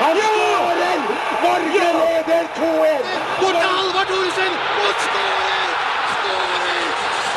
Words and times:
Han 0.00 0.16
skårer! 0.16 0.98
Norge 1.42 1.86
leder 2.02 2.44
2-1! 2.56 3.04
Bort 3.40 3.56
til 3.62 3.68
Halvard 3.76 4.06
Thoresen! 4.06 4.52
Og 4.84 4.92
skårer! 5.04 5.68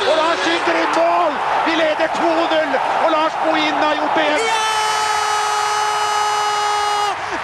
Og 0.09 0.15
Lars 0.19 0.39
skyter 0.43 0.79
inn 0.83 0.93
mål! 0.97 1.33
Vi 1.65 1.73
leder 1.81 2.07
2-0! 2.15 2.77
Og 3.05 3.11
Lars 3.15 3.35
Bohin 3.43 3.73
har 3.83 3.93
gjort 3.99 4.15
det 4.15 4.25
igjen! 4.29 4.39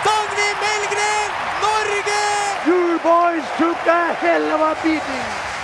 Dagny 0.07 0.49
Melgren, 0.63 1.29
Norge! 1.65 2.23
You 2.67 2.81
boys 3.03 3.45
took 3.59 3.93
a 3.99 4.01
hell 4.23 4.51
of 4.55 4.61
a 4.71 4.73
beating! 4.83 5.58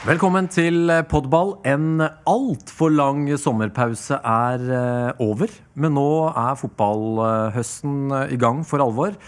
Velkommen 0.00 0.46
til 0.48 0.88
podball. 1.10 1.58
En 1.68 2.00
altfor 2.00 2.88
lang 2.88 3.26
sommerpause 3.36 4.16
er 4.16 4.62
eh, 4.72 5.18
over. 5.20 5.52
Men 5.76 5.92
nå 5.92 6.06
er 6.30 6.56
fotballhøsten 6.56 8.14
eh, 8.16 8.32
i 8.32 8.38
gang 8.40 8.62
for 8.64 8.80
alvor. 8.80 9.18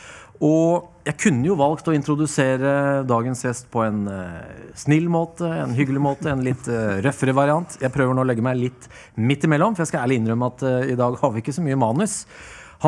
Og 0.40 1.04
jeg 1.04 1.18
kunne 1.20 1.44
jo 1.44 1.58
valgt 1.60 1.92
å 1.92 1.92
introdusere 1.92 3.04
dagens 3.04 3.44
gjest 3.44 3.68
på 3.68 3.84
en 3.84 4.00
eh, 4.08 4.72
snill 4.72 5.12
måte, 5.12 5.44
en 5.44 5.76
hyggelig 5.76 6.06
måte, 6.08 6.32
en 6.32 6.46
litt 6.48 6.64
eh, 6.72 7.04
røffere 7.04 7.36
variant. 7.36 7.76
Jeg 7.76 7.92
prøver 7.92 8.16
nå 8.16 8.24
å 8.24 8.30
legge 8.32 8.48
meg 8.48 8.56
litt 8.64 8.88
midt 9.20 9.44
imellom, 9.44 9.76
for 9.76 9.84
jeg 9.84 9.92
skal 9.92 10.06
ærlig 10.06 10.22
innrømme 10.22 10.52
at 10.54 10.68
eh, 10.70 10.90
i 10.96 10.98
dag 11.04 11.20
har 11.20 11.36
vi 11.36 11.44
ikke 11.44 11.58
så 11.60 11.68
mye 11.68 11.80
manus. 11.84 12.22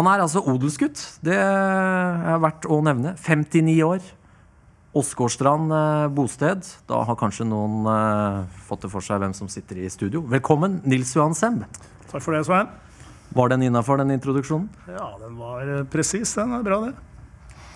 Han 0.01 0.09
er 0.09 0.25
altså 0.25 0.41
odelsgutt. 0.49 1.05
Det 1.29 1.37
er 1.37 2.41
verdt 2.49 2.65
å 2.65 2.81
nevne. 2.89 3.13
59 3.21 3.81
år. 3.93 4.15
Åsgårdstrand 4.95 5.73
eh, 5.73 6.09
bosted. 6.15 6.63
Da 6.87 7.01
har 7.03 7.17
kanskje 7.19 7.47
noen 7.51 7.83
eh, 7.91 8.45
fått 8.69 8.85
det 8.85 8.93
for 8.93 9.03
seg 9.03 9.19
hvem 9.19 9.33
som 9.35 9.49
sitter 9.51 9.81
i 9.83 9.89
studio. 9.91 10.21
Velkommen, 10.31 10.79
Nils 10.87 11.11
Johan 11.17 11.35
Semb. 11.35 11.65
Takk 12.13 12.23
for 12.23 12.37
det, 12.37 12.45
Svein. 12.47 12.71
Var 13.35 13.51
den 13.51 13.65
innafor, 13.67 13.99
den 13.99 14.15
introduksjonen? 14.15 14.69
Ja, 14.87 15.09
den 15.19 15.35
var 15.41 15.67
eh, 15.67 15.83
presis. 15.91 16.37
Den 16.39 16.55
er 16.55 16.63
bra, 16.63 16.79
det. 16.87 16.95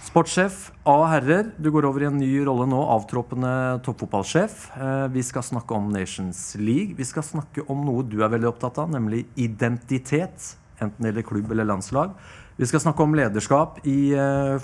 Sportssjef 0.06 0.68
A 0.86 0.94
herrer, 1.10 1.50
du 1.58 1.72
går 1.74 1.88
over 1.90 2.06
i 2.06 2.08
en 2.08 2.20
ny 2.22 2.30
rolle 2.46 2.68
nå, 2.70 2.78
avtroppende 2.94 3.50
toppfotballsjef. 3.84 4.68
Vi 5.12 5.24
skal 5.26 5.44
snakke 5.44 5.74
om 5.76 5.90
Nations 5.92 6.54
League. 6.56 6.94
Vi 6.96 7.04
skal 7.04 7.26
snakke 7.26 7.66
om 7.68 7.82
noe 7.84 8.06
du 8.06 8.22
er 8.22 8.30
veldig 8.32 8.48
opptatt 8.54 8.78
av, 8.80 8.88
nemlig 8.94 9.26
identitet. 9.36 10.54
Enten 10.78 11.02
det 11.02 11.10
gjelder 11.10 11.28
klubb 11.28 11.52
eller 11.52 11.68
landslag. 11.68 12.14
Vi 12.56 12.70
skal 12.70 12.86
snakke 12.86 13.04
om 13.04 13.18
lederskap 13.18 13.82
i 13.84 13.98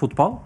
fotball. 0.00 0.39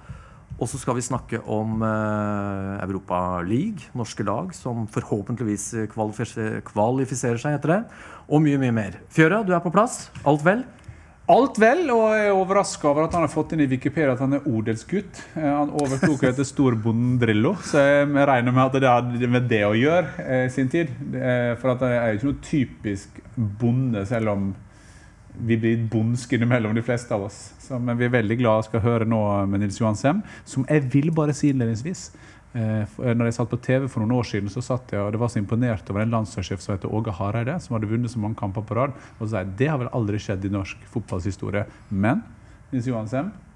Og 0.58 0.66
så 0.66 0.78
skal 0.80 0.96
vi 0.98 1.04
snakke 1.06 1.38
om 1.46 1.82
eh, 1.86 2.72
Europa 2.82 3.40
League, 3.46 3.90
norske 3.94 4.24
lag 4.26 4.50
som 4.56 4.88
forhåpentligvis 4.90 5.68
kvalifiser, 5.92 6.58
kvalifiserer 6.66 7.38
seg 7.38 7.58
etter 7.60 7.76
det. 7.76 7.82
Og 8.26 8.42
mye, 8.42 8.58
mye 8.58 8.74
mer. 8.74 8.98
Fjøra, 9.14 9.44
du 9.46 9.54
er 9.54 9.62
på 9.62 9.70
plass. 9.74 10.08
Alt 10.26 10.42
vel? 10.46 10.64
Alt 11.28 11.58
vel, 11.60 11.82
og 11.92 12.06
jeg 12.16 12.30
er 12.30 12.34
overraska 12.40 12.88
over 12.88 13.04
at 13.04 13.12
han 13.12 13.26
har 13.26 13.28
fått 13.28 13.50
inn 13.52 13.60
i 13.60 13.68
Wikipedia 13.68 14.14
at 14.14 14.22
han 14.24 14.32
er 14.38 14.46
odelsgutt. 14.48 15.18
Eh, 15.36 15.44
Han 15.44 15.74
overtok 15.76 16.22
etter 16.30 16.46
storbonden 16.48 17.18
Drillo, 17.20 17.52
så 17.68 17.82
jeg 17.84 18.06
regner 18.16 18.54
med 18.56 18.62
at 18.64 18.78
det 18.80 18.88
har 18.88 19.28
med 19.28 19.44
det 19.50 19.60
å 19.66 19.74
gjøre 19.76 20.24
eh, 20.24 20.46
i 20.46 20.54
sin 20.54 20.70
tid. 20.72 20.88
Eh, 21.12 21.52
For 21.60 21.74
at 21.74 21.84
det 21.84 21.90
er 21.98 22.08
jo 22.14 22.16
ikke 22.18 22.30
noe 22.30 22.46
typisk 22.48 23.20
bonde, 23.60 24.06
selv 24.08 24.32
om 24.32 24.48
vi 25.46 25.56
blir 25.60 25.84
bondske 25.90 26.36
innimellom, 26.36 26.74
de 26.74 26.82
fleste 26.82 27.14
av 27.14 27.28
oss. 27.28 27.52
Så, 27.62 27.78
men 27.78 27.98
vi 27.98 28.06
er 28.08 28.14
veldig 28.14 28.38
glad 28.40 28.66
skal 28.66 28.82
høre 28.84 29.06
nå 29.08 29.20
med 29.50 29.62
Nils 29.62 29.78
Johan 29.80 29.98
Sem, 29.98 30.22
som 30.48 30.66
jeg 30.68 30.86
vil 30.92 31.12
bare 31.14 31.34
si 31.36 31.52
innledningsvis. 31.52 32.08
Eh, 32.56 32.96
Når 32.98 33.28
jeg 33.28 33.36
satt 33.36 33.50
på 33.52 33.60
TV 33.62 33.88
for 33.88 34.02
noen 34.02 34.16
år 34.18 34.26
siden, 34.26 34.48
så 34.52 34.62
satt 34.64 34.94
jeg 34.94 35.02
og 35.02 35.12
det 35.12 35.20
var 35.20 35.30
så 35.32 35.40
imponert 35.40 35.90
over 35.92 36.02
en 36.02 36.14
landslagssjef 36.14 36.62
som 36.64 36.74
heter 36.74 36.94
Åge 36.94 37.12
Hareide, 37.18 37.58
som 37.60 37.76
hadde 37.76 37.90
vunnet 37.90 38.10
så 38.10 38.22
mange 38.22 38.38
kamper 38.40 38.64
på 38.66 38.78
rad. 38.78 38.96
Og 39.18 39.26
så 39.26 39.30
sa 39.34 39.42
jeg 39.44 39.54
det 39.60 39.68
har 39.70 39.82
vel 39.82 39.92
aldri 39.94 40.20
skjedd 40.22 40.46
i 40.48 40.54
norsk 40.54 40.88
fotballshistorie. 40.94 41.66
Men 41.90 42.24
Nils 42.72 42.88
Johan 42.88 43.10
Sem, 43.10 43.30
eh, 43.30 43.47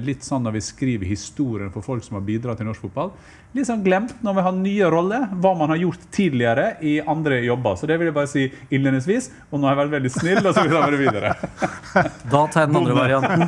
litt 0.00 0.22
sånn 0.24 0.44
når 0.46 0.54
vi 0.54 0.60
skriver 0.62 1.08
historien 1.10 1.72
for 1.74 1.84
folk 1.84 2.04
som 2.06 2.16
har 2.16 2.22
bidratt 2.24 2.60
til 2.60 2.68
norsk 2.68 2.84
fotball, 2.86 3.10
litt 3.56 3.66
sånn 3.66 3.82
glemt 3.82 4.12
når 4.22 4.36
vi 4.36 4.42
har 4.46 4.54
nye 4.54 4.88
roller, 4.92 5.24
hva 5.42 5.52
man 5.58 5.72
har 5.72 5.80
gjort 5.80 6.04
tidligere 6.14 6.66
i 6.86 6.98
andre 7.00 7.40
jobber. 7.42 7.74
Så 7.78 7.88
det 7.90 7.96
vil 7.98 8.10
jeg 8.10 8.16
bare 8.16 8.30
si 8.30 8.44
innledningsvis. 8.70 9.30
Og 9.50 9.58
nå 9.58 9.66
har 9.66 9.74
jeg 9.74 9.80
vært 9.80 9.94
veldig 9.96 10.12
snill, 10.14 10.40
og 10.44 10.54
så 10.54 10.64
vil 10.64 10.76
jeg 10.76 10.84
være 10.84 11.00
videre. 11.00 11.34
Da 12.30 12.44
tar 12.46 12.62
jeg 12.62 12.70
den 12.70 12.78
andre 12.78 12.94
varianten. 12.94 13.40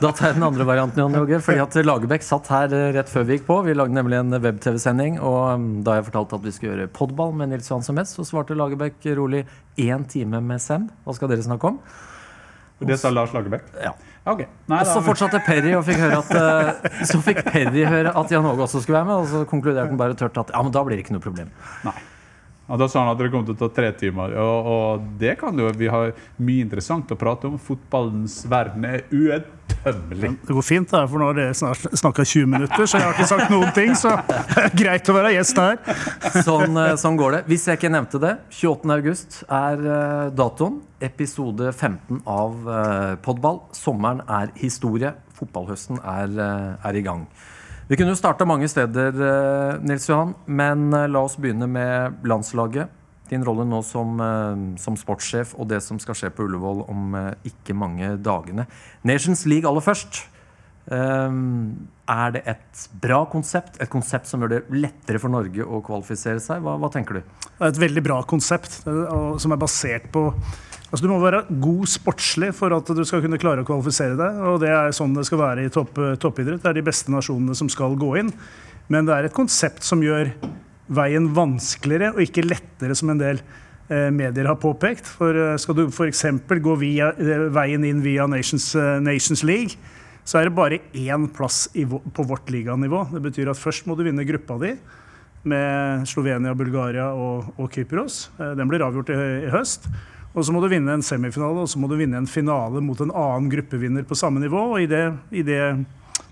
Da 0.00 0.08
tar 0.10 0.26
jeg 0.26 0.36
den 0.40 0.46
andre 0.48 0.64
varianten, 0.66 0.98
Jan 1.04 1.14
Jogge. 1.20 1.38
Fordi 1.46 1.62
at 1.62 1.76
Lagerbäck 1.86 2.26
satt 2.26 2.50
her 2.50 2.74
eh, 2.74 2.88
rett 2.96 3.12
før 3.12 3.28
vi 3.28 3.36
gikk 3.36 3.46
på. 3.46 3.60
Vi 3.68 3.76
lagde 3.76 3.94
nemlig 3.94 4.18
en 4.18 4.34
web-TV-sending. 4.34 5.20
Og 5.22 5.38
um, 5.54 5.68
da 5.86 6.00
jeg 6.00 6.08
fortalte 6.08 6.40
at 6.40 6.48
vi 6.48 6.54
skulle 6.56 6.74
gjøre 6.74 6.90
podball 6.96 7.30
med 7.38 7.52
Nils 7.52 7.70
Johan 7.70 7.86
som 7.86 8.02
så 8.10 8.26
svarte 8.26 8.58
Lagerbäck 8.58 9.06
rolig 9.14 9.44
én 9.78 10.08
time 10.10 10.42
med 10.42 10.62
Sem. 10.64 10.90
Hva 11.06 11.14
skal 11.14 11.30
dere 11.30 11.46
snakke 11.46 11.70
om? 11.70 11.78
Det 12.82 12.98
sa 12.98 13.14
Lars 13.14 13.32
Lagerbäck. 13.36 13.70
Ja. 13.84 13.94
Ok. 14.26 14.42
Nei, 14.66 14.80
Og 14.82 14.88
så 14.90 15.02
fortsatte 15.06 15.38
Perry 15.46 15.76
og 15.78 15.84
fikk 15.86 16.00
høre 16.02 16.18
at 16.18 16.32
eh, 16.34 17.04
Så 17.06 17.20
fikk 17.22 17.44
Perry 17.46 17.84
høre 17.86 18.10
at 18.10 18.32
Jan 18.34 18.48
Åge 18.50 18.64
også 18.66 18.82
skulle 18.82 18.98
være 18.98 19.06
med, 19.12 19.22
og 19.22 19.30
så 19.30 19.44
konkluderte 19.46 19.86
han 19.92 20.00
bare 20.00 20.18
tørt 20.18 20.38
at 20.42 20.50
ja, 20.54 20.62
men 20.66 20.74
da 20.74 20.82
blir 20.86 20.98
det 20.98 21.06
ikke 21.06 21.14
noe 21.14 21.22
problem. 21.22 21.52
Nei. 21.86 21.94
Ja, 22.66 22.76
da 22.76 22.88
sa 22.90 23.04
han 23.04 23.12
at 23.12 23.20
det 23.20 23.28
kom 23.30 23.44
til 23.46 23.54
å 23.54 23.58
ta 23.60 23.68
tre 23.70 23.92
timer. 23.94 24.32
Og, 24.42 24.68
og 24.72 25.04
det 25.20 25.36
kan 25.38 25.54
jo 25.58 25.68
Vi 25.78 25.86
har 25.90 26.10
mye 26.42 26.64
interessant 26.64 27.12
å 27.14 27.18
prate 27.18 27.46
om. 27.46 27.60
Fotballens 27.62 28.40
verden 28.50 28.88
er 28.88 29.04
uedtømmelig. 29.14 30.32
Det 30.48 30.56
går 30.56 30.66
fint, 30.66 30.90
for 30.90 31.22
nå 31.22 31.28
har 31.30 31.38
dere 31.38 31.54
snart 31.54 31.86
snakka 31.94 32.26
20 32.26 32.50
minutter, 32.56 32.88
så 32.88 32.98
jeg 32.98 33.06
har 33.06 33.14
ikke 33.14 33.28
sagt 33.30 33.54
noen 33.54 33.70
ting. 33.76 33.94
Så 33.98 34.16
det 34.26 34.64
er 34.64 34.76
greit 34.82 35.12
å 35.12 35.14
være 35.14 35.34
gjest 35.36 35.62
her. 35.62 35.78
Sånn, 36.42 36.74
eh, 36.82 36.94
sånn 36.98 37.18
går 37.20 37.38
det. 37.38 37.42
Hvis 37.52 37.68
jeg 37.70 37.78
ikke 37.78 37.92
nevnte 37.94 38.22
det, 38.22 38.34
28. 38.58 38.94
august 38.98 39.42
er 39.46 39.86
eh, 39.86 40.28
datoen. 40.34 40.80
Episode 41.06 41.70
15 41.70 42.24
av 42.24 42.70
eh, 42.72 43.12
Podball. 43.22 43.62
Sommeren 43.78 44.24
er 44.26 44.50
historie. 44.58 45.14
Fotballhøsten 45.38 46.02
er, 46.02 46.34
er 46.82 46.98
i 46.98 47.04
gang. 47.04 47.28
Vi 47.86 47.94
kunne 47.94 48.10
jo 48.10 48.18
starta 48.18 48.42
mange 48.42 48.66
steder, 48.66 49.14
eh, 49.14 49.76
Nils 49.86 50.08
Johan, 50.08 50.32
men 50.46 50.88
eh, 50.90 51.06
la 51.06 51.20
oss 51.22 51.36
begynne 51.38 51.68
med 51.70 52.24
landslaget. 52.26 52.90
Din 53.30 53.44
rolle 53.46 53.62
nå 53.62 53.78
som, 53.86 54.18
eh, 54.20 54.62
som 54.82 54.96
sportssjef 54.98 55.52
og 55.54 55.68
det 55.70 55.78
som 55.84 56.00
skal 56.02 56.18
skje 56.18 56.32
på 56.34 56.48
Ullevål 56.48 56.82
om 56.90 57.14
ikke 57.46 57.76
mange 57.78 58.16
dagene. 58.18 58.66
Nations 59.06 59.46
League 59.46 59.70
aller 59.70 59.84
først. 59.84 60.24
Er 60.86 62.30
det 62.30 62.42
et 62.46 62.82
bra 63.02 63.24
konsept? 63.26 63.80
Et 63.82 63.90
konsept 63.90 64.26
som 64.30 64.42
gjør 64.42 64.52
det 64.52 64.60
lettere 64.70 65.18
for 65.18 65.30
Norge 65.30 65.62
å 65.62 65.80
kvalifisere 65.82 66.38
seg? 66.42 66.62
Hva, 66.62 66.76
hva 66.78 66.90
tenker 66.94 67.18
du? 67.18 67.22
Det 67.22 67.58
er 67.58 67.72
et 67.72 67.82
veldig 67.82 68.04
bra 68.06 68.20
konsept 68.22 68.84
som 68.86 69.54
er 69.54 69.58
basert 69.58 70.06
på 70.14 70.28
Altså, 70.96 71.10
du 71.10 71.12
må 71.12 71.18
være 71.20 71.42
god 71.60 71.88
sportslig 71.92 72.54
for 72.56 72.72
at 72.72 72.88
du 72.96 73.02
skal 73.04 73.20
kunne 73.20 73.36
klare 73.36 73.60
å 73.60 73.66
kvalifisere 73.68 74.14
deg. 74.16 74.38
og 74.48 74.62
Det 74.62 74.70
er 74.72 74.94
sånn 74.96 75.12
det 75.12 75.26
skal 75.28 75.42
være 75.42 75.66
i 75.66 75.72
topp, 75.74 75.98
toppidrett. 76.22 76.62
Det 76.62 76.70
er 76.70 76.78
de 76.78 76.84
beste 76.86 77.12
nasjonene 77.12 77.52
som 77.58 77.68
skal 77.68 77.98
gå 78.00 78.14
inn. 78.22 78.30
Men 78.88 79.04
det 79.04 79.12
er 79.12 79.28
et 79.28 79.36
konsept 79.36 79.84
som 79.84 80.00
gjør 80.00 80.30
veien 80.96 81.26
vanskeligere 81.36 82.14
og 82.14 82.22
ikke 82.24 82.46
lettere, 82.46 82.96
som 82.96 83.12
en 83.12 83.20
del 83.20 83.42
eh, 83.90 84.08
medier 84.08 84.48
har 84.48 84.56
påpekt. 84.62 85.12
For 85.18 85.36
eh, 85.36 85.52
Skal 85.60 85.76
du 85.82 85.84
f.eks. 85.90 86.24
gå 86.64 86.78
via, 86.80 87.12
eh, 87.12 87.44
veien 87.52 87.84
inn 87.84 88.00
via 88.00 88.24
Nations, 88.24 88.70
eh, 88.80 88.96
Nations 89.04 89.44
League, 89.44 89.76
så 90.24 90.40
er 90.40 90.48
det 90.48 90.56
bare 90.56 90.80
én 90.96 91.28
plass 91.28 91.66
i, 91.76 91.84
på 91.84 92.28
vårt 92.32 92.48
liganivå. 92.48 93.04
Det 93.12 93.26
betyr 93.28 93.52
at 93.52 93.60
først 93.60 93.84
må 93.84 94.00
du 94.00 94.06
vinne 94.08 94.24
gruppa 94.24 94.56
di 94.64 94.72
med 95.44 96.08
Slovenia, 96.08 96.56
Bulgaria 96.56 97.12
og, 97.12 97.52
og 97.60 97.68
Kypros. 97.76 98.30
Eh, 98.40 98.56
Den 98.56 98.72
blir 98.72 98.88
avgjort 98.88 99.12
i, 99.12 99.24
i 99.44 99.52
høst. 99.52 99.92
Og 100.36 100.44
så 100.44 100.52
må 100.52 100.60
du 100.60 100.68
vinne 100.68 100.92
en 100.92 101.04
semifinale 101.04 101.64
og 101.64 101.70
så 101.72 101.80
må 101.80 101.88
du 101.88 101.96
vinne 101.96 102.20
en 102.20 102.28
finale 102.28 102.82
mot 102.84 103.00
en 103.00 103.14
annen 103.14 103.48
gruppevinner 103.52 104.04
på 104.04 104.18
samme 104.18 104.42
nivå. 104.42 104.66
og 104.74 104.82
i 104.84 104.90
det, 104.90 105.06
i 105.32 105.44
det 105.46 105.62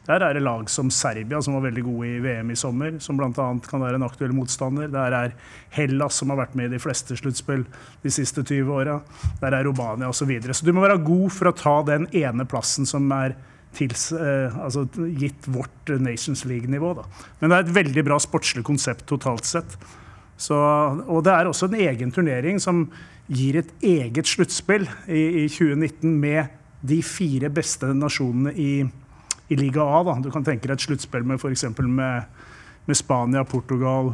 der 0.04 0.20
er 0.20 0.36
det 0.36 0.42
lag 0.44 0.68
som 0.68 0.90
Serbia, 0.92 1.40
som 1.40 1.54
var 1.56 1.64
veldig 1.64 1.82
gode 1.86 2.08
i 2.10 2.18
VM 2.20 2.50
i 2.52 2.56
sommer, 2.60 2.98
som 3.00 3.16
bl.a. 3.16 3.30
kan 3.64 3.80
være 3.80 3.96
en 3.96 4.04
aktuell 4.04 4.34
motstander. 4.36 4.90
Der 4.92 5.16
er 5.16 5.32
Hellas, 5.72 6.18
som 6.20 6.28
har 6.28 6.42
vært 6.42 6.58
med 6.58 6.68
i 6.68 6.74
de 6.74 6.82
fleste 6.82 7.16
sluttspill 7.16 7.64
de 8.02 8.12
siste 8.12 8.44
20 8.44 8.68
åra. 8.68 8.98
Der 9.40 9.56
er 9.56 9.64
Romania 9.64 10.10
osv. 10.12 10.24
Så, 10.24 10.28
videre. 10.28 10.56
så 10.56 10.68
du 10.68 10.74
må 10.76 10.84
være 10.84 11.00
god 11.04 11.32
for 11.32 11.48
å 11.48 11.56
ta 11.56 11.74
den 11.88 12.06
ene 12.12 12.44
plassen 12.48 12.88
som 12.88 13.08
er 13.16 13.38
tils, 13.76 14.10
eh, 14.12 14.52
altså 14.60 14.84
gitt 15.20 15.48
vårt 15.48 15.96
Nations 16.00 16.44
League-nivå. 16.48 16.94
Men 17.40 17.50
det 17.50 17.56
er 17.56 17.64
et 17.64 17.76
veldig 17.80 18.04
bra 18.06 18.20
sportslig 18.20 18.64
konsept 18.64 19.08
totalt 19.08 19.48
sett. 19.48 19.78
Så, 20.36 20.56
og 20.56 21.24
det 21.26 21.32
er 21.32 21.48
også 21.48 21.68
en 21.70 21.78
egen 21.78 22.12
turnering 22.14 22.60
som 22.62 22.88
gir 23.30 23.60
et 23.60 23.70
eget 23.84 24.28
sluttspill 24.28 24.84
i, 25.06 25.44
i 25.44 25.48
2019 25.48 26.10
med 26.20 26.60
de 26.84 27.00
fire 27.06 27.48
beste 27.54 27.88
nasjonene 27.96 28.52
i, 28.60 28.84
i 29.48 29.56
liga 29.56 29.84
A. 29.84 30.02
Da. 30.04 30.18
Du 30.20 30.30
kan 30.34 30.44
tenke 30.44 30.68
deg 30.68 30.76
et 30.76 30.84
sluttspill 30.84 31.24
med 31.26 31.40
f.eks. 31.40 31.64
Med, 31.80 32.46
med 32.84 32.98
Spania, 32.98 33.44
Portugal, 33.48 34.12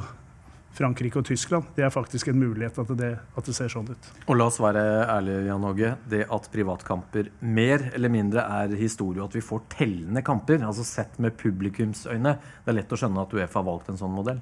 Frankrike 0.77 1.19
og 1.19 1.27
Tyskland. 1.27 1.73
Det 1.75 1.85
er 1.85 1.91
faktisk 1.91 2.31
en 2.31 2.39
mulighet 2.39 2.79
at 2.79 2.93
det, 2.99 3.11
at 3.19 3.49
det 3.49 3.57
ser 3.57 3.73
sånn 3.73 3.91
ut. 3.91 4.11
Og 4.29 4.39
la 4.39 4.47
oss 4.47 4.61
være 4.63 4.85
ærlige, 5.11 5.43
Jan 5.49 5.67
Åge. 5.67 5.93
Det 6.13 6.23
at 6.37 6.49
privatkamper 6.53 7.33
mer 7.43 7.91
eller 7.91 8.13
mindre 8.13 8.47
er 8.61 8.77
historie, 8.79 9.19
og 9.21 9.33
at 9.33 9.41
vi 9.41 9.45
får 9.45 9.67
tellende 9.75 10.23
kamper, 10.27 10.63
altså 10.63 10.87
sett 10.87 11.19
med 11.19 11.35
publikumsøyne, 11.41 12.37
det 12.39 12.73
er 12.73 12.79
lett 12.79 12.95
å 12.95 13.01
skjønne 13.01 13.27
at 13.27 13.35
Uefa 13.35 13.59
har 13.59 13.67
valgt 13.67 13.91
en 13.91 13.99
sånn 14.01 14.15
modell. 14.15 14.41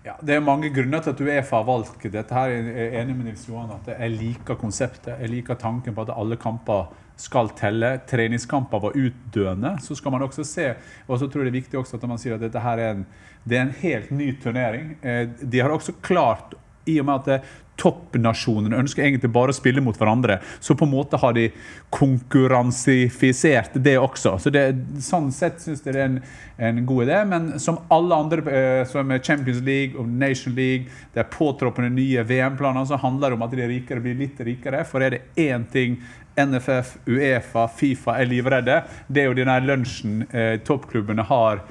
Ja, 0.00 0.14
det 0.24 0.32
er 0.32 0.40
mange 0.40 0.70
grunner 0.72 1.02
til 1.04 1.12
at 1.12 1.20
Uefa 1.20 1.58
har 1.58 1.66
valgt 1.68 2.06
dette. 2.08 2.34
her. 2.34 2.48
Jeg 2.48 2.86
er 2.86 3.02
enig 3.02 3.16
med 3.16 3.26
Nils 3.28 3.44
Johan 3.48 3.74
at 3.74 3.90
jeg 3.92 4.10
liker 4.14 4.56
konseptet. 4.56 5.12
Jeg 5.20 5.28
liker 5.28 5.54
tanken 5.60 5.94
på 5.94 6.06
at 6.06 6.14
alle 6.16 6.38
kamper 6.40 6.88
skal 7.20 7.50
telle. 7.56 7.98
Treningskamper 8.08 8.80
var 8.80 8.96
utdøende. 8.96 9.74
Så 9.84 9.94
skal 9.94 10.14
man 10.14 10.24
også 10.24 10.44
se, 10.44 10.72
og 11.06 11.18
så 11.18 11.28
tror 11.28 11.44
jeg 11.44 11.52
det 11.52 11.58
er 11.58 11.60
viktig 11.60 11.78
også 11.78 11.98
at 12.00 12.08
man 12.08 12.18
sier 12.18 12.38
at 12.38 12.40
dette 12.40 12.62
her 12.64 12.80
er 12.80 12.94
en, 12.94 13.06
det 13.44 13.58
er 13.58 13.66
en 13.66 13.76
helt 13.82 14.10
ny 14.10 14.30
turnering. 14.40 14.96
Eh, 15.02 15.28
de 15.42 15.60
har 15.60 15.68
også 15.68 15.92
klart, 16.00 16.56
i 16.88 16.96
og 17.00 17.04
med 17.04 17.28
at 17.28 17.44
toppnasjonene 17.80 18.78
ønsker 18.82 19.06
egentlig 19.06 19.32
bare 19.32 19.54
å 19.54 19.56
spille 19.56 19.82
mot 19.84 19.96
hverandre. 19.96 20.38
Så 20.60 20.76
på 20.76 20.86
en 20.86 20.92
måte 20.92 21.20
har 21.20 21.34
de 21.36 21.48
konkurransifisert 21.94 23.78
det 23.80 23.96
også. 23.98 24.36
Så 24.42 24.52
det, 24.54 24.64
Sånn 25.00 25.30
sett 25.34 25.62
syns 25.62 25.82
jeg 25.84 25.96
det 25.96 26.02
er 26.02 26.08
en, 26.10 26.20
en, 26.68 26.82
god 26.86 27.08
idé. 27.08 27.18
Men 27.32 27.50
som 27.62 27.80
alle 27.92 28.20
andre, 28.24 28.44
eh, 28.52 28.82
som 28.88 29.10
Champions 29.18 29.62
League 29.66 29.98
og 29.98 30.08
Nation 30.08 30.54
League, 30.56 30.90
det 31.14 31.24
er 31.24 31.30
påtroppende 31.32 31.92
nye 31.96 32.24
VM-planer, 32.26 32.86
så 32.88 33.00
handler 33.00 33.32
det 33.32 33.40
om 33.40 33.46
at 33.46 33.56
de 33.56 33.68
rikere 33.74 34.04
blir 34.04 34.18
litt 34.18 34.40
rikere. 34.44 34.84
For 34.88 35.04
er 35.04 35.16
det 35.16 35.24
én 35.40 35.66
ting 35.72 36.00
NFF, 36.40 36.96
Uefa, 37.10 37.66
Fifa 37.68 38.16
er 38.20 38.28
livredde, 38.30 38.82
det 39.08 39.22
er 39.22 39.30
jo 39.30 39.36
denne 39.36 39.58
lunsjen 39.64 40.22
eh, 40.30 40.56
toppklubbene 40.64 41.26
har 41.28 41.64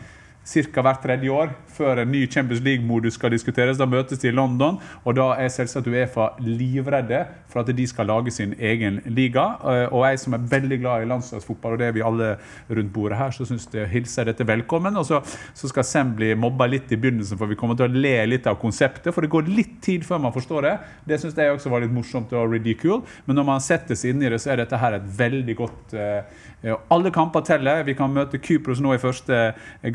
ca. 0.50 0.83
hvert 0.83 1.03
tredje 1.03 1.31
år 1.31 1.53
før 1.79 2.03
en 2.03 2.11
ny 2.11 2.25
Champions 2.31 2.61
League-modus 2.65 3.15
skal 3.19 3.33
diskuteres. 3.33 3.79
Da 3.79 3.87
møtes 3.89 4.19
de 4.21 4.29
i 4.29 4.35
London, 4.35 4.79
og 5.05 5.15
da 5.17 5.31
er 5.39 5.51
selvsagt 5.53 5.87
Uefa 5.89 6.33
livredde 6.43 7.23
for 7.49 7.63
at 7.63 7.71
de 7.75 7.85
skal 7.89 8.09
lage 8.09 8.31
sin 8.33 8.53
egen 8.59 8.99
liga. 9.09 9.45
Eh, 9.63 9.85
og 9.87 10.05
jeg 10.05 10.19
som 10.21 10.35
er 10.37 10.45
veldig 10.51 10.79
glad 10.83 11.03
i 11.03 11.09
landslagsfotball, 11.09 11.75
og 11.75 11.81
det 11.81 11.87
er 11.89 11.95
vi 11.95 12.05
alle 12.05 12.29
rundt 12.69 12.93
bordet 12.93 13.17
her, 13.19 13.33
så 13.35 13.47
syns 13.47 13.67
jeg 13.73 13.89
hilser 13.89 14.29
dette 14.29 14.47
velkommen. 14.47 14.97
Og 14.99 15.07
så, 15.07 15.21
så 15.53 15.71
skal 15.71 15.87
Sem 15.89 16.11
bli 16.13 16.33
mobba 16.37 16.67
litt 16.69 16.91
i 16.93 16.97
begynnelsen, 16.99 17.37
for 17.39 17.49
vi 17.49 17.57
kommer 17.57 17.77
til 17.77 17.87
å 17.87 18.01
le 18.03 18.13
litt 18.27 18.45
av 18.49 18.59
konseptet. 18.61 19.09
For 19.15 19.25
det 19.25 19.31
går 19.33 19.49
litt 19.49 19.79
tid 19.85 20.03
før 20.05 20.21
man 20.21 20.35
forstår 20.35 20.67
det. 20.67 20.75
Det 21.09 21.17
syns 21.21 21.39
jeg 21.39 21.55
også 21.55 21.71
var 21.71 21.81
litt 21.81 21.93
morsomt 21.95 22.33
og 22.37 22.53
ridicule. 22.53 23.01
Men 23.25 23.39
når 23.39 23.47
man 23.47 23.63
setter 23.63 23.97
seg 23.97 24.13
inn 24.13 24.21
i 24.25 24.29
det, 24.29 24.41
så 24.43 24.53
er 24.53 24.61
dette 24.61 24.77
her 24.77 24.99
et 24.99 25.07
veldig 25.17 25.55
godt 25.57 25.95
uh, 25.97 26.77
Alle 26.93 27.11
kamper 27.15 27.41
teller. 27.47 27.81
Vi 27.87 27.95
kan 27.97 28.13
møte 28.13 28.41
Kypros 28.43 28.81
nå 28.83 28.93
i 28.93 29.01
første 29.01 29.39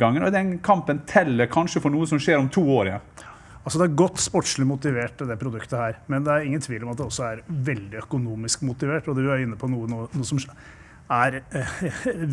gangen, 0.01 0.25
og 0.25 0.33
den 0.35 0.57
kampen 0.65 1.03
teller 1.11 1.51
kanskje 1.51 1.74
kanskje 1.75 1.83
for 1.83 1.95
noe 1.95 2.07
som 2.07 2.21
skjer 2.23 2.39
om 2.39 2.51
to 2.53 2.63
år 2.63 2.93
igjen? 2.93 3.09
Altså 3.65 3.81
Det 3.81 3.87
er 3.87 3.97
godt 3.97 4.21
sportslig 4.21 4.67
motivert, 4.69 5.19
det 5.19 5.41
produktet 5.41 5.79
her. 5.79 5.99
Men 6.07 6.25
det 6.25 6.33
er 6.33 6.47
ingen 6.47 6.61
tvil 6.61 6.85
om 6.85 6.93
at 6.93 6.99
det 7.01 7.07
også 7.07 7.25
er 7.25 7.43
veldig 7.49 8.03
økonomisk 8.03 8.63
motivert. 8.63 9.09
Og 9.09 9.17
du 9.17 9.25
er 9.25 9.41
inne 9.41 9.57
på 9.57 9.71
noe, 9.73 9.89
noe, 9.89 10.09
noe 10.13 10.29
som 10.29 10.39
er 11.15 11.41
eh, 11.41 11.79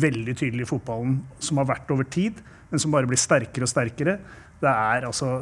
veldig 0.06 0.36
tydelig 0.36 0.66
i 0.66 0.68
fotballen, 0.68 1.22
som 1.40 1.58
har 1.60 1.70
vært 1.72 1.90
over 1.92 2.04
tid, 2.04 2.36
men 2.70 2.80
som 2.80 2.92
bare 2.92 3.08
blir 3.08 3.20
sterkere 3.20 3.64
og 3.64 3.72
sterkere. 3.72 4.18
Det 4.62 4.70
er 4.70 5.08
altså 5.08 5.32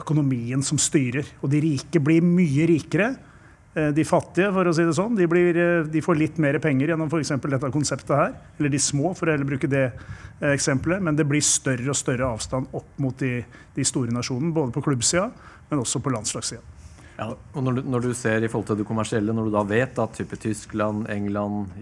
økonomien 0.00 0.64
som 0.66 0.80
styrer. 0.80 1.28
Og 1.44 1.52
de 1.52 1.60
rike 1.62 2.00
blir 2.02 2.24
mye 2.24 2.66
rikere. 2.72 3.12
Eh, 3.78 3.90
de 3.94 4.04
fattige, 4.06 4.48
for 4.54 4.66
å 4.66 4.72
si 4.74 4.84
det 4.86 4.94
sånn, 4.96 5.14
de, 5.14 5.26
blir, 5.30 5.54
eh, 5.54 5.84
de 5.86 6.00
får 6.02 6.16
litt 6.18 6.38
mer 6.42 6.56
penger 6.62 6.92
gjennom 6.92 7.10
f.eks. 7.10 7.34
dette 7.44 7.70
konseptet 7.74 8.14
her. 8.16 8.32
Eller 8.58 8.72
de 8.74 8.80
små, 8.82 9.12
for 9.14 9.28
å 9.28 9.36
heller 9.36 9.46
bruke 9.46 9.70
det 9.70 9.84
eh, 9.90 10.50
eksempelet. 10.50 11.04
Men 11.04 11.18
det 11.18 11.28
blir 11.28 11.44
større 11.44 11.92
og 11.92 11.98
større 11.98 12.26
avstand 12.32 12.72
opp 12.74 12.96
mot 13.02 13.14
de, 13.22 13.44
de 13.76 13.86
store 13.86 14.14
nasjonene. 14.14 14.54
Både 14.56 14.74
på 14.74 14.82
klubbsida, 14.88 15.28
men 15.70 15.84
også 15.84 16.02
på 16.02 16.14
landslagssida. 16.14 16.64
Ja, 17.18 17.32
og 17.34 17.62
når 17.66 17.78
du, 17.78 17.82
når 17.90 18.02
du, 18.06 18.10
ser 18.14 18.46
i 18.46 18.50
forhold 18.50 18.68
til 18.70 18.80
det 18.80 18.86
kommersielle, 18.86 19.34
når 19.34 19.48
du 19.48 19.54
da 19.54 19.62
vet 19.66 19.98
at 19.98 20.12
type 20.14 20.38
Tyskland, 20.38 21.08
England, 21.10 21.72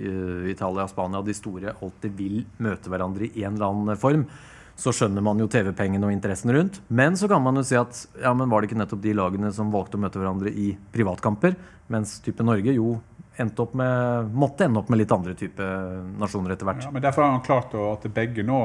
Italia, 0.48 0.86
Spania, 0.88 1.20
de 1.20 1.34
store 1.36 1.74
alltid 1.76 2.14
vil 2.16 2.38
møte 2.64 2.88
hverandre 2.88 3.28
i 3.28 3.44
en 3.44 3.58
eller 3.58 3.68
annen 3.68 4.00
form, 4.00 4.24
så 4.80 4.92
skjønner 4.96 5.24
man 5.24 5.40
jo 5.40 5.48
TV-pengene 5.52 6.08
og 6.08 6.12
interessen 6.12 6.52
rundt. 6.56 6.80
Men 6.88 7.16
så 7.20 7.28
kan 7.28 7.44
man 7.44 7.60
jo 7.60 7.64
si 7.68 7.76
at 7.76 8.00
ja, 8.20 8.32
men 8.36 8.48
var 8.48 8.64
det 8.64 8.70
ikke 8.70 8.80
nettopp 8.80 9.04
de 9.04 9.14
lagene 9.16 9.52
som 9.52 9.72
valgte 9.72 10.00
å 10.00 10.02
møte 10.04 10.20
hverandre 10.20 10.52
i 10.52 10.70
privatkamper, 10.92 11.56
mens 11.92 12.18
type 12.24 12.44
Norge 12.46 12.74
jo 12.76 12.96
endte 13.36 13.62
opp 13.62 13.74
med, 13.76 14.30
måtte 14.32 14.64
ende 14.64 14.80
opp 14.80 14.88
med 14.88 15.02
litt 15.02 15.12
andre 15.12 15.34
type 15.36 15.64
nasjoner 16.20 16.54
etter 16.54 16.68
hvert. 16.68 16.86
Ja, 16.86 16.92
men 16.94 17.04
Derfor 17.04 17.26
har 17.26 17.34
han 17.34 17.44
klart 17.44 17.74
at 17.76 18.06
begge 18.16 18.44
nå 18.46 18.62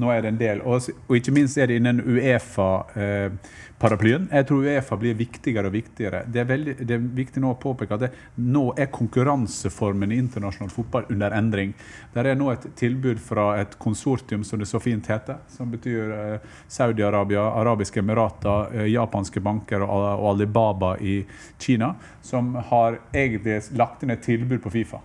nå 0.00 0.08
er 0.12 0.22
det 0.24 0.30
en 0.32 0.38
del. 0.40 0.60
Og, 0.64 0.86
og 1.06 1.16
ikke 1.18 1.34
minst 1.36 1.58
er 1.60 1.66
det 1.68 1.76
innen 1.80 1.98
Uefa-paraplyen. 2.00 4.24
Eh, 4.30 4.36
jeg 4.38 4.46
tror 4.48 4.64
Uefa 4.64 4.94
blir 5.00 5.14
viktigere 5.18 5.66
og 5.68 5.74
viktigere. 5.74 6.18
Det 6.32 6.40
er, 6.40 6.46
veldig, 6.48 6.74
det 6.80 6.94
er 6.96 7.02
viktig 7.18 7.40
nå 7.44 7.48
å 7.52 7.60
påpeke 7.60 7.94
at 7.98 8.04
det, 8.06 8.10
nå 8.40 8.64
er 8.80 8.88
konkurranseformen 8.94 10.12
i 10.14 10.20
internasjonal 10.22 10.72
fotball 10.72 11.04
under 11.12 11.30
endring. 11.36 11.70
Der 12.16 12.24
er 12.30 12.34
nå 12.40 12.46
et 12.54 12.64
tilbud 12.80 13.18
fra 13.20 13.46
et 13.60 13.72
konsortium 13.82 14.42
som 14.48 14.58
det 14.62 14.68
så 14.70 14.78
fint 14.80 15.06
heter, 15.12 15.36
som 15.52 15.66
betyr 15.72 16.04
eh, 16.16 16.38
Saudi-Arabia, 16.72 17.42
Arabiske 17.60 18.00
Emirater, 18.00 18.60
eh, 18.72 18.88
japanske 18.94 19.40
banker 19.44 19.80
og, 19.84 20.02
og 20.16 20.26
Alibaba 20.32 20.90
i 21.00 21.26
Kina, 21.60 21.94
som 22.24 22.54
har 22.72 22.96
egentlig 23.12 23.60
lagt 23.76 24.02
inn 24.02 24.12
et 24.16 24.24
tilbud 24.24 24.60
på 24.64 24.72
Fifa. 24.72 25.00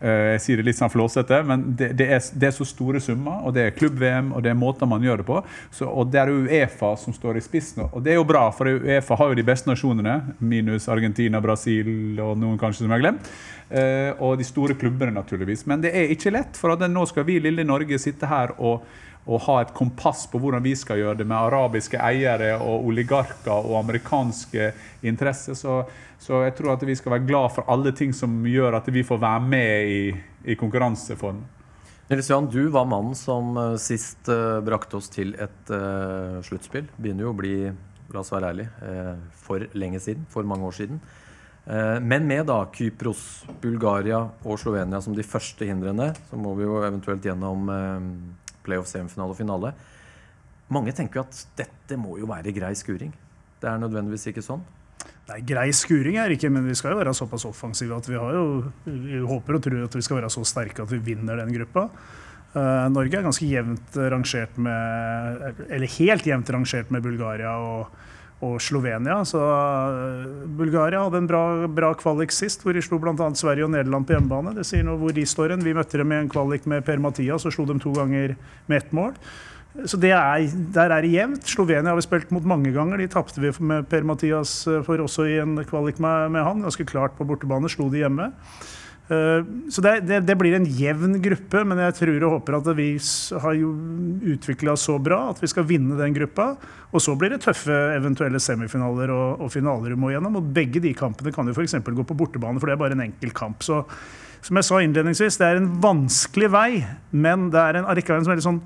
Eh, 0.00 0.32
jeg 0.36 0.42
sier 0.44 0.60
det 0.60 0.68
litt 0.68 0.78
sånn 0.78 0.92
flåsete, 0.92 1.40
men 1.46 1.64
det, 1.78 1.90
det, 1.98 2.06
er, 2.14 2.22
det, 2.38 2.50
er, 2.50 2.54
så 2.54 2.66
store 2.68 3.00
summer, 3.02 3.40
og 3.42 3.54
det 3.56 3.64
er 3.64 3.74
klubb-VM, 3.74 4.30
og 4.36 4.44
det 4.44 4.52
er 4.52 4.58
måter 4.58 4.90
man 4.90 5.02
gjør 5.02 5.22
det 5.22 5.26
på. 5.26 5.40
Så, 5.74 5.88
og 5.88 6.12
det 6.12 6.22
er 6.22 6.30
Uefa 6.30 6.92
som 7.00 7.16
står 7.16 7.40
i 7.40 7.44
spissen. 7.44 7.88
Og 7.88 8.04
det 8.04 8.14
er 8.14 8.20
jo 8.20 8.28
bra, 8.28 8.46
for 8.54 8.70
Uefa 8.70 9.18
har 9.18 9.32
jo 9.32 9.38
de 9.40 9.46
beste 9.48 9.70
nasjonene, 9.70 10.20
minus 10.38 10.86
Argentina, 10.92 11.42
Brasil 11.42 12.20
og 12.22 12.38
noen 12.38 12.60
kanskje 12.60 12.84
som 12.84 12.92
jeg 12.92 12.96
har 12.98 13.06
glemt. 13.08 13.32
Eh, 13.68 14.12
og 14.24 14.38
de 14.40 14.46
store 14.46 14.78
klubbene, 14.78 15.12
naturligvis. 15.18 15.66
Men 15.68 15.82
det 15.82 15.92
er 15.96 16.14
ikke 16.14 16.32
lett, 16.32 16.56
for 16.56 16.88
nå 16.88 17.04
skal 17.10 17.26
vi 17.28 17.40
lille 17.42 17.66
Norge 17.66 17.98
sitte 18.00 18.30
her 18.30 18.54
og 18.56 18.86
å 19.28 19.38
ha 19.44 19.58
et 19.60 19.74
kompass 19.76 20.24
på 20.32 20.40
hvordan 20.40 20.64
vi 20.64 20.72
skal 20.78 21.02
gjøre 21.02 21.18
det 21.20 21.26
med 21.28 21.36
arabiske 21.36 22.00
eiere 22.00 22.54
og 22.56 22.86
oligarker 22.88 23.52
og 23.52 23.76
amerikanske 23.82 24.70
interesser. 25.06 25.58
Så, 25.58 25.82
så, 26.16 26.42
jeg 26.46 26.56
tror 26.56 26.74
at 26.74 26.86
vi 26.88 26.96
skal 26.96 27.18
være 27.18 27.28
glad 27.28 27.52
for 27.58 27.68
alle 27.68 27.92
ting 27.96 28.14
som 28.16 28.40
gjør 28.48 28.78
at 28.80 28.88
vi 28.92 29.04
får 29.04 29.20
være 29.20 29.44
med 29.44 29.92
i, 29.92 30.02
i 30.48 30.56
konkurranseformen. 30.58 31.44
Nils 32.08 32.30
Jan, 32.32 32.48
du 32.48 32.70
var 32.72 32.88
mannen 32.88 33.12
som 33.12 33.52
uh, 33.60 33.76
sist 33.76 34.30
uh, 34.32 34.64
brakte 34.64 34.96
oss 34.96 35.10
til 35.12 35.34
et 35.36 35.72
uh, 35.76 36.40
sluttspill. 36.40 36.88
Begynner 36.96 37.26
jo 37.26 37.34
å 37.34 37.36
bli, 37.36 37.56
la 38.14 38.22
oss 38.22 38.32
være 38.32 38.54
ærlige, 38.54 38.92
for 39.44 39.68
lenge 39.76 40.00
siden. 40.00 40.24
For 40.32 40.48
mange 40.48 40.64
år 40.64 40.78
siden. 40.80 41.02
Men 41.68 42.24
med 42.24 42.46
da 42.48 42.62
Kypros, 42.72 43.42
Bulgaria 43.60 44.22
og 44.24 44.56
Slovenia 44.56 45.02
som 45.04 45.12
de 45.12 45.20
første 45.20 45.66
hindrene, 45.68 46.14
så 46.30 46.38
må 46.40 46.54
vi 46.56 46.64
jo 46.64 46.78
eventuelt 46.80 47.26
gjennom 47.28 47.68
playoff, 48.68 48.90
semifinale 48.92 49.34
og 49.34 49.40
finale. 49.40 49.72
Mange 50.72 50.92
tenker 50.92 51.22
jo 51.22 51.24
at 51.24 51.44
dette 51.58 51.96
må 52.00 52.18
jo 52.20 52.28
være 52.28 52.52
grei 52.56 52.74
skuring. 52.76 53.14
Det 53.58 53.70
er 53.70 53.80
nødvendigvis 53.80 54.28
ikke 54.30 54.44
sånn. 54.44 54.62
Nei, 55.28 55.42
Grei 55.46 55.68
skuring 55.76 56.16
er 56.20 56.32
ikke, 56.32 56.48
men 56.52 56.64
vi 56.68 56.76
skal 56.78 56.94
jo 56.94 57.00
være 57.02 57.12
såpass 57.16 57.44
offensive 57.48 57.96
at 57.96 58.06
vi 58.08 58.16
har 58.16 58.32
jo, 58.36 58.46
vi 58.86 59.20
håper 59.28 59.58
og 59.58 59.64
tror 59.64 59.84
at 59.84 59.96
vi 59.98 60.04
skal 60.04 60.20
være 60.20 60.32
så 60.32 60.44
sterke 60.48 60.84
at 60.84 60.92
vi 60.92 61.00
vinner 61.10 61.40
den 61.40 61.52
gruppa. 61.52 61.88
Uh, 62.54 62.88
Norge 62.88 63.18
er 63.18 63.26
ganske 63.26 63.44
jevnt 63.44 63.96
rangert 64.08 64.54
med 64.56 65.58
Eller 65.68 65.90
helt 65.98 66.24
jevnt 66.24 66.48
rangert 66.48 66.88
med 66.88 67.04
Bulgaria 67.04 67.50
og, 67.60 67.90
og 68.44 68.60
Slovenia. 68.62 69.18
Så 69.26 69.40
uh, 69.40 70.46
Bulgaria 70.58 71.02
hadde 71.02 71.22
en 71.22 71.28
bra, 71.30 71.42
bra 71.66 71.92
kvalik 71.98 72.32
sist, 72.34 72.62
hvor 72.62 72.76
de 72.76 72.82
slo 72.84 73.00
bl.a. 73.02 73.14
Sverige 73.34 73.66
og 73.66 73.74
Nederland 73.74 74.06
på 74.06 74.14
hjemmebane. 74.14 74.54
Det 74.56 74.66
sier 74.68 74.86
noe 74.86 75.00
hvor 75.00 75.14
de 75.14 75.26
står 75.26 75.56
hen. 75.56 75.66
Vi 75.66 75.74
møtte 75.76 76.00
dem 76.00 76.14
i 76.14 76.20
en 76.22 76.30
kvalik 76.30 76.68
med 76.70 76.86
Per-Mathias 76.86 77.48
og 77.48 77.54
slo 77.54 77.66
dem 77.68 77.82
to 77.82 77.94
ganger 77.96 78.36
med 78.70 78.82
ett 78.82 78.94
mål. 78.96 79.16
Så 79.86 79.98
er, 80.02 80.48
Der 80.74 80.90
er 80.90 81.02
det 81.02 81.12
jevnt. 81.12 81.46
Slovenia 81.46 81.90
har 81.90 81.98
vi 81.98 82.06
spilt 82.06 82.30
mot 82.30 82.44
mange 82.44 82.72
ganger. 82.72 82.98
De 82.98 83.06
tapte 83.06 83.40
vi 83.40 83.52
med 83.60 83.86
Per-Mathias 83.90 84.66
eh, 84.66 84.82
for 84.82 84.98
også 84.98 85.28
i 85.28 85.38
en 85.38 85.58
kvalik 85.64 86.00
med, 86.00 86.30
med, 86.30 86.42
han. 86.42 86.62
Ganske 86.62 86.86
klart 86.86 87.14
på 87.18 87.26
bortebane. 87.28 87.68
Slo 87.68 87.90
de 87.90 88.02
hjemme. 88.02 88.32
Uh, 89.08 89.40
så 89.72 89.80
det, 89.84 89.94
det, 90.04 90.20
det, 90.28 90.36
blir 90.36 90.56
en 90.58 90.66
jevn 90.68 91.16
gruppe, 91.24 91.62
men 91.64 91.80
jeg 91.86 91.96
tror 92.02 92.26
og 92.26 92.34
håper 92.36 92.58
at 92.58 92.70
vi 92.76 92.90
har 93.44 93.62
utvikla 94.34 94.76
så 94.76 94.98
bra 95.00 95.22
at 95.30 95.40
vi 95.40 95.48
skal 95.48 95.66
vinne 95.68 95.96
den 95.96 96.16
gruppa. 96.16 96.50
Og 96.92 97.04
så 97.04 97.16
blir 97.16 97.32
det 97.34 97.42
tøffe 97.44 97.74
eventuelle 97.96 98.40
semifinaler 98.40 99.12
og, 99.12 99.44
og 99.44 99.52
finaler 99.52 99.94
vi 99.94 100.00
må 100.00 100.12
gjennom. 100.12 100.40
Og 100.40 100.54
begge 100.56 100.82
de 100.84 100.94
kampene 100.96 101.32
kan 101.34 101.48
jo 101.48 101.56
f.eks. 101.56 101.78
gå 101.84 102.08
på 102.08 102.18
bortebane, 102.20 102.60
for 102.60 102.68
det 102.68 102.76
er 102.76 102.82
bare 102.84 102.98
en 102.98 103.06
enkel 103.08 103.32
kamp. 103.36 103.64
Så 103.64 103.82
som 104.44 104.58
jeg 104.58 104.68
sa 104.68 104.78
innledningsvis, 104.82 105.38
det 105.40 105.48
er 105.48 105.58
en 105.58 105.72
vanskelig 105.82 106.50
vei, 106.54 106.70
men 107.10 107.48
det 107.52 107.58
er 107.58 107.80
en, 107.80 107.88
allikevel 107.90 108.22
en 108.22 108.30
veldig 108.30 108.44
sånn 108.44 108.60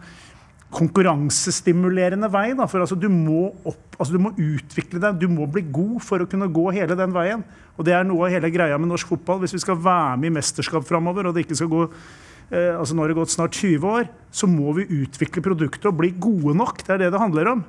konkurransestimulerende 0.73 2.31
vei. 2.33 2.53
Da, 2.59 2.67
for 2.71 2.85
altså, 2.85 2.97
du, 2.99 3.09
må 3.13 3.51
opp, 3.69 3.99
altså, 3.99 4.15
du 4.15 4.23
må 4.23 4.33
utvikle 4.35 5.03
deg, 5.03 5.21
du 5.21 5.29
må 5.31 5.47
bli 5.51 5.65
god 5.69 5.99
for 6.05 6.25
å 6.25 6.29
kunne 6.29 6.51
gå 6.53 6.67
hele 6.77 6.97
den 6.99 7.15
veien. 7.15 7.45
Og 7.77 7.87
det 7.87 7.95
er 7.97 8.07
noe 8.09 8.27
av 8.27 8.35
hele 8.35 8.51
greia 8.53 8.79
med 8.81 8.91
norsk 8.93 9.13
fotball. 9.15 9.43
Hvis 9.43 9.57
vi 9.57 9.63
skal 9.65 9.79
være 9.81 10.19
med 10.23 10.33
i 10.33 10.35
mesterskap 10.39 10.87
framover, 10.89 11.29
og 11.29 11.37
det 11.37 11.47
ikke 11.47 11.61
skal 11.61 11.71
gå 11.73 11.85
eh, 11.87 12.73
altså 12.77 12.97
Nå 12.97 13.05
har 13.05 13.13
det 13.13 13.21
gått 13.21 13.35
snart 13.35 13.57
20 13.59 13.87
år, 13.89 14.11
så 14.33 14.49
må 14.51 14.75
vi 14.79 14.89
utvikle 15.03 15.45
produktet 15.45 15.89
og 15.91 15.97
bli 16.01 16.13
gode 16.17 16.57
nok. 16.59 16.83
Det 16.87 16.97
er 16.97 17.05
det 17.05 17.13
det 17.15 17.23
handler 17.23 17.55
om. 17.55 17.65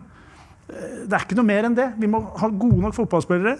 Eh, 0.69 1.05
det 1.05 1.13
er 1.13 1.27
ikke 1.27 1.39
noe 1.39 1.51
mer 1.51 1.69
enn 1.69 1.77
det. 1.77 1.91
Vi 1.99 2.11
må 2.11 2.23
ha 2.39 2.49
gode 2.49 2.81
nok 2.87 2.97
fotballspillere. 2.97 3.57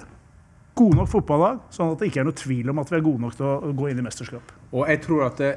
Gode 0.74 0.98
nok 0.98 1.12
fotballag, 1.12 1.60
sånn 1.70 1.92
at 1.94 2.00
det 2.02 2.10
ikke 2.10 2.24
er 2.24 2.26
noe 2.26 2.38
tvil 2.38 2.72
om 2.72 2.80
at 2.82 2.90
vi 2.90 2.98
er 2.98 3.06
gode 3.06 3.22
nok 3.22 3.36
til 3.38 3.46
å 3.46 3.74
gå 3.78 3.92
inn 3.92 4.00
i 4.02 4.06
mesterskap. 4.06 4.56
Og 4.74 4.88
jeg 4.90 5.04
tror 5.04 5.28
at 5.28 5.42
det 5.42 5.52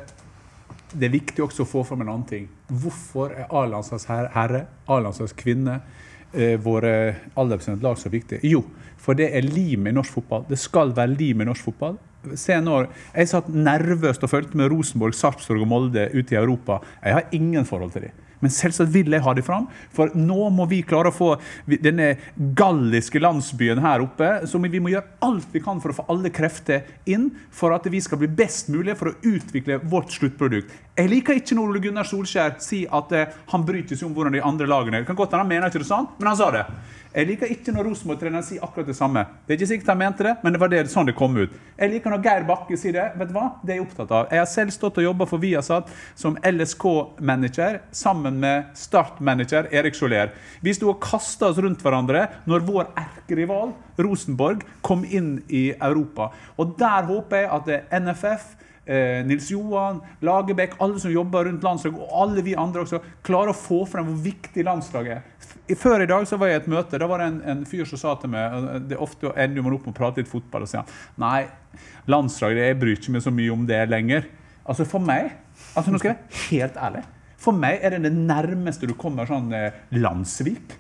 det 0.97 1.09
er 1.09 1.15
viktig 1.15 1.45
også 1.45 1.65
å 1.65 1.69
få 1.69 1.85
fram 1.87 2.03
en 2.05 2.11
annen 2.12 2.26
ting. 2.29 2.49
Hvorfor 2.71 3.35
er 3.35 3.50
A-landslags 3.53 4.09
herre, 4.09 4.67
A-landslags 4.88 5.37
kvinne, 5.37 5.81
eh, 6.33 6.57
våre 6.57 7.17
aldersbestemte 7.37 7.85
lag 7.85 7.99
så 7.99 8.12
viktige? 8.12 8.41
Jo, 8.43 8.65
for 8.97 9.15
det 9.15 9.31
er 9.37 9.43
limet 9.43 9.93
i 9.93 9.97
norsk 9.97 10.19
fotball. 10.19 10.47
Det 10.49 10.59
skal 10.59 10.93
være 10.97 11.17
limet 11.17 11.47
i 11.47 11.50
norsk 11.53 11.71
fotball. 11.71 11.99
se 12.35 12.55
nå, 12.61 12.88
Jeg 13.15 13.29
satt 13.29 13.49
nervøst 13.49 14.25
og 14.25 14.31
fulgte 14.31 14.57
med 14.57 14.69
Rosenborg, 14.73 15.15
Sarpsborg 15.15 15.61
og 15.62 15.69
Molde 15.69 16.11
ute 16.12 16.35
i 16.35 16.37
Europa. 16.37 16.81
Jeg 17.05 17.12
har 17.12 17.25
ingen 17.31 17.65
forhold 17.65 17.93
til 17.93 18.03
dem. 18.03 18.11
Men 18.41 18.53
selvsagt 18.53 18.93
vil 18.93 19.15
jeg 19.15 19.25
ha 19.25 19.33
dem 19.37 19.47
fram, 19.47 19.69
for 19.95 20.12
nå 20.17 20.50
må 20.53 20.67
vi 20.69 20.83
klare 20.87 21.09
å 21.09 21.15
få 21.15 21.31
denne 21.67 22.12
galliske 22.59 23.21
landsbyen 23.23 23.81
her 23.81 24.05
oppe. 24.05 24.29
Så 24.49 24.61
vi 24.61 24.83
må 24.83 24.93
gjøre 24.93 25.17
alt 25.25 25.49
vi 25.55 25.62
kan 25.65 25.81
for 25.81 25.93
å 25.93 25.97
få 26.00 26.07
alle 26.12 26.33
krefter 26.35 26.85
inn 27.09 27.31
for 27.55 27.75
at 27.76 27.88
vi 27.88 28.03
skal 28.05 28.21
bli 28.21 28.29
best 28.29 28.69
mulig 28.73 28.99
for 29.00 29.12
å 29.12 29.17
utvikle 29.25 29.81
vårt 29.88 30.12
sluttprodukt. 30.12 30.75
Jeg 30.97 31.11
liker 31.12 31.37
ikke 31.37 31.57
når 31.59 31.75
Ole 31.75 31.81
Gunnar 31.85 32.07
Solskjær 32.09 32.55
sier 32.65 32.93
at 32.97 33.11
eh, 33.12 33.33
han 33.50 33.65
bryter 33.69 33.99
seg 33.99 34.07
om 34.09 34.15
hvordan 34.17 34.33
de 34.33 34.41
andre 34.41 34.69
lagene 34.71 35.03
Det 35.03 35.09
kan 35.11 35.19
godt 35.19 35.35
hende 35.35 35.45
han 35.45 35.50
mener 35.50 35.69
ikke 35.69 35.83
det 35.83 35.88
sånn, 35.91 36.07
men 36.17 36.31
han 36.31 36.38
sa 36.38 36.47
det. 36.55 36.62
Jeg 37.17 37.29
liker 37.31 37.53
ikke 37.53 37.73
når 37.73 37.87
Rosenborg-treneren 37.91 38.45
sier 38.45 38.65
akkurat 38.65 38.88
det 38.88 38.97
samme. 38.97 39.23
Det 39.45 39.55
er 39.55 39.59
ikke 39.59 39.69
sikkert 39.71 39.91
han 39.93 40.00
mente 40.03 40.25
det, 40.26 40.33
men 40.45 40.53
det 40.53 40.61
var 40.61 40.73
det, 40.73 40.83
sånn 40.93 41.09
det 41.09 41.15
kom 41.17 41.37
ut. 41.37 41.53
Jeg 41.76 41.93
liker 41.93 42.12
når 42.12 42.25
Geir 42.25 42.45
Bakke 42.49 42.76
sier 42.81 42.97
det. 42.97 43.07
Vet 43.17 43.31
du 43.31 43.37
hva? 43.37 43.45
Det 43.62 43.73
er 43.73 43.79
jeg 43.79 43.85
opptatt 43.87 44.12
av. 44.12 44.33
Jeg 44.33 44.43
har 44.43 44.50
selv 44.53 44.75
stått 44.76 45.00
og 45.00 45.07
jobba 45.07 45.29
for 45.29 45.41
Viasat 45.41 45.93
som 46.17 46.37
LSK-manager 46.45 47.81
sammen 47.97 48.41
med 48.41 48.69
Start-manager 48.76 49.69
Erik 49.76 49.97
Soler. 49.97 50.33
Vi 50.65 50.76
sto 50.76 50.93
og 50.93 51.00
kasta 51.05 51.49
oss 51.53 51.61
rundt 51.61 51.85
hverandre 51.85 52.26
når 52.49 52.69
vår 52.69 52.93
erkerival 53.05 53.73
Rosenborg 54.00 54.65
kom 54.85 55.05
inn 55.09 55.38
i 55.49 55.71
Europa. 55.76 56.33
Og 56.61 56.76
der 56.81 57.09
håper 57.09 57.45
jeg 57.45 57.53
at 57.61 58.00
NFF 58.00 58.53
eh, 58.57 58.65
Nils 59.26 59.49
Johan, 59.50 59.99
Lagerbäck, 60.23 60.76
alle 60.78 61.00
som 61.02 61.11
jobber 61.11 61.49
rundt 61.49 61.64
landslaget, 61.66 61.99
og 61.99 62.12
alle 62.23 62.45
vi 62.47 62.55
andre 62.55 62.85
også, 62.85 63.00
klarer 63.26 63.50
å 63.50 63.57
få 63.59 63.81
frem 63.90 64.07
hvor 64.07 64.21
viktig 64.28 64.62
landslaget 64.66 65.16
er. 65.16 65.57
Før 65.75 66.05
i 66.05 66.07
dag 66.07 66.26
så 66.28 66.38
var 66.38 66.52
jeg 66.52 66.61
i 66.61 66.62
et 66.62 66.71
møte. 66.71 67.00
Da 67.02 67.09
var 67.11 67.23
det 67.23 67.26
en, 67.33 67.40
en 67.50 67.64
fyr 67.66 67.88
som 67.88 67.99
sa 67.99 68.14
til 68.21 68.31
meg 68.31 68.87
det 68.87 68.95
er 68.95 69.02
Ofte 69.02 69.33
ender 69.35 69.64
man 69.66 69.75
opp 69.75 69.88
med 69.88 69.97
å 69.97 69.99
prate 69.99 70.23
litt 70.23 70.31
fotball 70.31 70.66
og 70.66 70.71
sier 70.71 70.97
nei, 71.19 71.49
landslaget 72.11 72.69
jeg 72.69 72.78
bryr 72.81 72.99
ikke 73.00 73.16
meg 73.16 73.25
så 73.26 73.35
mye 73.35 73.55
om 73.55 73.66
det 73.69 73.83
lenger. 73.90 74.31
Altså 74.66 74.87
For 74.88 75.02
meg 75.02 75.33
altså 75.78 75.93
nå 75.93 76.00
skal 76.00 76.12
jeg 76.12 76.19
være 76.21 76.43
helt 76.47 76.81
ærlig, 76.87 77.02
for 77.40 77.57
meg 77.57 77.83
er 77.85 77.97
det 77.97 78.07
det 78.07 78.14
nærmeste 78.16 78.88
du 78.88 78.95
kommer 78.99 79.28
sånn 79.28 79.50
eh, 79.55 79.75
landssvik. 79.95 80.76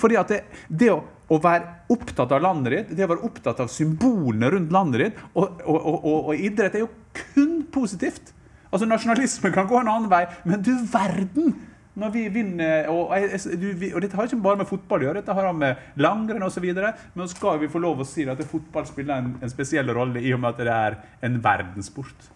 Fordi 0.00 0.16
at 0.16 0.32
det, 0.32 0.40
det 0.68 0.88
å, 0.92 1.00
å, 1.28 1.38
være 1.42 1.90
opptatt 1.92 2.32
av 2.32 2.42
landet 2.44 2.72
ditt, 2.72 2.92
det 2.96 3.04
å 3.04 3.10
være 3.10 3.26
opptatt 3.28 3.60
av 3.64 3.72
symbolene 3.72 4.48
rundt 4.54 4.72
landet 4.72 5.04
ditt, 5.04 5.20
og, 5.34 5.60
og, 5.66 5.78
og, 5.80 6.14
og 6.30 6.44
idrett 6.48 6.78
er 6.78 6.84
jo 6.86 6.90
kun 7.16 7.60
positivt. 7.72 8.32
Altså 8.70 8.86
Nasjonalisme 8.86 9.50
kan 9.54 9.68
gå 9.70 9.80
en 9.80 9.90
annen 9.90 10.10
vei, 10.12 10.24
men 10.44 10.62
du 10.62 10.72
verden! 10.92 11.56
Når 12.00 12.12
vi 12.14 12.20
vinner, 12.32 12.86
og, 12.88 13.10
og, 13.10 13.96
Dette 14.00 14.16
har 14.16 14.28
ikke 14.28 14.36
bare 14.40 14.60
med 14.60 14.68
fotball 14.70 15.02
å 15.02 15.08
gjøre, 15.08 15.20
dette 15.20 15.34
har 15.34 15.48
med 15.52 15.98
langrenn 16.00 16.46
osv. 16.46 16.68
Men 16.70 17.24
så 17.26 17.32
skal 17.34 17.58
vi 17.60 17.68
få 17.68 17.82
lov 17.82 18.00
å 18.00 18.06
si 18.06 18.24
at 18.30 18.40
fotball 18.46 18.86
spiller 18.88 19.18
en, 19.18 19.32
en 19.42 19.52
spesiell 19.52 19.90
rolle 19.92 20.22
i 20.22 20.30
og 20.32 20.40
med 20.40 20.54
at 20.54 20.62
det 20.62 20.76
er 20.76 21.00
en 21.26 21.40
verdenssport. 21.42 22.30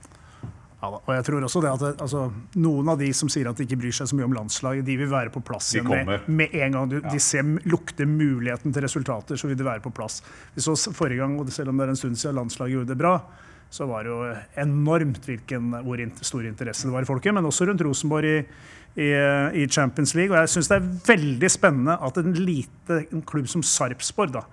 Ja, 0.85 0.91
og 0.99 1.13
jeg 1.15 1.25
tror 1.25 1.47
også 1.47 1.63
det 1.65 1.71
at 1.73 2.03
altså, 2.03 2.27
Noen 2.61 2.91
av 2.93 2.99
de 3.01 3.09
som 3.17 3.31
sier 3.33 3.49
at 3.49 3.57
de 3.57 3.65
ikke 3.65 3.79
bryr 3.81 3.95
seg 3.95 4.11
så 4.11 4.19
mye 4.19 4.27
om 4.27 4.35
landslaget, 4.37 4.85
de 4.85 4.99
vil 5.01 5.09
være 5.09 5.33
på 5.33 5.41
plass 5.47 5.71
igjen 5.73 5.89
med, 5.89 6.27
med, 6.29 6.59
en 6.61 6.77
gang 6.77 6.91
du, 6.91 6.99
ja. 6.99 7.15
de 7.15 7.23
ser, 7.23 7.47
lukter 7.71 8.11
muligheten 8.11 8.75
til 8.75 8.85
resultater, 8.85 9.41
så 9.41 9.49
vil 9.49 9.57
de 9.57 9.65
være 9.65 9.85
på 9.85 9.95
plass. 9.95 10.21
Vi 10.57 10.65
så 10.65 10.77
forrige 10.93 11.23
gang, 11.23 11.39
og 11.41 11.49
selv 11.55 11.73
om 11.73 11.81
det 11.81 11.87
er 11.87 11.95
en 11.95 12.01
stund 12.03 12.21
siden 12.21 12.37
landslaget 12.43 12.77
gjorde 12.77 12.93
det 12.93 13.01
bra, 13.01 13.17
så 13.75 13.89
var 13.91 14.07
det 14.07 14.13
jo 14.13 14.21
enormt 14.63 15.25
hvilken, 15.27 15.73
hvor 15.83 15.99
stor 16.23 16.47
interesse 16.47 16.87
det 16.87 16.95
var 16.95 17.03
i 17.03 17.09
folket. 17.09 17.35
Men 17.35 17.49
også 17.49 17.67
rundt 17.67 17.83
Rosenborg 17.83 18.29
i, 18.29 18.37
i, 19.03 19.09
i 19.63 19.65
Champions 19.67 20.15
League. 20.15 20.31
Og 20.31 20.45
jeg 20.45 20.53
syns 20.53 20.71
det 20.71 20.77
er 20.79 20.93
veldig 21.09 21.51
spennende 21.51 21.97
at 22.07 22.21
en 22.21 22.37
lite 22.39 23.01
en 23.09 23.25
klubb 23.27 23.51
som 23.51 23.65
Sarpsborg 23.67 24.37
da, 24.37 24.45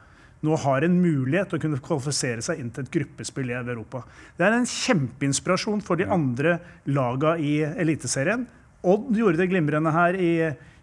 nå 0.41 0.57
har 0.63 0.81
en 0.81 0.97
mulighet 1.03 1.51
til 1.51 1.59
å 1.59 1.63
kunne 1.67 1.83
kvalifisere 1.85 2.41
seg 2.41 2.63
inn 2.63 2.71
til 2.73 2.87
et 2.87 2.93
gruppespill 2.95 3.51
i 3.53 3.59
Europa. 3.59 4.01
Det 4.39 4.47
er 4.47 4.57
en 4.57 4.65
kjempeinspirasjon 4.65 5.85
for 5.85 6.01
de 6.01 6.09
andre 6.09 6.57
lagene 6.89 7.37
i 7.45 7.53
Eliteserien. 7.61 8.47
Odd 8.81 9.13
gjorde 9.13 9.37
det 9.37 9.51
glimrende 9.51 9.93
her 9.93 10.17
i, 10.17 10.31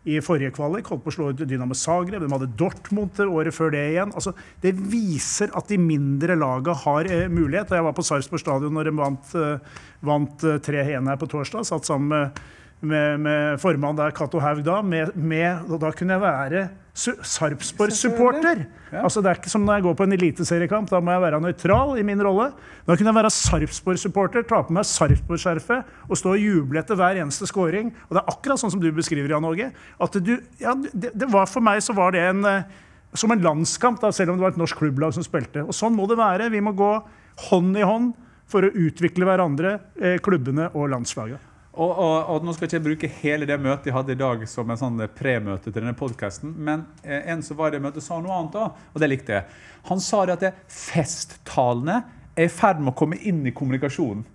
i 0.08 0.18
forrige 0.24 0.54
kvalik. 0.56 0.88
Holdt 0.88 1.04
på 1.04 1.12
å 1.12 1.16
slå 1.16 1.30
ut 1.32 1.42
Dynamo 1.42 1.76
Zagreb. 1.76 2.24
De 2.24 2.32
hadde 2.32 2.50
Dortmund 2.58 3.20
året 3.26 3.54
før 3.56 3.72
det 3.74 3.84
igjen. 3.92 4.14
Altså, 4.16 4.34
det 4.64 4.74
viser 4.78 5.52
at 5.58 5.70
de 5.70 5.78
mindre 5.80 6.38
lagene 6.38 6.76
har 6.84 7.10
eh, 7.12 7.26
mulighet. 7.32 7.70
Og 7.70 7.78
jeg 7.78 7.88
var 7.88 7.96
på 7.96 8.06
Sarpsborg 8.06 8.42
stadion 8.42 8.78
når 8.78 8.90
de 8.90 8.94
vant, 8.98 9.34
eh, 9.38 9.82
vant 10.08 10.46
3-1 10.68 10.94
eh, 10.94 11.10
her 11.12 11.20
på 11.20 11.30
torsdag. 11.30 11.66
Satt 11.68 11.88
sammen 11.88 12.14
med 12.14 12.42
med, 12.80 13.20
med 13.20 13.60
formann 13.62 13.96
der, 13.98 14.12
Cato 14.14 14.38
Haug, 14.42 14.60
da. 14.66 14.80
Med, 14.82 15.16
med, 15.16 15.66
og 15.68 15.80
da 15.82 15.90
kunne 15.94 16.14
jeg 16.14 16.22
være 16.22 16.68
Sarpsborg-supporter. 16.98 18.64
Ja. 18.90 19.02
Altså, 19.04 19.22
det 19.22 19.30
er 19.30 19.38
ikke 19.38 19.50
som 19.52 19.62
når 19.66 19.78
jeg 19.78 19.84
går 19.86 19.96
på 19.98 20.06
en 20.06 20.16
eliteseriekamp. 20.16 20.90
Da 20.90 21.00
må 21.02 21.14
jeg 21.14 21.22
være 21.22 21.40
nøytral 21.42 21.98
i 22.00 22.04
min 22.06 22.22
rolle. 22.24 22.48
Da 22.86 22.96
kunne 22.96 23.12
jeg 23.12 23.18
være 23.18 23.32
Sarpsborg-supporter, 23.34 24.46
ta 24.48 24.62
på 24.66 24.74
meg 24.74 24.86
Sarpsborg-skjerfet 24.88 26.08
og 26.08 26.18
stå 26.18 26.34
og 26.34 26.42
juble 26.42 26.82
etter 26.82 26.98
hver 26.98 27.20
eneste 27.22 27.46
scoring. 27.50 27.92
Og 28.08 28.16
det 28.16 28.22
er 28.22 28.34
akkurat 28.34 28.62
sånn 28.62 28.74
som 28.74 28.82
du 28.82 28.90
beskriver, 28.94 29.30
Jan 29.34 29.46
Åge. 29.46 29.70
At 29.74 30.20
du, 30.22 30.34
ja, 30.62 30.74
det, 30.92 31.14
det 31.14 31.30
var, 31.30 31.50
for 31.50 31.64
meg 31.64 31.82
så 31.84 31.96
var 31.98 32.14
det 32.16 32.24
en, 32.30 32.46
eh, 32.48 32.78
som 33.14 33.34
en 33.34 33.44
landskamp, 33.46 34.02
da, 34.02 34.10
selv 34.14 34.34
om 34.34 34.40
det 34.40 34.48
var 34.48 34.56
et 34.56 34.62
norsk 34.62 34.82
klubblag 34.82 35.14
som 35.18 35.26
spilte. 35.26 35.66
Og 35.66 35.76
sånn 35.76 35.94
må 35.98 36.08
det 36.10 36.18
være. 36.18 36.50
Vi 36.54 36.62
må 36.64 36.74
gå 36.78 36.94
hånd 37.48 37.78
i 37.78 37.86
hånd 37.86 38.14
for 38.48 38.64
å 38.64 38.72
utvikle 38.72 39.28
hverandre, 39.28 39.78
eh, 40.00 40.18
klubbene 40.24 40.70
og 40.74 40.90
landslaget. 40.94 41.47
Og, 41.78 41.90
og, 41.92 42.16
og, 42.26 42.44
Nå 42.44 42.54
skal 42.54 42.66
jeg 42.66 42.74
ikke 42.74 42.86
bruke 42.88 43.10
hele 43.20 43.46
det 43.46 43.58
møtet 43.62 43.90
jeg 43.90 43.94
hadde 43.94 44.14
i 44.16 44.18
dag 44.18 44.42
som 44.50 44.70
en 44.70 44.80
sånn 44.80 45.02
premøte 45.14 45.70
til 45.70 45.76
denne 45.78 45.94
podkasten, 45.98 46.50
men 46.54 46.88
eh, 47.04 47.28
en 47.30 47.44
som 47.46 47.58
var 47.58 47.70
i 47.70 47.76
det 47.76 47.84
møtet, 47.84 48.02
sa 48.02 48.18
noe 48.18 48.34
annet 48.34 48.56
òg, 48.58 48.80
og 48.92 49.02
det 49.02 49.10
likte 49.12 49.36
jeg. 49.36 49.60
Han 49.92 50.02
sa 50.02 50.24
det 50.26 50.34
at 50.34 50.48
det 50.48 50.56
festtalene 50.74 52.00
er 52.34 52.48
i 52.48 52.50
ferd 52.50 52.82
med 52.82 52.92
å 52.92 52.98
komme 52.98 53.20
inn 53.22 53.44
i 53.46 53.54
kommunikasjonen. 53.54 54.26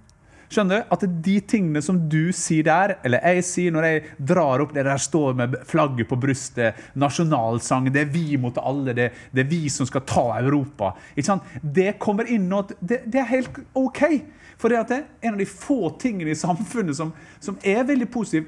Skjønner 0.54 0.84
du? 0.84 0.92
At 0.94 1.04
de 1.26 1.36
tingene 1.50 1.82
som 1.82 1.98
du 2.12 2.30
sier 2.36 2.68
der, 2.68 2.94
eller 3.04 3.24
jeg 3.34 3.46
sier 3.48 3.74
når 3.74 3.88
jeg 3.88 4.04
drar 4.32 4.62
opp 4.62 4.76
det 4.76 4.86
der 4.86 5.02
står 5.02 5.36
med 5.40 5.56
flagget 5.68 6.08
på 6.12 6.20
brystet, 6.22 6.80
nasjonalsang, 7.00 7.90
det 7.92 8.06
er 8.06 8.14
vi 8.14 8.38
mot 8.40 8.60
alle, 8.62 8.94
det, 8.96 9.10
det 9.34 9.44
er 9.44 9.50
vi 9.50 9.64
som 9.74 9.90
skal 9.90 10.06
ta 10.08 10.28
Europa 10.38 10.94
Det 11.60 11.96
kommer 12.00 12.30
inn 12.30 12.48
nå 12.52 12.62
det, 12.80 13.02
det 13.10 13.20
er 13.24 13.32
helt 13.34 13.60
OK. 13.74 14.04
For 14.64 14.72
det, 14.72 14.96
er 14.96 15.28
en 15.28 15.34
av 15.36 15.42
de 15.42 15.46
få 15.50 15.90
tingene 16.00 16.32
i 16.32 16.40
samfunnet 16.40 16.96
som, 16.96 17.10
som 17.44 17.58
er 17.68 17.84
veldig 17.84 18.08
positiv 18.08 18.46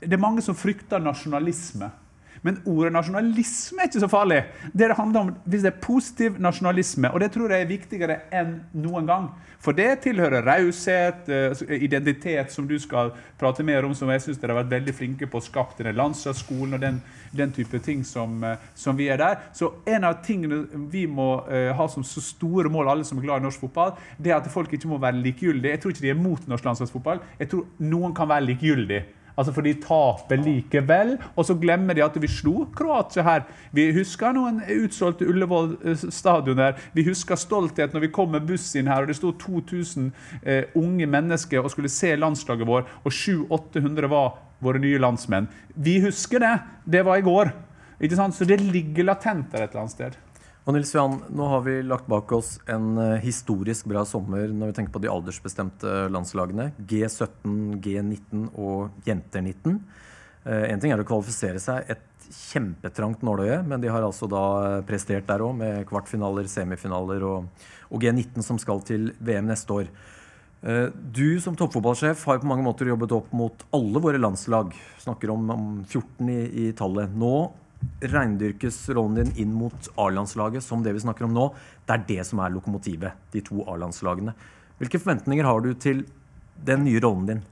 Det 0.00 0.14
er 0.16 0.22
mange 0.22 0.40
som 0.40 0.56
frykter 0.56 1.02
nasjonalisme. 1.02 1.90
Men 2.42 2.60
ordet 2.66 2.92
nasjonalisme 2.94 3.82
er 3.82 3.90
ikke 3.90 4.04
så 4.04 4.10
farlig. 4.12 4.42
Det 4.72 4.88
det 4.88 4.96
handler 4.96 5.20
om 5.20 5.34
hvis 5.44 5.66
det 5.66 5.72
er 5.72 5.82
positiv 5.82 6.38
nasjonalisme, 6.42 7.10
og 7.12 7.20
det 7.20 7.32
tror 7.34 7.52
jeg 7.52 7.64
er 7.64 7.70
viktigere 7.70 8.20
enn 8.34 8.58
noen 8.78 9.08
gang. 9.08 9.30
For 9.58 9.74
det 9.74 10.04
tilhører 10.04 10.44
raushet, 10.46 11.28
eh, 11.28 11.82
identitet, 11.82 12.52
som 12.52 12.68
du 12.68 12.76
skal 12.78 13.10
prate 13.38 13.64
mer 13.66 13.84
om, 13.84 13.94
som 13.94 14.10
jeg 14.10 14.22
syns 14.22 14.38
dere 14.38 14.54
har 14.54 14.62
vært 14.62 14.76
veldig 14.76 14.94
flinke 14.94 15.26
på 15.26 15.40
å 15.40 15.42
skape 15.42 15.74
denne 15.80 15.96
landslagsskolen 15.98 16.78
og 16.78 16.80
den, 16.80 17.00
den, 17.34 17.50
type 17.52 17.80
ting 17.82 18.04
som, 18.06 18.38
eh, 18.44 18.56
som, 18.74 18.96
vi 18.96 19.08
er 19.10 19.18
der. 19.18 19.42
Så 19.52 19.72
en 19.86 20.06
av 20.06 20.22
tingene 20.22 20.62
vi 20.92 21.06
må 21.06 21.42
uh, 21.50 21.72
ha 21.74 21.88
som 21.90 22.04
så 22.06 22.22
store 22.22 22.70
mål, 22.70 22.88
alle 22.88 23.04
som 23.04 23.18
er 23.18 23.26
glad 23.26 23.42
i 23.42 23.48
norsk 23.48 23.66
fotball, 23.66 23.96
det 24.18 24.30
er 24.30 24.38
at 24.38 24.50
folk 24.50 24.72
ikke 24.72 24.88
må 24.88 24.98
være 25.02 25.18
likegyldige. 25.26 25.74
Jeg 25.74 25.82
tror 25.82 25.94
ikke 25.94 26.06
de 26.06 26.14
er 26.14 26.22
mot 26.22 26.48
norsk 26.48 26.64
landslagsfotball. 26.64 27.22
Jeg 27.38 27.50
tror 27.50 27.66
noen 27.82 28.14
kan 28.14 28.30
være 28.30 28.46
likegyldige. 28.52 29.04
Altså 29.38 29.54
For 29.54 29.66
de 29.66 29.74
taper 29.78 30.40
likevel. 30.42 31.14
Og 31.36 31.46
så 31.46 31.56
glemmer 31.58 31.94
de 31.94 32.04
at 32.04 32.16
vi 32.20 32.30
slo 32.30 32.66
Kroatia 32.76 33.24
her. 33.26 33.46
Vi 33.74 33.88
husker 33.96 34.34
noen 34.34 34.60
utsolgte 34.74 35.28
Ullevål 35.28 35.76
eh, 35.84 36.06
stadion 36.14 36.58
der. 36.58 36.78
Vi 36.96 37.06
husker 37.06 37.38
stolthet 37.38 37.94
når 37.94 38.08
vi 38.08 38.12
kom 38.14 38.34
med 38.34 38.48
buss 38.48 38.72
inn 38.78 38.90
her, 38.90 39.04
og 39.04 39.12
det 39.12 39.18
sto 39.20 39.32
2000 39.38 40.10
eh, 40.42 40.64
unge 40.78 41.06
mennesker 41.06 41.62
og 41.62 41.72
skulle 41.72 41.92
se 41.92 42.14
landslaget 42.18 42.66
vår, 42.68 42.86
og 43.04 43.14
700-800 43.14 44.10
var 44.10 44.36
våre 44.64 44.82
nye 44.82 44.98
landsmenn. 44.98 45.46
Vi 45.74 46.00
husker 46.02 46.42
det. 46.42 46.54
Det 46.84 47.04
var 47.06 47.20
i 47.20 47.26
går. 47.26 47.52
Ikke 48.02 48.18
sant? 48.18 48.34
Så 48.34 48.46
det 48.46 48.60
ligger 48.62 49.06
latent 49.06 49.52
der 49.52 49.64
et 49.64 49.70
eller 49.70 49.86
annet 49.86 49.94
sted. 49.94 50.18
Og 50.68 50.74
Nils 50.76 50.90
Johan, 50.92 51.14
nå 51.32 51.46
har 51.48 51.62
vi 51.64 51.78
lagt 51.80 52.10
bak 52.12 52.28
oss 52.36 52.58
en 52.68 52.90
eh, 53.00 53.22
historisk 53.24 53.86
bra 53.88 54.02
sommer 54.04 54.50
når 54.52 54.68
vi 54.68 54.74
tenker 54.76 54.92
på 54.92 55.00
de 55.00 55.08
aldersbestemte 55.08 55.92
landslagene. 56.12 56.66
G17, 56.90 57.78
G19 57.80 58.42
og 58.52 59.06
Jenter 59.06 59.40
19. 59.40 59.78
Én 60.44 60.74
eh, 60.74 60.80
ting 60.82 60.92
er 60.92 61.00
å 61.00 61.06
kvalifisere 61.08 61.62
seg 61.62 61.88
et 61.94 62.26
kjempetrangt 62.28 63.24
nåløye, 63.24 63.62
men 63.64 63.80
de 63.80 63.88
har 63.88 64.04
altså 64.04 64.28
da 64.28 64.42
prestert 64.84 65.24
der 65.30 65.40
òg, 65.46 65.54
med 65.56 65.86
kvartfinaler, 65.88 66.44
semifinaler 66.52 67.24
og, 67.24 67.64
og, 67.88 68.04
G19 68.04 68.44
som 68.44 68.60
skal 68.60 68.84
til 68.84 69.14
VM 69.24 69.48
neste 69.48 69.72
år. 69.72 69.88
Eh, 70.68 70.90
du 70.92 71.40
som 71.40 71.56
toppfotballsjef 71.56 72.26
har 72.28 72.42
på 72.42 72.50
mange 72.50 72.66
måter 72.66 72.92
jobbet 72.92 73.16
opp 73.16 73.32
mot 73.32 73.64
alle 73.72 74.04
våre 74.04 74.20
landslag. 74.20 74.76
Snakker 75.00 75.32
om, 75.32 75.48
om 75.56 75.72
14 75.88 76.28
i, 76.28 76.38
i 76.66 76.68
tallet. 76.76 77.16
Nå 77.16 77.32
reindyrkes 78.00 78.80
rollen 78.94 79.18
din 79.20 79.34
inn 79.44 79.52
mot 79.54 79.90
A-landslaget 79.98 80.64
som 80.64 80.82
det 80.82 80.94
vi 80.96 81.02
snakker 81.02 81.26
om 81.26 81.34
nå. 81.34 81.50
Det 81.86 81.96
er 81.96 82.06
det 82.08 82.26
som 82.26 82.42
er 82.42 82.54
lokomotivet, 82.54 83.28
de 83.34 83.42
to 83.44 83.62
A-landslagene. 83.66 84.34
Hvilke 84.78 85.00
forventninger 85.02 85.46
har 85.46 85.62
du 85.62 85.72
til 85.74 86.04
den 86.66 86.84
nye 86.86 87.02
rollen 87.02 87.30
din? 87.30 87.46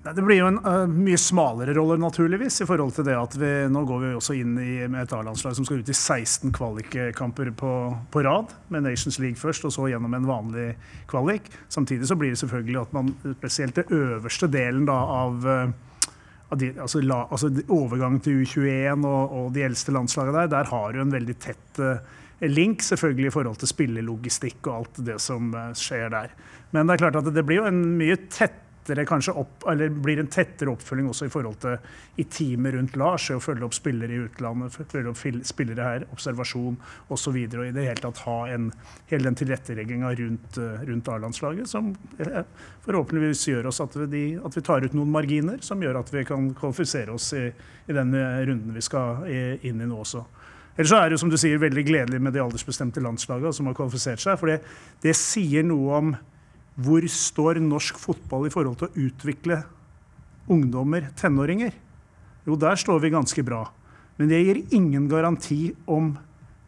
Det 0.00 0.22
blir 0.24 0.38
jo 0.38 0.46
en 0.48 0.58
uh, 0.64 0.88
mye 0.88 1.18
smalere 1.20 1.74
rolle, 1.76 1.98
naturligvis, 2.00 2.62
i 2.62 2.66
forhold 2.68 2.94
til 2.96 3.04
det 3.04 3.18
at 3.20 3.34
vi 3.36 3.50
nå 3.68 3.82
går 3.84 3.98
vi 4.00 4.12
også 4.16 4.36
inn 4.38 4.54
i, 4.56 4.86
med 4.88 5.02
et 5.02 5.12
A-landslag 5.12 5.52
som 5.58 5.66
skal 5.68 5.82
ut 5.82 5.90
i 5.92 5.96
16 5.96 6.54
kvalikkamper 6.56 7.50
på, 7.52 7.72
på, 8.08 8.22
rad, 8.24 8.54
med 8.72 8.86
Nations 8.88 9.20
League 9.20 9.36
først, 9.36 9.66
og 9.68 9.74
så 9.76 9.90
gjennom 9.92 10.16
en 10.16 10.28
vanlig 10.30 10.70
kvalik. 11.10 11.52
Samtidig 11.68 12.08
så 12.08 12.16
blir 12.16 12.32
det 12.32 12.40
selvfølgelig 12.40 12.80
at 12.80 12.96
man, 12.96 13.12
spesielt 13.42 13.76
den 13.76 13.92
øverste 13.98 14.48
delen 14.48 14.88
da, 14.88 14.96
av, 15.20 15.44
uh, 15.44 15.89
altså, 16.50 17.02
la, 17.04 17.24
altså, 17.30 17.50
overgangen 17.68 18.22
til 18.24 18.42
U21 18.42 19.06
og, 19.06 19.36
og, 19.36 19.52
de 19.54 19.66
eldste 19.66 19.94
landslagene 19.94 20.42
der, 20.42 20.54
der 20.54 20.70
har 20.72 20.92
du 20.92 21.02
en 21.02 21.14
veldig 21.14 21.36
tett 21.42 21.82
uh, 21.82 22.00
link 22.46 22.82
selvfølgelig 22.82 23.28
i 23.28 23.34
forhold 23.34 23.60
til 23.60 23.70
spillelogistikk 23.70 24.66
og 24.66 24.76
alt 24.78 25.04
det 25.10 25.18
som 25.20 25.52
skjer 25.76 26.08
der. 26.14 26.34
Men 26.72 26.88
det 26.88 26.94
er 26.94 27.02
klart 27.04 27.18
at 27.20 27.28
det 27.34 27.44
blir 27.44 27.60
jo 27.60 27.68
en 27.68 27.82
mye 28.00 28.16
tett 28.32 28.69
tettere 28.80 29.06
kanskje 29.06 29.32
opp, 29.32 29.64
eller 29.68 29.88
blir 29.88 30.18
en 30.20 30.28
tettere 30.30 30.70
oppfølging 30.72 31.08
også 31.10 31.26
i 31.26 31.32
forhold 31.32 31.58
til 31.62 31.76
i 32.20 32.24
teamet 32.24 32.74
rundt 32.74 32.96
Lars. 32.96 33.28
Å 33.30 33.40
følge 33.40 33.64
opp 33.66 33.74
spillere 33.74 34.14
i 34.14 34.22
utlandet, 34.24 34.74
følge 34.90 35.12
opp 35.12 35.20
spillere 35.46 35.84
her, 35.84 36.06
observasjon 36.12 36.76
osv. 36.76 37.10
Og, 37.10 37.18
så 37.20 37.32
videre, 37.34 37.60
og 37.62 37.68
i 37.68 37.74
det 37.76 37.86
hele 37.86 38.00
tatt 38.00 38.22
ha 38.24 38.38
en, 38.50 38.70
hele 39.10 39.28
den 39.28 39.36
tilrettelegginga 39.36 40.14
rundt, 40.18 40.58
eh, 40.58 40.84
rundt 40.88 41.10
A-landslaget 41.12 41.68
som 41.68 41.92
eh, 42.18 42.40
forhåpentligvis 42.86 43.44
gjør 43.50 43.68
oss 43.70 43.82
at 43.84 43.96
vi, 44.00 44.24
at 44.40 44.56
vi, 44.56 44.64
tar 44.64 44.86
ut 44.86 44.96
noen 44.96 45.12
marginer 45.12 45.60
som 45.64 45.82
gjør 45.82 46.00
at 46.00 46.12
vi 46.14 46.24
kan 46.26 46.48
kvalifisere 46.56 47.12
oss 47.12 47.32
i, 47.36 47.44
i 47.50 47.96
den 47.96 48.14
eh, 48.16 48.40
runden 48.48 48.74
vi 48.74 48.84
skal 48.84 49.28
inn 49.28 49.84
i 49.84 49.86
nå 49.86 50.00
også. 50.00 50.24
Ellers 50.78 50.96
er 50.96 51.10
det 51.10 51.18
jo 51.18 51.22
som 51.26 51.30
du 51.30 51.36
sier, 51.38 51.60
veldig 51.60 51.84
gledelig 51.84 52.20
med 52.22 52.32
de 52.32 52.40
aldersbestemte 52.40 53.02
landslagene 53.04 53.52
som 53.52 53.68
har 53.68 53.76
kvalifisert 53.76 54.22
seg. 54.22 54.38
For 54.40 54.48
det, 54.48 54.60
det 55.04 55.12
sier 55.18 55.66
noe 55.66 55.98
om 55.98 56.12
hvor 56.78 57.04
står 57.10 57.60
norsk 57.64 57.98
fotball 58.00 58.46
i 58.46 58.52
forhold 58.52 58.78
til 58.80 58.88
å 58.88 59.06
utvikle 59.08 59.62
ungdommer, 60.50 61.10
tenåringer? 61.18 61.74
Jo, 62.46 62.56
der 62.56 62.78
står 62.80 63.02
vi 63.02 63.12
ganske 63.12 63.44
bra. 63.46 63.64
Men 64.18 64.30
det 64.30 64.40
gir 64.42 64.62
ingen 64.76 65.08
garanti 65.10 65.70
om 65.88 66.14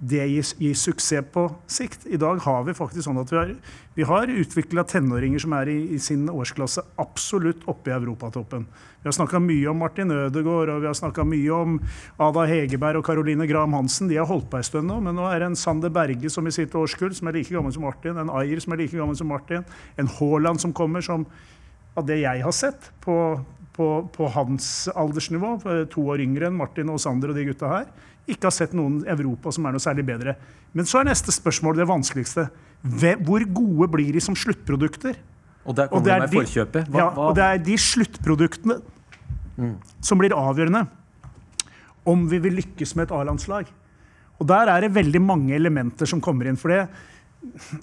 det 0.02 0.25
gir, 0.26 0.47
gir, 0.59 0.75
suksess 0.75 1.28
på 1.30 1.44
sikt. 1.71 2.09
I 2.11 2.18
dag 2.18 2.40
har 2.42 2.64
vi 2.66 2.75
faktisk 2.75 3.06
sånn 3.06 3.21
at 3.23 3.30
vi 3.30 3.37
har, 3.38 3.52
vi 3.94 4.06
har 4.09 4.32
utvikla 4.32 4.82
tenåringer 4.90 5.44
som 5.44 5.54
er 5.54 5.71
i, 5.71 5.76
i, 5.94 6.00
sin 6.02 6.25
årsklasse 6.30 6.82
absolutt 6.99 7.62
oppe 7.71 7.92
i 7.92 7.94
europatoppen. 7.94 8.64
Vi 9.02 9.06
har 9.06 9.14
snakka 9.14 9.38
mye 9.42 9.71
om 9.71 9.78
Martin 9.78 10.11
Ødegaard 10.11 10.75
og 10.75 10.82
vi 10.82 10.90
har 10.90 10.99
snakka 10.99 11.26
mye 11.28 11.54
om 11.54 11.78
Ada 12.18 12.49
Hegerberg 12.50 12.99
og 12.99 13.06
Caroline 13.06 13.47
Graham 13.47 13.78
Hansen. 13.78 14.11
De 14.11 14.18
har 14.18 14.26
holdt 14.26 14.50
på 14.50 14.59
en 14.59 14.66
stund 14.66 14.90
nå, 14.90 14.99
men 15.06 15.14
nå 15.18 15.30
er 15.30 15.38
det 15.38 15.52
en 15.52 15.59
Sander 15.62 15.94
Berge 15.94 16.35
som 16.35 16.50
i 16.50 16.54
sitt 16.54 16.75
årskull, 16.75 17.14
som 17.14 17.30
er 17.30 17.38
like 17.38 17.54
gammel 17.54 17.75
som 17.75 17.87
Martin, 17.87 18.18
en 18.18 18.35
Ayer 18.42 18.62
som 18.62 18.75
er 18.75 18.82
like 18.82 18.99
gammel 18.99 19.18
som 19.18 19.30
Martin, 19.30 19.66
en 19.94 20.14
Haaland 20.18 20.62
som 20.66 20.75
kommer, 20.75 21.04
som 21.06 21.28
av 21.94 22.09
det 22.09 22.25
jeg 22.25 22.42
har 22.42 22.54
sett 22.56 22.90
på, 23.04 23.14
på, 23.76 23.88
på 24.11 24.35
hans 24.35 24.88
aldersnivå, 24.99 25.61
to 25.92 26.11
år 26.11 26.26
yngre 26.26 26.50
enn 26.50 26.59
Martin 26.59 26.90
og 26.90 26.99
Sander 27.02 27.30
og 27.30 27.38
de 27.38 27.52
gutta 27.52 27.71
her, 27.71 27.92
ikke 28.31 28.47
har 28.49 28.55
sett 28.55 28.75
noen 28.76 29.00
i 29.02 29.11
Europa 29.12 29.52
som 29.55 29.67
er 29.67 29.75
noe 29.75 29.83
særlig 29.83 30.05
bedre. 30.07 30.37
Men 30.76 30.88
så 30.88 31.00
er 31.00 31.11
neste 31.11 31.35
spørsmål 31.35 31.81
det 31.81 31.88
vanskeligste. 31.91 32.47
Hvor 32.83 33.45
gode 33.55 33.88
blir 33.93 34.14
de 34.14 34.23
som 34.23 34.37
sluttprodukter? 34.38 35.19
Og 35.62 35.76
der 35.79 35.91
kommer 35.91 36.00
og 36.00 36.09
det 36.09 36.19
med 36.25 36.35
forkjøpet. 36.35 36.91
Hva, 36.91 36.99
ja, 36.99 37.09
og 37.23 37.37
det 37.38 37.45
er 37.47 37.62
de 37.62 37.76
sluttproduktene 37.79 38.81
mm. 39.57 39.76
som 40.02 40.19
blir 40.19 40.35
avgjørende 40.35 40.87
om 42.11 42.25
vi 42.26 42.41
vil 42.43 42.59
lykkes 42.59 42.97
med 42.99 43.07
et 43.07 43.14
A-landslag. 43.14 43.69
Og 44.41 44.49
der 44.50 44.71
er 44.73 44.83
det 44.83 44.95
veldig 44.97 45.21
mange 45.23 45.55
elementer 45.55 46.09
som 46.09 46.23
kommer 46.23 46.49
inn. 46.50 46.59
For 46.59 46.73
det, 46.73 46.81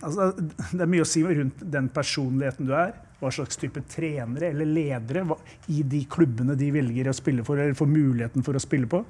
altså, 0.03 0.34
det 0.74 0.81
er 0.84 0.91
mye 0.91 1.05
å 1.05 1.08
si 1.08 1.24
rundt 1.24 1.63
den 1.63 1.88
personligheten 1.93 2.67
du 2.67 2.74
er. 2.75 2.98
Hva 3.19 3.31
slags 3.36 3.60
type 3.60 3.84
trenere 3.91 4.51
eller 4.53 4.67
ledere 4.67 5.24
hva, 5.27 5.36
i 5.72 5.81
de 5.88 6.03
klubbene 6.12 6.55
de 6.60 6.69
velger 6.75 7.12
å 7.12 7.15
spille 7.15 7.43
for, 7.48 7.60
eller 7.60 7.75
får 7.75 7.91
muligheten 7.91 8.43
for 8.43 8.55
å 8.55 8.63
spille 8.63 8.88
på 8.91 9.03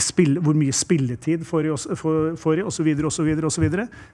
spill, 0.00 0.38
hvor 0.40 0.56
mye 0.56 0.72
spilletid 0.72 1.44
får 1.46 1.62
de, 1.66 1.72
osv. 1.72 2.92
osv. 3.06 3.30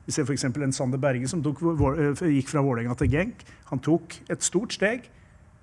Vi 0.06 0.12
ser 0.12 0.24
f.eks. 0.24 0.44
en 0.44 0.72
Sander 0.72 0.98
Berge 0.98 1.28
som 1.28 1.42
tok, 1.42 1.62
eh, 1.96 2.22
gikk 2.38 2.48
fra 2.48 2.62
Vålerenga 2.62 2.94
til 2.98 3.10
Genk. 3.10 3.44
Han 3.70 3.80
tok 3.80 4.16
et 4.30 4.42
stort 4.42 4.72
steg, 4.72 5.08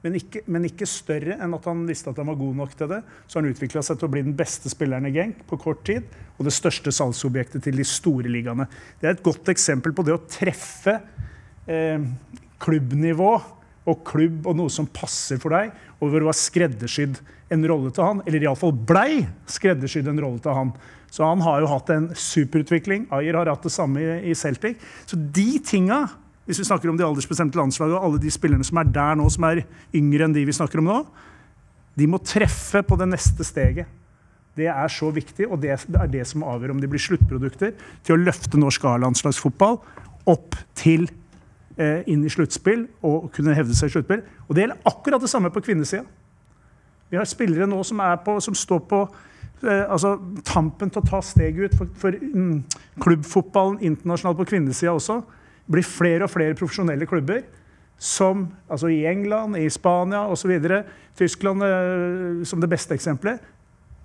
men 0.03 0.15
ikke, 0.15 0.45
men 0.47 0.63
ikke, 0.65 0.87
større 0.87 1.35
enn 1.43 1.53
at 1.53 1.65
han 1.67 1.83
visste 1.87 2.09
at 2.09 2.17
han 2.17 2.29
var 2.31 2.39
god 2.39 2.55
nok 2.55 2.75
til 2.79 2.87
det. 2.87 3.01
Så 3.27 3.39
han 3.39 3.49
utvikla 3.49 3.83
seg 3.83 3.99
til 3.99 4.07
å 4.07 4.13
bli 4.13 4.23
den 4.23 4.37
beste 4.37 4.71
spilleren 4.71 5.09
i 5.09 5.13
Genk 5.15 5.43
på 5.49 5.59
kort 5.59 5.83
tid, 5.87 6.07
og 6.37 6.47
det 6.47 6.55
største 6.55 6.93
salgsobjektet 6.95 7.65
til 7.65 7.79
de 7.79 7.87
store 7.87 8.31
ligaene. 8.31 8.69
Det 9.01 9.09
er 9.09 9.17
et 9.17 9.25
godt 9.25 9.51
eksempel 9.51 9.95
på 9.95 10.05
det 10.07 10.15
å 10.15 10.23
treffe 10.31 11.01
eh, 11.67 11.99
klubbnivå 12.59 13.33
og 13.87 14.03
klubb 14.07 14.47
og 14.49 14.57
noe 14.59 14.71
som 14.73 14.87
passer 14.91 15.39
for 15.41 15.55
deg, 15.55 15.71
og 15.99 16.11
hvor 16.11 16.23
du 16.23 16.29
har 16.29 16.37
skreddersydd 16.37 17.19
en 17.53 17.65
rolle 17.69 17.91
til 17.93 18.05
han, 18.05 18.23
eller 18.27 18.45
iallfall 18.45 18.73
blei 18.73 19.23
skreddersydd 19.49 20.09
en 20.11 20.21
rolle 20.21 20.41
til 20.43 20.55
han. 20.55 20.73
Så 21.09 21.25
han 21.25 21.41
har 21.41 21.63
jo 21.63 21.69
hatt 21.71 21.89
en 21.93 22.09
superutvikling. 22.13 23.07
Ayer 23.15 23.39
har 23.39 23.49
hatt 23.49 23.65
det 23.65 23.73
samme 23.73 24.19
i 24.21 24.35
Celtic. 24.37 24.77
Så 25.09 25.17
de 25.17 25.47
tinga, 25.65 26.03
hvis 26.45 26.61
vi 26.61 26.67
snakker 26.69 26.91
om 26.91 26.99
de 26.99 27.05
aldersbestemte 27.07 27.57
landslagene 27.57 27.97
og 27.97 28.05
alle 28.05 28.21
de 28.21 28.33
spillerne 28.33 28.67
som 28.67 28.77
er 28.81 28.91
der 28.93 29.17
nå, 29.17 29.25
som 29.33 29.47
er 29.49 29.63
yngre 29.97 30.27
enn 30.27 30.35
de 30.35 30.45
vi 30.45 30.55
snakker 30.55 30.83
om 30.83 30.91
nå, 30.91 30.99
de 31.97 32.07
må 32.07 32.21
treffe 32.21 32.83
på 32.85 32.97
det 32.99 33.09
neste 33.09 33.45
steget. 33.47 33.89
Det 34.59 34.67
er 34.69 34.91
så 34.91 35.09
viktig, 35.13 35.47
og 35.47 35.61
det 35.63 35.73
er 35.73 36.11
det 36.11 36.25
som 36.27 36.43
avgjør 36.47 36.75
om 36.75 36.81
de 36.81 36.89
blir 36.91 37.01
sluttprodukter 37.01 37.73
til 38.05 38.15
å 38.15 38.21
løfte 38.21 38.59
norsk 38.59 38.85
A-landslagsfotball 38.91 39.79
opp 40.29 40.57
til 40.77 41.07
inn 41.79 42.25
i 42.25 42.31
sluttspill 42.31 42.85
og 43.07 43.29
kunne 43.35 43.55
hevde 43.55 43.75
seg 43.77 43.89
i 43.89 43.93
sluttspill. 43.93 44.23
Og 44.47 44.55
det 44.55 44.65
gjelder 44.65 44.89
akkurat 44.91 45.23
det 45.23 45.31
samme 45.31 45.51
på 45.53 45.63
kvinnesida. 45.63 46.03
Vi 47.09 47.17
har 47.17 47.25
spillere 47.25 47.67
nå 47.69 47.81
som, 47.87 48.01
på, 48.25 48.37
som 48.43 48.55
står 48.55 48.81
på 48.89 48.99
eh, 49.63 49.85
altså, 49.89 50.15
tampen 50.45 50.91
til 50.91 51.01
å 51.01 51.09
ta 51.09 51.21
steget 51.25 51.71
ut 51.71 51.77
for, 51.79 51.93
for 51.97 52.17
mm, 52.19 52.59
klubbfotballen 53.01 53.79
internasjonalt 53.89 54.37
på 54.41 54.49
kvinnesida 54.51 54.93
også. 54.93 55.21
Det 55.65 55.77
blir 55.77 55.87
flere 55.87 56.27
og 56.27 56.33
flere 56.33 56.57
profesjonelle 56.57 57.07
klubber 57.09 57.41
som 57.99 58.45
altså 58.71 58.87
i 58.93 59.01
England, 59.09 59.57
i 59.59 59.67
Spania 59.69 60.21
osv. 60.31 60.53
Tyskland 61.19 61.65
eh, 61.65 62.45
som 62.47 62.61
det 62.61 62.69
beste 62.71 62.95
eksempelet. 62.95 63.41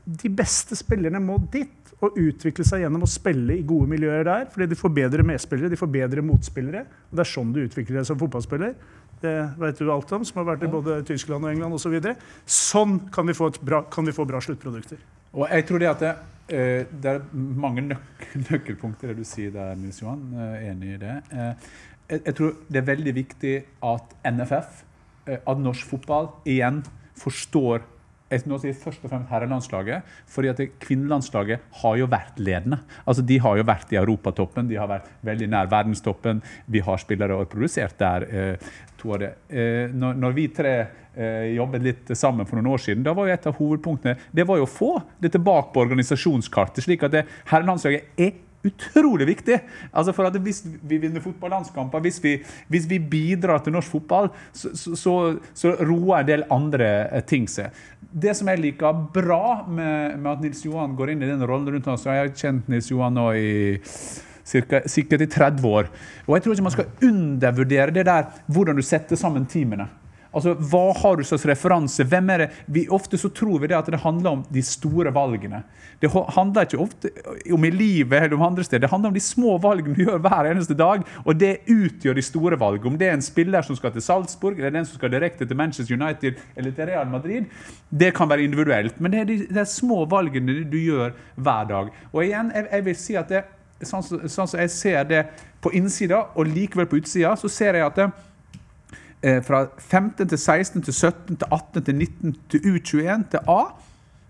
De 0.04 0.28
beste 0.28 0.76
spillerne 0.76 1.20
må 1.22 1.38
dit 1.52 1.84
og 2.04 2.18
utvikle 2.20 2.64
seg 2.66 2.82
gjennom 2.84 3.06
å 3.06 3.08
spille 3.08 3.56
i 3.56 3.64
gode 3.66 3.88
miljøer 3.94 4.26
der. 4.26 4.44
Fordi 4.52 4.68
de 4.70 4.78
får 4.78 4.92
bedre 4.96 5.24
medspillere, 5.26 5.72
de 5.72 5.80
får 5.80 5.92
bedre 5.94 6.24
motspillere. 6.26 6.84
og 7.08 7.16
Det 7.16 7.24
er 7.24 7.30
sånn 7.30 7.54
du 7.54 7.62
utvikler 7.62 8.00
deg 8.00 8.08
som 8.08 8.20
fotballspiller. 8.20 8.74
Det 9.24 9.34
vet 9.60 9.80
du 9.80 9.88
alt 9.92 10.12
om, 10.12 10.24
som 10.26 10.42
har 10.42 10.50
vært 10.52 10.66
i 10.66 10.70
både 10.72 10.98
Tyskland 11.08 11.46
og 11.46 11.52
England 11.54 11.76
osv. 11.76 11.86
Så 11.86 11.94
videre. 11.94 12.16
sånn 12.44 12.98
kan 13.14 13.26
vi, 13.26 13.36
få 13.36 13.50
bra, 13.62 13.84
kan 13.88 14.04
vi 14.04 14.12
få 14.12 14.26
bra 14.28 14.40
sluttprodukter. 14.44 15.00
Og 15.34 15.48
jeg 15.48 15.66
tror 15.66 15.78
Det 15.78 15.88
at 15.88 16.00
det, 16.00 16.14
eh, 16.48 16.84
det 16.90 17.10
er 17.10 17.22
mange 17.32 17.82
nøk 17.82 18.26
nøkkelpunkter 18.50 19.08
det 19.08 19.16
du 19.22 19.24
sier 19.24 19.50
der, 19.50 19.74
Nils 19.76 20.02
Johan. 20.02 20.26
Eh, 20.34 20.68
enig 20.70 20.94
i 20.94 21.00
det. 21.00 21.16
Eh, 21.32 22.18
jeg 22.18 22.34
tror 22.36 22.52
det 22.68 22.82
er 22.82 22.90
veldig 22.90 23.14
viktig 23.14 23.54
at 23.82 24.14
NFF, 24.28 24.84
at 25.24 25.56
norsk 25.58 25.88
fotball, 25.88 26.26
igjen 26.44 26.82
forstår 27.16 27.80
jeg 28.32 28.48
nå 28.48 28.56
sier 28.60 28.76
først 28.78 29.04
og 29.04 29.12
fremst 29.12 29.30
herrelandslaget, 29.30 30.14
fordi 30.32 30.50
at 30.50 30.62
kvinnelandslaget 30.82 31.66
har 31.82 31.98
jo 32.00 32.08
vært 32.10 32.40
ledende. 32.40 32.80
Altså, 33.04 33.22
De 33.22 33.38
har 33.38 33.58
jo 33.58 33.66
vært 33.68 33.92
i 33.92 34.00
europatoppen, 34.00 34.68
de 34.68 34.78
har 34.80 34.88
vært 34.88 35.10
veldig 35.22 35.48
nær 35.52 35.70
verdenstoppen. 35.70 36.42
Vi 36.66 36.80
har 36.80 36.98
spillere 36.98 37.36
og 37.36 37.48
produsert 37.52 37.98
der. 37.98 38.26
Eh, 38.28 38.70
to 38.98 39.12
av 39.12 39.20
det. 39.20 39.32
Eh, 39.48 39.92
når, 39.92 40.16
når, 40.16 40.32
vi 40.32 40.46
tre 40.48 40.74
eh, 40.80 41.52
jobbet 41.54 41.84
litt 41.84 42.14
sammen 42.16 42.48
for 42.48 42.56
noen 42.56 42.72
år 42.72 42.82
siden, 42.86 43.04
da 43.04 43.12
var 43.12 43.28
jo 43.28 43.36
et 43.36 43.46
av 43.50 43.58
hovedpunktene 43.58 44.16
det 44.32 44.48
var 44.48 44.58
jo 44.58 44.66
å 44.66 44.72
få 44.72 44.92
det 45.20 45.34
tilbake 45.34 45.74
på 45.74 45.84
organisasjonskartet, 45.84 46.84
slik 46.86 47.04
at 47.04 47.20
herrelandslaget 47.50 48.16
er 48.16 48.32
utrolig 48.64 49.26
viktig. 49.28 49.58
Altså 49.92 50.14
for 50.16 50.28
at 50.28 50.38
Hvis 50.42 50.62
vi 50.64 50.98
vinner 50.98 51.22
fotballandskamper, 51.24 52.00
hvis, 52.00 52.20
hvis, 52.68 52.88
vi 52.90 52.98
bidrar 52.98 53.62
til 53.64 53.72
norsk 53.72 53.90
fotball, 53.96 54.30
så, 54.52 54.72
så, 54.74 55.14
så, 55.54 55.74
roer 55.84 56.20
en 56.20 56.28
del 56.28 56.44
andre 56.52 56.90
eh, 57.10 57.24
ting 57.24 57.48
seg. 57.50 57.72
Det 58.00 58.34
som 58.36 58.48
jeg 58.48 58.62
liker 58.62 59.06
bra 59.14 59.64
med, 59.68 60.18
med, 60.18 60.30
at 60.32 60.44
Nils 60.44 60.64
Johan 60.64 60.94
går 60.96 61.14
inn 61.14 61.24
i 61.24 61.30
den 61.30 61.42
rollen 61.44 61.74
rundt 61.74 61.88
oss 61.90 62.06
og 62.06 62.14
Jeg 62.14 62.28
har 62.28 62.36
kjent 62.38 62.68
Nils 62.70 62.90
Johan 62.90 63.16
nå 63.18 63.26
i 63.34 63.50
cirka, 64.44 64.84
sikkert 64.90 65.24
i 65.24 65.30
30 65.30 65.68
år. 65.68 65.90
Og 66.26 66.36
jeg 66.36 66.44
tror 66.44 66.54
ikke 66.54 66.68
man 66.68 66.76
skal 66.76 67.10
undervurdere 67.10 67.94
det 67.94 68.06
der, 68.06 68.30
hvordan 68.46 68.76
du 68.76 68.84
setter 68.84 69.18
sammen 69.18 69.48
teamene. 69.50 69.88
Altså, 70.34 70.54
Hva 70.58 70.92
har 70.98 71.16
du 71.16 71.24
slags 71.26 71.46
referanse? 71.48 72.04
Hvem 72.04 72.30
er 72.34 72.44
det? 72.44 72.48
Vi, 72.66 72.84
ofte 72.92 73.18
så 73.20 73.30
tror 73.34 73.62
vi 73.62 73.70
det 73.70 73.78
at 73.78 73.90
det 73.90 74.02
handler 74.02 74.30
om 74.30 74.44
de 74.52 74.62
store 74.66 75.12
valgene. 75.14 75.62
Det 76.02 76.10
handler 76.10 76.66
ikke 76.66 76.80
ofte 76.82 77.10
om 77.54 77.64
i 77.64 77.70
livet 77.70 78.18
eller 78.18 78.36
om 78.36 78.42
andre 78.48 78.64
steder. 78.66 78.84
Det 78.84 78.90
handler 78.92 79.12
om 79.12 79.16
de 79.16 79.22
små 79.24 79.56
valgene 79.62 79.94
du 79.96 80.04
gjør 80.04 80.22
hver 80.24 80.50
eneste 80.50 80.76
dag. 80.78 81.04
Og 81.24 81.38
det 81.40 81.52
utgjør 81.70 82.18
de 82.18 82.26
store 82.26 82.58
valgene. 82.60 82.92
Om 82.92 82.98
det 83.00 83.08
er 83.08 83.16
en 83.18 83.24
spiller 83.24 83.62
som 83.62 83.78
skal 83.78 83.94
til 83.94 84.04
Salzburg, 84.04 84.58
eller 84.58 84.74
den 84.74 84.88
som 84.88 84.98
skal 84.98 85.12
direkte 85.14 85.46
til 85.46 85.56
Manchester 85.56 85.96
United 85.96 86.42
eller 86.56 86.74
til 86.74 86.90
Real 86.90 87.08
Madrid, 87.10 87.50
det 87.90 88.12
kan 88.14 88.30
være 88.30 88.44
individuelt. 88.44 89.00
Men 89.00 89.12
det 89.12 89.20
er 89.20 89.30
de, 89.30 89.40
de 89.54 89.66
små 89.66 90.04
valgene 90.10 90.62
du 90.68 90.78
gjør 90.78 91.14
hver 91.36 91.68
dag. 91.70 91.92
Og 92.12 92.24
igjen, 92.24 92.52
jeg, 92.54 92.68
jeg 92.72 92.84
vil 92.84 92.96
si 92.98 93.18
at 93.20 93.30
det, 93.30 93.44
sånn, 93.86 94.04
sånn 94.04 94.48
som 94.48 94.60
jeg 94.60 94.72
ser 94.72 95.02
det 95.08 95.24
på 95.64 95.72
innsida, 95.76 96.26
og 96.34 96.48
likevel 96.50 96.88
på 96.90 97.00
utsida, 97.00 97.34
så 97.40 97.48
ser 97.48 97.78
jeg 97.78 97.86
at 97.86 98.00
det, 98.02 98.10
fra 99.24 99.66
15 99.78 100.28
til 100.28 100.38
16 100.38 100.82
til 100.82 100.94
17 100.94 101.36
til 101.36 101.46
18 101.52 101.84
til 101.84 101.94
19 101.94 102.36
til 102.50 102.60
U21 102.60 103.30
til 103.30 103.40
A 103.48 103.60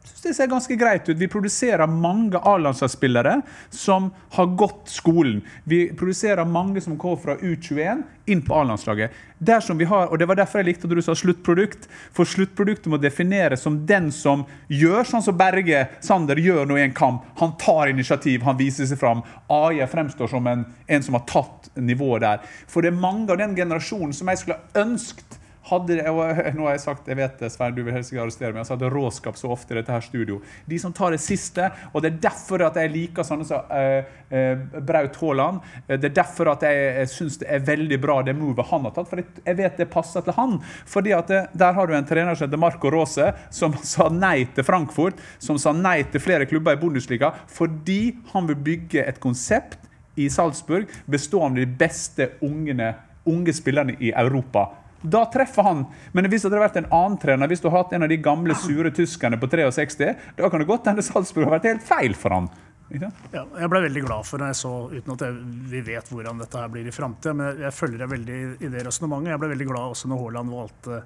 synes 0.05 0.23
det 0.23 0.35
ser 0.35 0.47
ganske 0.47 0.77
greit 0.77 1.09
ut. 1.09 1.17
Vi 1.17 1.29
produserer 1.29 1.87
mange 1.87 2.39
A-landslagsspillere 2.39 3.41
som 3.71 4.11
har 4.31 4.47
gått 4.47 4.89
skolen. 4.89 5.43
Vi 5.65 5.89
produserer 5.97 6.45
mange 6.45 6.81
som 6.81 6.99
går 6.99 7.17
fra 7.17 7.37
U21 7.37 8.03
inn 8.27 8.43
på 8.45 8.55
A-landslaget. 8.55 9.11
Dersom 9.39 9.79
vi 9.79 9.85
har, 9.85 10.07
og 10.07 10.19
Det 10.19 10.27
var 10.27 10.37
derfor 10.37 10.61
jeg 10.61 10.67
likte 10.67 10.89
at 10.89 10.95
du 10.97 11.03
sa 11.03 11.15
sluttprodukt. 11.15 11.89
For 12.13 12.25
sluttproduktet 12.25 12.89
må 12.93 12.97
defineres 12.97 13.65
som 13.65 13.87
den 13.87 14.11
som 14.13 14.45
gjør 14.69 15.05
sånn 15.09 15.25
som 15.25 15.37
Berge 15.37 15.87
Sander 16.01 16.41
gjør 16.41 16.67
nå 16.67 16.79
i 16.79 16.85
en 16.85 16.97
kamp. 16.97 17.25
Han 17.41 17.57
tar 17.61 17.93
initiativ, 17.93 18.43
han 18.43 18.61
viser 18.61 18.89
seg 18.89 19.01
fram. 19.01 19.23
AI 19.49 19.87
fremstår 19.87 20.29
som 20.29 20.47
en, 20.47 20.67
en 20.87 21.03
som 21.03 21.17
har 21.17 21.25
tatt 21.29 21.71
nivået 21.77 22.25
der. 22.25 22.45
For 22.69 22.81
det 22.85 22.93
er 22.93 23.01
mange 23.01 23.33
av 23.33 23.41
den 23.41 23.57
generasjonen 23.57 24.13
som 24.17 24.29
jeg 24.29 24.45
skulle 24.45 24.85
ønsket 24.85 25.41
hadde, 25.69 25.97
og 26.11 26.21
nå 26.57 26.67
har 26.67 26.77
jeg 26.77 26.83
sagt, 26.85 27.09
jeg 27.09 27.19
vet 27.19 27.39
det, 27.41 27.51
Svein, 27.53 27.75
du 27.77 27.83
vil 27.85 27.95
helst 27.97 28.13
ikke 28.13 28.25
arrestere 28.25 28.53
meg, 28.53 28.61
jeg 28.61 28.67
har 28.67 28.71
sagt 28.75 28.95
råskap 28.95 29.39
så 29.41 29.51
ofte 29.55 29.75
i 29.75 29.79
dette 29.79 29.95
her 29.95 30.05
studio. 30.05 30.41
De 30.69 30.79
som 30.81 30.93
tar 30.95 31.15
det 31.15 31.23
siste, 31.25 31.71
og 31.93 32.05
det 32.05 32.13
er 32.13 32.21
derfor 32.27 32.67
at 32.67 32.77
jeg 32.81 32.93
liker 32.93 33.27
sånne 33.27 33.47
som 33.49 33.71
uh, 33.71 34.11
uh, 34.35 34.81
Braut 34.85 35.17
Haaland. 35.21 35.63
Det 35.89 36.11
er 36.11 36.17
derfor 36.21 36.53
at 36.53 36.67
jeg, 36.67 36.83
jeg 37.01 37.13
syns 37.15 37.41
det 37.41 37.49
er 37.53 37.65
veldig 37.65 38.01
bra 38.03 38.19
det 38.27 38.37
movet 38.37 38.69
han 38.69 38.85
har 38.89 38.95
tatt, 38.97 39.09
for 39.11 39.23
jeg 39.23 39.59
vet 39.61 39.81
det 39.81 39.89
passer 39.93 40.25
til 40.27 40.37
han. 40.37 40.59
Fordi 40.91 41.15
at 41.17 41.33
det, 41.33 41.43
Der 41.55 41.77
har 41.77 41.89
du 41.89 41.95
en 41.97 42.07
trener 42.09 42.37
som 42.37 42.49
heter 42.49 42.61
Marco 42.61 42.93
Rose, 42.93 43.31
som 43.55 43.77
sa 43.95 44.11
nei 44.13 44.45
til 44.55 44.67
Frankfurt, 44.67 45.21
som 45.39 45.61
sa 45.61 45.73
nei 45.77 46.03
til 46.11 46.23
flere 46.23 46.49
klubber 46.51 46.77
i 46.77 46.81
Bundesliga, 46.81 47.33
fordi 47.49 48.17
han 48.35 48.49
vil 48.51 48.61
bygge 48.69 49.05
et 49.05 49.21
konsept 49.23 49.81
i 50.21 50.29
Salzburg 50.31 50.91
bestående 51.11 51.63
av 51.63 51.67
de 51.67 51.79
beste 51.79 52.29
ungene, 52.45 52.93
unge 53.27 53.55
spillerne 53.57 53.97
i 53.99 54.13
Europa. 54.13 54.69
Da 55.05 55.25
treffer 55.29 55.67
han. 55.67 55.83
Men 56.17 56.29
hvis 56.33 56.43
det 56.45 56.49
hadde 56.51 56.63
vært 56.63 56.77
en 56.81 56.87
annen 56.97 57.19
trener, 57.21 57.51
hvis 57.51 57.61
du 57.61 57.69
hadde 57.69 57.83
hatt 57.83 57.93
en 57.99 58.07
av 58.07 58.09
de 58.13 58.17
gamle, 58.25 58.55
sure 58.57 58.91
tyskerne 58.97 59.37
på 59.41 59.51
63, 59.53 60.15
da 60.39 60.49
kan 60.51 60.63
det 60.63 60.69
godt 60.71 60.89
hende 60.89 61.05
Salzburg 61.05 61.45
har 61.51 61.59
vært 61.59 61.69
helt 61.69 61.85
feil 61.85 62.15
for 62.17 62.33
han. 62.33 62.49
Ja, 62.95 63.09
jeg 63.33 63.69
ble 63.73 63.81
veldig 63.87 64.03
glad 64.05 64.27
for 64.29 64.39
når 64.39 64.53
jeg 64.53 64.59
så, 64.61 64.71
uten 64.93 65.15
at 65.17 65.23
jeg, 65.25 65.37
vi 65.73 65.81
vet 65.87 66.09
hvordan 66.13 66.39
dette 66.41 66.61
her 66.61 66.69
blir 66.71 66.87
i 66.87 66.93
framtida, 66.95 67.33
men 67.37 67.63
jeg 67.65 67.75
følger 67.75 68.03
deg 68.05 68.11
veldig 68.13 68.39
i 68.61 68.71
det 68.71 68.85
resonnementet. 68.87 69.33
Jeg 69.33 69.41
ble 69.43 69.51
veldig 69.55 69.69
glad 69.73 69.95
også 69.97 70.11
når 70.13 70.21
Haaland 70.25 70.53
valgte 70.55 71.01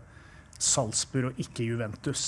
Salzburg 0.59 1.31
og 1.33 1.43
ikke 1.43 1.67
Juventus. 1.69 2.25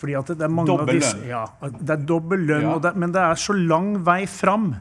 Fordi 0.00 0.16
at 0.18 0.32
det 0.34 0.44
er 0.44 0.52
mange 0.52 0.68
dobbel 0.72 0.96
av 0.96 1.00
disse, 1.00 1.16
lønn. 1.20 1.28
ja, 1.30 1.44
det 1.80 1.94
er 1.96 2.06
dobbel 2.08 2.44
lønn, 2.48 2.66
Ja. 2.68 2.78
det, 2.88 2.94
men 2.98 3.12
det 3.14 3.22
er 3.22 3.40
så 3.40 3.54
lang 3.56 3.92
vei 4.04 4.24
fram. 4.30 4.74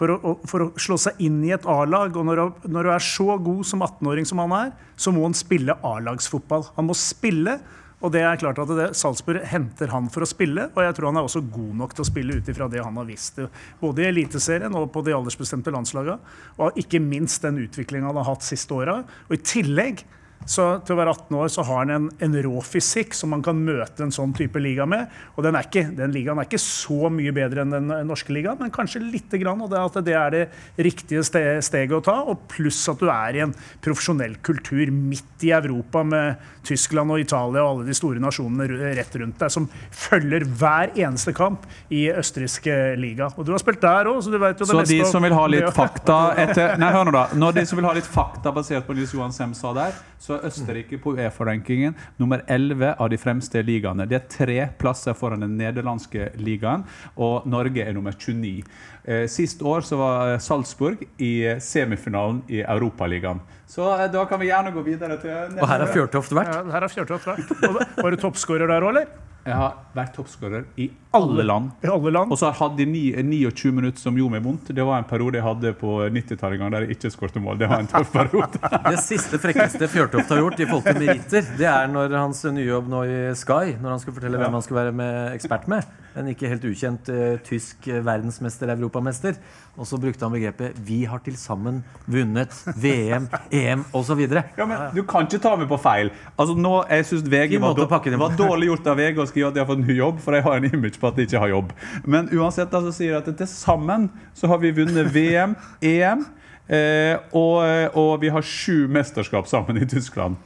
For 0.00 0.14
å, 0.14 0.34
for 0.48 0.64
å 0.64 0.70
slå 0.80 0.96
seg 0.96 1.18
inn 1.20 1.42
i 1.44 1.52
et 1.52 1.66
A-lag. 1.68 2.14
Og 2.16 2.24
når, 2.24 2.40
når 2.64 2.86
du 2.88 2.92
er 2.94 3.04
så 3.04 3.36
god 3.36 3.66
som 3.68 3.84
18-åring 3.84 4.28
som 4.28 4.40
han 4.40 4.54
er, 4.56 4.72
så 4.96 5.12
må 5.12 5.26
han 5.26 5.36
spille 5.36 5.76
A-lagsfotball. 5.84 6.70
Han 6.78 6.88
må 6.88 6.96
spille, 6.96 7.58
og 8.00 8.14
det 8.14 8.22
er 8.24 8.40
klart 8.40 8.62
at 8.62 8.70
det, 8.78 8.86
Salzburg 8.96 9.44
henter 9.50 9.92
han 9.92 10.08
for 10.12 10.24
å 10.24 10.28
spille. 10.28 10.70
Og 10.72 10.80
jeg 10.86 10.96
tror 10.96 11.10
han 11.10 11.20
er 11.20 11.28
også 11.28 11.42
god 11.52 11.74
nok 11.82 11.92
til 11.92 12.06
å 12.06 12.08
spille 12.08 12.38
ut 12.38 12.48
ifra 12.48 12.70
det 12.72 12.80
han 12.80 12.96
har 12.96 13.08
visst. 13.08 13.42
Både 13.82 14.06
i 14.06 14.08
Eliteserien 14.08 14.78
og 14.80 14.88
på 14.94 15.04
de 15.04 15.12
aldersbestemte 15.18 15.74
landslagene. 15.74 16.16
Og 16.64 16.80
ikke 16.80 17.02
minst 17.04 17.44
den 17.44 17.60
utviklingen 17.66 18.08
han 18.08 18.22
har 18.22 18.30
hatt 18.32 18.46
siste 18.46 18.72
åra. 18.78 19.02
Og 19.28 19.36
i 19.36 19.42
tillegg 19.44 20.00
så 20.48 20.64
til 20.86 20.94
å 20.96 20.98
være 20.98 21.12
18 21.12 21.36
år 21.36 21.50
så 21.52 21.62
har 21.68 21.82
han 21.84 21.90
en, 21.94 22.06
en 22.24 22.36
rå 22.42 22.60
fysikk 22.64 23.12
som 23.14 23.30
man 23.34 23.42
kan 23.44 23.58
møte 23.60 24.02
en 24.02 24.10
sånn 24.14 24.32
type 24.34 24.58
liga 24.62 24.86
med. 24.88 25.10
Og 25.36 25.44
den, 25.44 25.54
er 25.58 25.66
ikke, 25.68 25.84
den 25.94 26.14
ligaen 26.14 26.40
er 26.40 26.48
ikke 26.48 26.58
så 26.62 27.10
mye 27.12 27.32
bedre 27.36 27.62
enn 27.66 27.74
den 27.74 27.90
eh, 27.94 28.00
norske 28.08 28.32
ligaen, 28.34 28.56
men 28.58 28.72
kanskje 28.74 29.02
lite 29.04 29.38
grann. 29.42 29.60
Og 29.62 29.70
det, 29.70 29.78
at 29.84 29.98
det 30.06 30.14
er 30.16 30.34
det 30.34 30.42
riktige 30.80 31.22
ste 31.26 31.42
steget 31.62 31.94
å 31.98 32.02
ta. 32.06 32.16
Og 32.32 32.46
pluss 32.50 32.80
at 32.90 32.98
du 33.02 33.10
er 33.12 33.36
i 33.36 33.42
en 33.44 33.52
profesjonell 33.84 34.38
kultur 34.46 34.90
midt 34.94 35.44
i 35.46 35.52
Europa 35.56 36.02
med 36.08 36.40
Tyskland 36.66 37.12
og 37.14 37.20
Italia 37.22 37.62
og 37.64 37.70
alle 37.76 37.86
de 37.88 37.94
store 37.96 38.20
nasjonene 38.20 38.66
rett 38.98 39.14
rundt 39.20 39.38
deg, 39.40 39.52
som 39.54 39.68
følger 39.96 40.44
hver 40.60 40.90
eneste 40.96 41.32
kamp 41.36 41.64
i 41.94 42.06
østerrikske 42.12 42.74
liga. 43.00 43.30
Og 43.36 43.46
du 43.48 43.52
har 43.54 43.62
spilt 43.62 43.80
der 43.84 44.10
òg, 44.10 44.18
så 44.24 44.32
du 44.32 44.38
vet 44.40 44.58
jo 44.60 44.66
det 44.66 44.72
Så 44.74 44.80
meste 44.80 44.94
de 44.96 45.00
om- 45.04 45.12
som 45.14 45.24
vil 45.24 45.36
ha 45.36 45.46
litt 45.52 45.70
fakta 45.76 46.18
etter, 46.44 46.74
Nei, 46.80 46.90
hør 46.96 47.08
nå 47.08 47.14
da. 47.16 47.26
Når 47.40 47.56
de 47.60 47.66
som 47.70 47.80
vil 47.80 47.88
ha 47.88 47.94
litt 47.96 48.08
fakta 48.08 48.52
basert 48.56 48.86
på 48.88 48.96
Nils 48.98 49.14
Johan 49.16 49.32
Sem 49.36 49.54
sa 49.56 49.72
der, 49.76 49.96
så 50.20 50.29
er 50.36 50.46
Østerrike 50.48 50.98
på 51.02 51.14
Uefa-rankingen 51.16 51.96
nummer 52.20 52.42
11 52.46 52.94
av 52.96 53.10
de 53.12 53.18
fremste 53.20 53.62
ligaene. 53.66 54.06
Det 54.08 54.18
er 54.18 54.28
tre 54.30 54.58
plasser 54.80 55.16
foran 55.18 55.44
den 55.44 55.56
nederlandske 55.60 56.30
ligaen, 56.40 56.84
og 57.16 57.46
Norge 57.50 57.84
er 57.84 57.96
nummer 57.96 58.16
29. 58.16 58.64
Eh, 59.04 59.24
Sist 59.30 59.62
år 59.62 59.86
så 59.86 59.98
var 60.00 60.36
Salzburg 60.42 61.06
i 61.18 61.32
semifinalen 61.62 62.42
i 62.48 62.62
Europaligaen. 62.62 63.40
Så 63.70 63.86
eh, 63.96 64.06
da 64.12 64.26
kan 64.28 64.40
vi 64.42 64.50
gjerne 64.50 64.74
gå 64.74 64.84
videre 64.86 65.18
til 65.22 65.58
Og 65.60 65.66
her 65.66 65.84
har 65.86 65.90
Fjørtoft 65.94 66.34
vært. 66.36 66.54
Ja, 66.54 66.62
her 66.74 66.86
har 66.86 66.92
Fjørtoft 66.92 67.28
vært. 67.30 67.58
Var 68.00 68.10
du 68.16 68.22
toppskårer 68.24 68.70
der 68.70 68.86
òg, 68.86 68.94
eller? 68.94 69.29
Jeg 69.40 69.56
har 69.56 69.76
vært 69.96 70.12
toppskårer 70.18 70.66
i 70.76 70.90
alle 71.16 71.44
land. 71.46 71.70
I 71.82 71.88
alle 71.90 72.12
land? 72.12 72.30
Og 72.30 72.38
så 72.38 72.46
har 72.46 72.52
jeg 72.52 72.60
hatt 72.60 72.74
de 72.76 72.84
29 73.24 73.72
minutter 73.72 74.02
som 74.02 74.18
gjorde 74.18 74.34
meg 74.36 74.44
vondt. 74.44 74.68
Det 74.76 74.84
var 74.84 75.00
en 75.00 75.08
periode 75.08 75.40
jeg 75.40 75.46
hadde 75.46 75.72
på 75.80 75.94
90-tallet 76.12 76.64
der 76.74 76.84
jeg 76.84 76.98
ikke 76.98 77.12
skårte 77.14 77.42
mål. 77.42 77.56
Det 77.62 77.70
var 77.70 77.80
en 77.80 77.88
tøff 77.90 78.12
periode. 78.18 78.60
Det 78.60 79.00
siste 79.02 79.40
frekkeste 79.40 79.88
Fjørtoft 79.90 80.30
har 80.34 80.42
gjort 80.42 80.60
i 80.60 80.68
forhold 80.68 80.86
til 80.90 81.00
meritter, 81.00 81.48
det 81.56 81.70
er 81.72 81.88
når 81.90 82.18
hans 82.18 82.44
nye 82.52 82.68
jobb 82.68 82.92
nå 82.92 83.02
i 83.08 83.18
Sky, 83.38 83.78
når 83.80 83.94
han 83.94 84.04
skulle 84.04 84.18
fortelle 84.20 84.42
hvem 84.44 84.58
han 84.58 84.66
skulle 84.66 84.84
være 84.84 84.98
med 85.00 85.38
ekspert 85.38 85.66
med. 85.72 85.88
En 86.18 86.26
ikke 86.30 86.48
helt 86.50 86.64
ukjent 86.66 87.08
uh, 87.12 87.36
tysk 87.46 87.86
eh, 87.86 88.00
verdensmester, 88.04 88.70
europamester. 88.72 89.36
Og 89.76 89.86
så 89.86 89.98
brukte 90.00 90.24
han 90.26 90.32
begrepet 90.34 90.78
'Vi 90.86 91.04
har 91.04 91.20
til 91.24 91.36
sammen 91.36 91.84
vunnet 92.06 92.50
VM, 92.76 93.28
EM 93.52 93.84
osv'. 93.94 94.42
Ja, 94.58 94.66
men 94.66 94.78
Du 94.94 95.02
kan 95.02 95.28
ikke 95.28 95.38
ta 95.38 95.54
meg 95.56 95.68
på 95.68 95.78
feil. 95.78 96.10
Altså 96.38 96.54
nå, 96.54 96.84
Jeg 96.90 97.06
syns 97.06 97.22
VG 97.22 97.60
var, 97.60 97.74
var 98.18 98.36
dårlig 98.36 98.66
gjort 98.66 98.86
av 98.86 98.96
VG 98.96 99.18
å 99.18 99.26
skrive 99.26 99.48
at 99.48 99.54
de 99.54 99.60
har 99.60 99.66
fått 99.66 99.86
ny 99.86 99.96
jobb, 99.96 100.18
for 100.20 100.34
jeg 100.34 100.42
har 100.42 100.56
en 100.56 100.64
image 100.64 101.00
på 101.00 101.06
at 101.06 101.16
de 101.16 101.22
ikke 101.22 101.38
har 101.38 101.48
jobb. 101.48 101.72
Men 102.04 102.28
uansett 102.32 102.70
da, 102.70 102.80
så 102.80 102.92
sier 102.92 103.16
at 103.16 103.30
til 103.30 103.46
sammen 103.46 104.10
så 104.34 104.50
har 104.50 104.58
vi 104.58 104.72
vunnet 104.72 105.14
VM, 105.14 105.54
EM, 105.80 106.26
eh, 106.68 107.16
og, 107.32 107.94
og 107.94 108.20
vi 108.20 108.28
har 108.28 108.42
sju 108.42 108.88
mesterskap 108.88 109.46
sammen 109.46 109.78
i 109.78 109.86
Tyskland. 109.86 110.36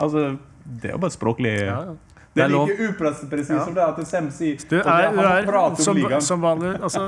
Altså, 0.00 0.36
Det 0.64 0.88
er 0.88 0.92
jo 0.92 0.98
bare 0.98 1.12
språklig 1.12 1.58
Det 1.60 2.03
Det 2.34 2.42
er 2.42 2.50
er 2.50 2.50
like 2.50 2.88
upresist 2.90 3.50
som 3.52 3.74
det 3.76 3.82
at 3.84 4.00
Sem 4.10 4.30
sier 4.34 4.62
Du 4.70 4.76
er, 4.80 5.12
du 5.14 5.20
er 5.22 5.76
som, 5.78 6.00
som 6.26 6.42
vanlig 6.42 6.72
altså, 6.82 7.04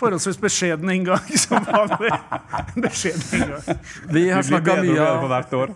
forholdsvis 0.00 0.40
beskjeden 0.42 0.90
inngang 0.90 1.28
som 1.44 1.62
vanlig. 1.68 2.10
Beskjeden 2.74 3.26
inngang. 3.38 3.84
Vi 4.10 4.24
har 4.30 4.42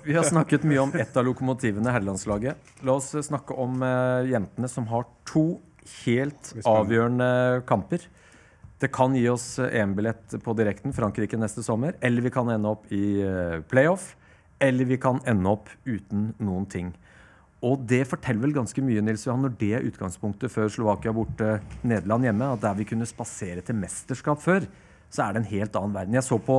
Vi 0.04 0.24
snakket 0.30 0.66
mye 0.66 0.80
om 0.82 0.96
ett 0.98 1.16
av 1.16 1.28
lokomotivene, 1.28 1.92
herrelandslaget. 1.94 2.74
La 2.82 2.98
oss 2.98 3.12
snakke 3.28 3.54
om 3.54 3.78
uh, 3.84 4.26
jentene 4.26 4.70
som 4.70 4.88
har 4.90 5.06
to 5.28 5.60
helt 6.04 6.54
avgjørende 6.64 7.62
kamper. 7.68 8.02
Det 8.80 8.90
kan 8.92 9.14
gi 9.16 9.28
oss 9.28 9.58
eh, 9.58 9.80
EM-billett 9.80 10.34
på 10.44 10.52
direkten 10.58 10.92
Frankrike 10.92 11.38
neste 11.40 11.62
sommer. 11.62 11.94
Eller 12.00 12.24
vi 12.24 12.32
kan 12.34 12.48
ende 12.52 12.68
opp 12.68 12.90
i 12.92 13.20
eh, 13.22 13.60
playoff. 13.70 14.14
Eller 14.58 14.84
vi 14.84 14.98
kan 15.00 15.20
ende 15.28 15.52
opp 15.52 15.70
uten 15.84 16.32
noen 16.42 16.66
ting. 16.70 16.90
Og 17.64 17.84
det 17.88 18.02
forteller 18.10 18.44
vel 18.44 18.56
ganske 18.58 18.82
mye 18.84 19.02
Nils 19.04 19.24
Johan, 19.24 19.46
når 19.46 19.54
det 19.60 19.70
er 19.76 19.86
utgangspunktet 19.88 20.52
før 20.52 20.68
Slovakia 20.72 21.14
borte, 21.16 21.58
Nederland 21.86 22.26
hjemme. 22.28 22.50
At 22.52 22.64
der 22.64 22.76
vi 22.76 22.88
kunne 22.88 23.08
spasere 23.08 23.64
til 23.64 23.78
mesterskap 23.78 24.42
før, 24.42 24.66
så 25.08 25.24
er 25.24 25.32
det 25.32 25.42
en 25.42 25.52
helt 25.52 25.78
annen 25.80 25.94
verden. 25.96 26.18
Jeg 26.18 26.26
så 26.26 26.38
på 26.42 26.58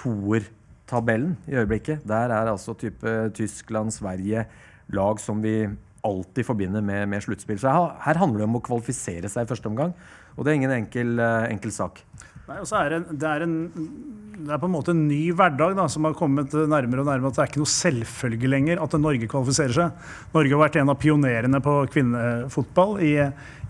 toertabellen 0.00 1.36
i 1.46 1.54
øyeblikket. 1.60 2.02
Der 2.08 2.34
er 2.34 2.50
altså 2.50 2.74
type 2.74 3.30
Tyskland, 3.36 3.94
Sverige 3.94 4.46
lag 4.90 5.22
som 5.22 5.42
vi 5.44 5.68
alltid 6.04 6.46
forbinder 6.48 6.82
med, 6.82 7.06
med 7.12 7.22
sluttspill. 7.22 7.60
Så 7.60 7.70
her, 7.70 7.94
her 8.06 8.18
handler 8.18 8.42
det 8.42 8.48
om 8.48 8.58
å 8.58 8.64
kvalifisere 8.64 9.30
seg 9.30 9.46
i 9.46 9.50
første 9.50 9.70
omgang. 9.70 9.94
Og 10.34 10.42
det 10.42 10.52
er 10.52 10.60
ingen 10.60 10.74
enkel, 10.74 11.18
eh, 11.20 11.50
enkel 11.52 11.74
sak. 11.74 12.00
Nei, 12.50 12.58
og 12.58 12.66
så 12.66 12.80
er 12.80 12.90
det, 12.90 12.98
det, 13.22 13.28
er 13.30 13.44
en, 13.44 13.52
det 14.34 14.50
er 14.50 14.58
på 14.58 14.66
en 14.66 14.72
måte 14.74 14.90
en 14.90 15.04
ny 15.06 15.20
hverdag 15.38 15.76
da, 15.78 15.84
som 15.92 16.08
har 16.08 16.16
kommet 16.18 16.50
nærmere 16.50 17.04
og 17.04 17.06
nærmere. 17.06 17.30
at 17.30 17.36
Det 17.36 17.42
er 17.44 17.50
ikke 17.52 17.60
noe 17.62 17.70
selvfølge 17.70 18.50
lenger 18.50 18.80
at 18.82 18.96
Norge 18.98 19.28
kvalifiserer 19.30 19.76
seg. 19.76 20.08
Norge 20.34 20.56
har 20.56 20.62
vært 20.64 20.78
en 20.80 20.90
av 20.90 20.98
pionerene 20.98 21.60
på 21.62 21.74
kvinnefotball 21.94 22.96
i, 23.06 23.12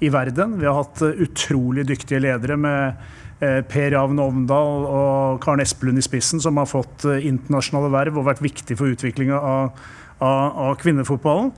i 0.00 0.12
verden. 0.14 0.56
Vi 0.62 0.68
har 0.68 0.78
hatt 0.78 1.02
eh, 1.04 1.20
utrolig 1.26 1.84
dyktige 1.90 2.22
ledere 2.24 2.56
med 2.56 3.04
eh, 3.44 3.60
Per 3.68 3.92
Ravn 3.92 4.24
Ovndal 4.24 4.88
og 4.88 5.44
Karen 5.44 5.60
Espelund 5.66 6.00
i 6.00 6.06
spissen, 6.06 6.40
som 6.40 6.56
har 6.56 6.72
fått 6.72 7.04
eh, 7.04 7.20
internasjonale 7.28 7.92
verv 7.92 8.22
og 8.22 8.30
vært 8.30 8.40
viktig 8.48 8.80
for 8.80 8.96
utviklinga 8.96 9.44
av, 9.44 9.84
av, 10.24 10.56
av 10.70 10.80
kvinnefotballen. 10.80 11.52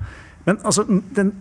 Men 0.49 0.59
altså, 0.67 0.89
den, 0.91 1.37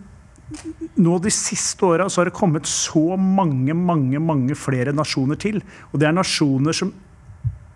nå 1.02 1.18
de 1.22 1.30
siste 1.32 1.86
åra 1.86 2.08
har 2.10 2.28
det 2.28 2.34
kommet 2.36 2.68
så 2.68 3.16
mange, 3.16 3.74
mange, 3.74 4.20
mange 4.20 4.56
flere 4.58 4.94
nasjoner 4.94 5.38
til. 5.40 5.60
Og 5.90 6.00
det 6.00 6.08
er 6.08 6.16
nasjoner 6.16 6.76
som 6.76 6.92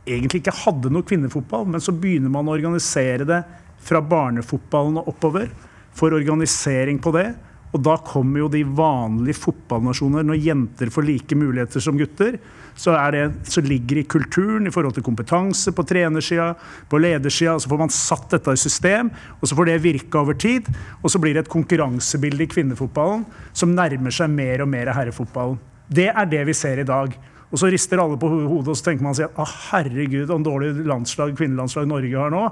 egentlig 0.07 0.43
ikke 0.43 0.55
hadde 0.65 0.93
noe 0.93 1.07
kvinnefotball, 1.07 1.67
men 1.71 1.83
så 1.83 1.95
begynner 1.95 2.33
man 2.33 2.49
å 2.49 2.55
organisere 2.55 3.27
det 3.27 3.41
fra 3.87 4.03
barnefotballen 4.03 5.01
og 5.01 5.11
oppover. 5.15 5.51
Får 5.97 6.19
organisering 6.19 7.01
på 7.03 7.13
det. 7.17 7.31
Og 7.77 7.83
da 7.85 7.99
kommer 8.01 8.41
jo 8.41 8.53
de 8.53 8.63
vanlige 8.65 9.37
fotballnasjoner, 9.37 10.25
når 10.25 10.41
jenter 10.41 10.93
får 10.93 11.05
like 11.05 11.37
muligheter 11.37 11.83
som 11.85 11.99
gutter, 12.01 12.39
så, 12.77 12.93
det, 13.13 13.25
så 13.49 13.63
ligger 13.65 14.01
i 14.01 14.07
kulturen 14.09 14.69
i 14.69 14.73
forhold 14.73 14.97
til 14.97 15.05
kompetanse 15.05 15.73
på 15.77 15.85
trenersida, 15.89 16.51
på 16.89 17.01
ledersida. 17.01 17.57
Så 17.61 17.71
får 17.73 17.81
man 17.81 17.93
satt 17.93 18.33
dette 18.33 18.53
i 18.53 18.61
system, 18.61 19.13
og 19.41 19.49
så 19.49 19.57
får 19.57 19.71
det 19.71 19.79
virke 19.85 20.21
over 20.21 20.37
tid. 20.37 20.69
Og 21.03 21.13
så 21.13 21.21
blir 21.21 21.37
det 21.37 21.47
et 21.47 21.53
konkurransebilde 21.53 22.45
i 22.45 22.51
kvinnefotballen 22.53 23.25
som 23.57 23.73
nærmer 23.77 24.13
seg 24.13 24.33
mer 24.33 24.65
og 24.65 24.71
mer 24.73 24.93
herrefotballen. 24.97 25.61
Det 25.89 26.11
er 26.11 26.29
det 26.29 26.45
vi 26.49 26.57
ser 26.57 26.83
i 26.83 26.89
dag. 26.89 27.17
Og 27.47 27.61
så 27.61 27.69
rister 27.71 28.01
alle 28.03 28.19
på 28.19 28.29
hodet 28.29 28.73
og 28.73 28.77
så 28.77 28.89
tenker 28.89 29.07
man 29.07 29.15
seg 29.17 29.31
at 29.31 29.53
herregud, 29.71 30.33
om 30.35 30.45
dårlig 30.45 30.73
landslag, 30.89 31.37
kvinnelandslag 31.39 31.87
Norge 31.89 32.19
har 32.19 32.33
nå. 32.35 32.43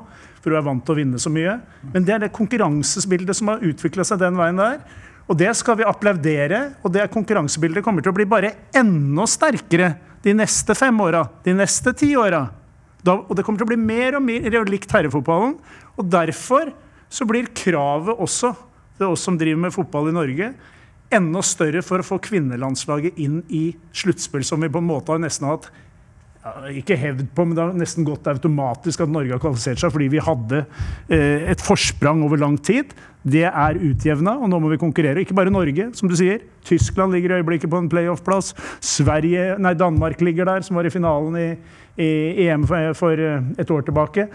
For 0.41 0.53
du 0.53 0.59
er 0.59 0.65
vant 0.65 0.85
til 0.87 0.95
å 0.95 0.99
vinne 1.01 1.21
så 1.21 1.33
mye. 1.35 1.59
Men 1.91 2.07
det 2.07 2.15
er 2.15 2.23
det 2.25 2.37
konkurransebildet 2.37 3.37
som 3.37 3.51
har 3.51 3.65
utvikla 3.65 4.07
seg 4.07 4.23
den 4.23 4.39
veien 4.39 4.61
der. 4.61 4.79
Og 5.25 5.39
det 5.41 5.51
skal 5.57 5.79
vi 5.81 5.87
applaudere. 5.89 6.75
Og 6.85 6.93
det 6.93 7.07
konkurransebildet 7.13 7.85
kommer 7.85 8.05
til 8.05 8.13
å 8.13 8.17
bli 8.17 8.27
bare 8.29 8.53
enda 8.77 9.27
sterkere 9.31 9.95
de 10.25 10.35
neste 10.37 10.77
fem 10.77 11.01
åra, 11.05 11.25
de 11.45 11.55
neste 11.57 11.95
ti 11.97 12.13
åra. 12.17 12.47
Og 13.05 13.35
det 13.37 13.45
kommer 13.45 13.61
til 13.61 13.69
å 13.69 13.73
bli 13.75 13.81
mer 13.81 14.17
og 14.17 14.25
mer 14.25 14.69
likt 14.69 14.93
herrefotballen. 14.93 15.59
Og 16.01 16.09
derfor 16.13 16.73
så 17.13 17.27
blir 17.29 17.53
kravet 17.57 18.17
også 18.17 18.55
til 18.99 19.13
oss 19.13 19.25
som 19.27 19.37
driver 19.39 19.67
med 19.67 19.75
fotball 19.75 20.09
i 20.11 20.15
Norge, 20.15 20.53
enda 21.15 21.43
større 21.47 21.83
for 21.85 22.01
å 22.01 22.07
få 22.07 22.19
kvinnelandslaget 22.23 23.19
inn 23.23 23.43
i 23.53 23.69
sluttspill, 23.95 24.45
som 24.47 24.63
vi 24.63 24.71
på 24.73 24.81
en 24.81 24.89
måte 24.89 25.13
har 25.13 25.21
nesten 25.23 25.47
hatt 25.47 25.69
ikke 26.75 26.97
hevd 27.01 27.25
på, 27.33 27.47
men 27.47 27.57
det 27.57 27.63
har 27.63 27.77
nesten 27.79 28.05
gått 28.05 28.27
automatisk 28.29 29.01
at 29.01 29.13
Norge 29.13 29.33
har 29.33 29.41
kvalifisert 29.41 29.81
seg 29.81 29.93
fordi 29.95 30.11
vi 30.13 30.23
hadde 30.23 30.65
eh, 31.09 31.47
et 31.55 31.63
forsprang 31.65 32.21
over 32.27 32.41
lang 32.41 32.59
tid. 32.61 32.93
Det 33.25 33.47
er 33.49 33.79
utjevna, 33.81 34.35
og 34.37 34.51
nå 34.53 34.59
må 34.61 34.69
vi 34.75 34.81
konkurrere. 34.81 35.23
Ikke 35.25 35.37
bare 35.37 35.53
Norge, 35.53 35.89
som 35.97 36.11
du 36.11 36.17
sier. 36.19 36.43
Tyskland 36.69 37.17
ligger 37.17 37.33
i 37.33 37.39
øyeblikket 37.41 37.73
på 37.73 37.81
en 37.81 37.89
playoff-plass. 37.89 38.53
Sverige, 38.85 39.55
nei, 39.65 39.73
Danmark 39.81 40.21
ligger 40.21 40.51
der, 40.51 40.67
som 40.67 40.77
var 40.77 40.85
i 40.85 40.93
finalen 40.93 41.39
i, 41.41 41.49
i 41.97 42.11
EM 42.45 42.69
for, 42.69 42.93
for 42.99 43.25
eh, 43.31 43.49
et 43.65 43.73
år 43.73 43.89
tilbake. 43.89 44.29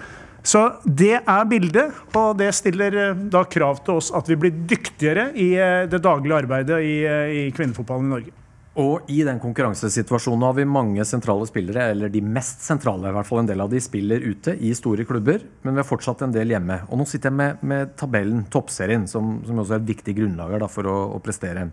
Så 0.50 0.66
det 0.86 1.20
er 1.20 1.48
bildet, 1.52 1.94
og 2.18 2.40
det 2.42 2.50
stiller 2.58 2.98
eh, 2.98 3.24
da 3.30 3.46
krav 3.46 3.84
til 3.86 4.02
oss 4.02 4.10
at 4.18 4.34
vi 4.34 4.40
blir 4.42 4.66
dyktigere 4.74 5.30
i 5.38 5.52
eh, 5.62 5.86
det 5.92 6.02
daglige 6.02 6.42
arbeidet 6.42 6.82
i, 6.82 6.96
i 7.44 7.50
kvinnefotballen 7.54 8.10
i 8.10 8.16
Norge. 8.18 8.40
Og 8.80 9.10
i 9.12 9.24
den 9.28 9.42
konkurransesituasjonen 9.44 10.46
har 10.46 10.54
vi 10.56 10.64
mange 10.70 11.04
sentrale 11.08 11.44
spillere, 11.50 11.90
eller 11.92 12.12
de 12.14 12.22
mest 12.24 12.62
sentrale, 12.64 13.10
i 13.10 13.16
hvert 13.16 13.28
fall 13.28 13.42
en 13.42 13.50
del 13.50 13.64
av 13.64 13.72
de 13.74 13.82
spiller 13.84 14.24
ute 14.24 14.54
i 14.56 14.72
store 14.78 15.04
klubber, 15.10 15.44
men 15.66 15.76
vi 15.76 15.82
har 15.82 15.88
fortsatt 15.88 16.24
en 16.24 16.36
del 16.36 16.54
hjemme. 16.54 16.78
Og 16.88 17.02
nå 17.02 17.08
sitter 17.10 17.28
jeg 17.28 17.40
med, 17.42 17.66
med 17.72 17.92
tabellen, 18.00 18.46
toppserien, 18.54 19.04
som, 19.12 19.42
som, 19.48 19.60
også 19.60 19.76
er 19.76 19.84
et 19.84 19.92
viktig 19.92 20.16
grunnlager 20.22 20.64
for 20.72 20.88
å, 20.88 20.96
å, 21.18 21.20
prestere. 21.24 21.68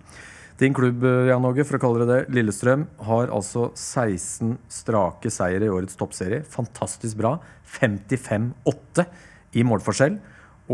Din 0.58 0.74
klubb, 0.74 1.04
Jan 1.28 1.46
Åge, 1.46 1.68
for 1.68 1.78
å 1.78 1.82
kalle 1.84 2.02
det 2.02 2.10
det, 2.10 2.18
Lillestrøm, 2.34 2.88
har 3.06 3.30
altså 3.38 3.68
16 3.76 4.56
strake 4.72 5.30
seire 5.30 5.68
i 5.68 5.70
årets 5.70 6.00
toppserie. 6.00 6.42
Fantastisk 6.58 7.20
bra. 7.22 7.36
55-8 7.78 9.06
i 9.54 9.66
målforskjell. 9.68 10.18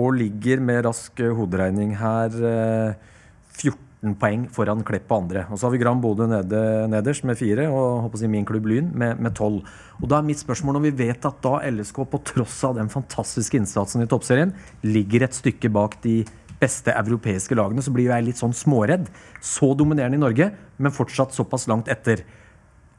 Og 0.00 0.14
ligger 0.16 0.64
med 0.64 0.86
rask 0.86 1.20
hoderegning 1.20 1.98
her 2.00 2.40
14 3.58 3.91
eh, 4.02 4.10
13 4.10 4.18
poeng 4.18 4.48
foran 4.50 4.82
Klepp 4.84 5.10
og 5.10 5.22
andre. 5.22 5.46
Og 5.50 5.58
så 5.58 5.66
har 5.66 5.72
vi 5.72 5.78
Gram 5.78 6.00
Bodø 6.00 6.26
nede, 6.26 6.88
nederst 6.90 7.24
med 7.24 7.38
fire, 7.38 7.68
og 7.70 8.02
håper 8.06 8.18
å 8.18 8.20
si 8.20 8.28
min 8.28 8.44
klubb 8.44 8.66
Lyn 8.66 8.90
med, 8.94 9.34
tolv. 9.34 9.62
Og 10.00 10.08
da 10.08 10.18
er 10.18 10.26
mitt 10.26 10.42
spørsmål, 10.42 10.78
når 10.78 10.86
vi 10.90 11.06
vet 11.06 11.24
at 11.24 11.40
da 11.42 11.60
LSK, 11.70 12.02
på 12.10 12.22
tross 12.24 12.62
av 12.64 12.76
den 12.76 12.90
fantastiske 12.90 13.56
innsatsen 13.56 14.02
i 14.02 14.10
toppserien, 14.10 14.52
ligger 14.82 15.22
et 15.24 15.34
stykke 15.34 15.70
bak 15.70 16.00
de 16.02 16.24
beste 16.62 16.92
europeiske 16.94 17.54
lagene, 17.58 17.82
så 17.82 17.90
blir 17.90 18.06
jo 18.06 18.14
jeg 18.14 18.26
litt 18.28 18.38
sånn 18.38 18.54
småredd. 18.54 19.08
Så 19.42 19.72
dominerende 19.78 20.18
i 20.18 20.22
Norge, 20.22 20.52
men 20.78 20.94
fortsatt 20.94 21.34
såpass 21.34 21.68
langt 21.70 21.90
etter. 21.90 22.24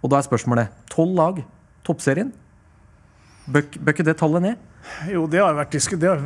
Og 0.04 0.12
da 0.12 0.20
er 0.20 0.28
spørsmålet 0.28 0.72
tolv 0.92 1.16
lag, 1.16 1.44
toppserien. 1.84 2.32
Bør 3.48 3.92
ikke 3.92 4.08
det 4.08 4.18
tallet 4.20 4.44
ned? 4.44 4.70
Jo, 5.08 5.24
det 5.32 5.40
har, 5.40 5.56
vært, 5.56 5.76
det 6.00 6.10
har, 6.10 6.22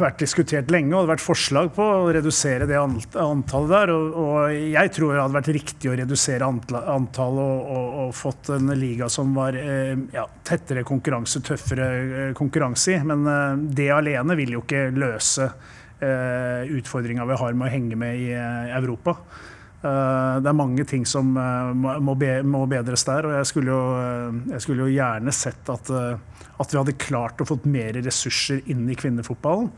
vært, 0.00 0.18
diskutert 0.22 0.70
lenge, 0.72 0.90
og 0.92 1.02
det 1.02 1.04
har 1.04 1.10
vært 1.12 1.24
forslag 1.24 1.70
på 1.74 1.84
å 1.84 2.08
redusere 2.14 2.66
det 2.68 2.78
antallet 2.78 3.70
der. 3.72 3.92
Og, 3.94 4.16
og 4.22 4.54
jeg 4.54 4.92
tror 4.96 5.14
det 5.14 5.22
hadde 5.22 5.38
vært 5.38 5.50
riktig 5.54 5.90
å 5.90 5.96
redusere 5.98 6.48
antallet 6.48 7.42
og, 7.44 7.60
og, 7.70 7.98
og, 8.04 8.14
fått 8.20 8.52
en 8.56 8.72
liga 8.78 9.08
som 9.12 9.34
var 9.36 9.58
eh, 9.58 9.94
ja, 10.14 10.26
tettere 10.46 10.84
konkurranse, 10.86 11.42
tøffere 11.46 11.90
eh, 12.00 12.32
konkurranse 12.36 12.96
i. 12.96 13.02
Men 13.06 13.26
eh, 13.30 13.62
det 13.78 13.90
alene 13.94 14.38
vil 14.38 14.56
jo 14.58 14.64
ikke 14.66 14.88
løse 14.96 15.52
utfordringa 16.00 17.26
vi 17.28 17.36
har 17.36 17.56
med 17.60 17.66
å 17.66 17.72
henge 17.74 17.96
med 18.00 18.22
i 18.22 18.30
Europa. 18.32 19.18
Uh, 19.80 20.36
det 20.44 20.50
er 20.50 20.56
mange 20.56 20.84
ting 20.84 21.06
som 21.08 21.30
uh, 21.36 21.72
må, 21.72 22.14
bedres 22.68 23.06
der. 23.08 23.28
Og 23.28 23.38
jeg 23.38 23.48
skulle 23.48 23.72
jo, 23.72 23.84
uh, 23.96 24.42
jeg 24.52 24.64
skulle 24.66 24.84
jo 24.84 24.96
gjerne 24.98 25.34
sett 25.34 25.72
at 25.72 25.92
at 26.60 26.72
vi 26.72 26.76
hadde 26.76 27.00
klart 27.00 27.40
å 27.40 27.46
få 27.48 27.56
mer 27.70 27.96
ressurser 28.04 28.60
inn 28.70 28.84
i 28.90 28.96
kvinnefotballen. 28.98 29.70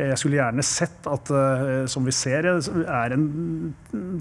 Jeg 0.00 0.16
skulle 0.16 0.38
gjerne 0.38 0.64
sett 0.64 1.04
at, 1.10 1.28
eh, 1.36 1.82
som 1.90 2.06
vi 2.06 2.14
ser, 2.16 2.46
er 2.48 3.12
en 3.12 3.26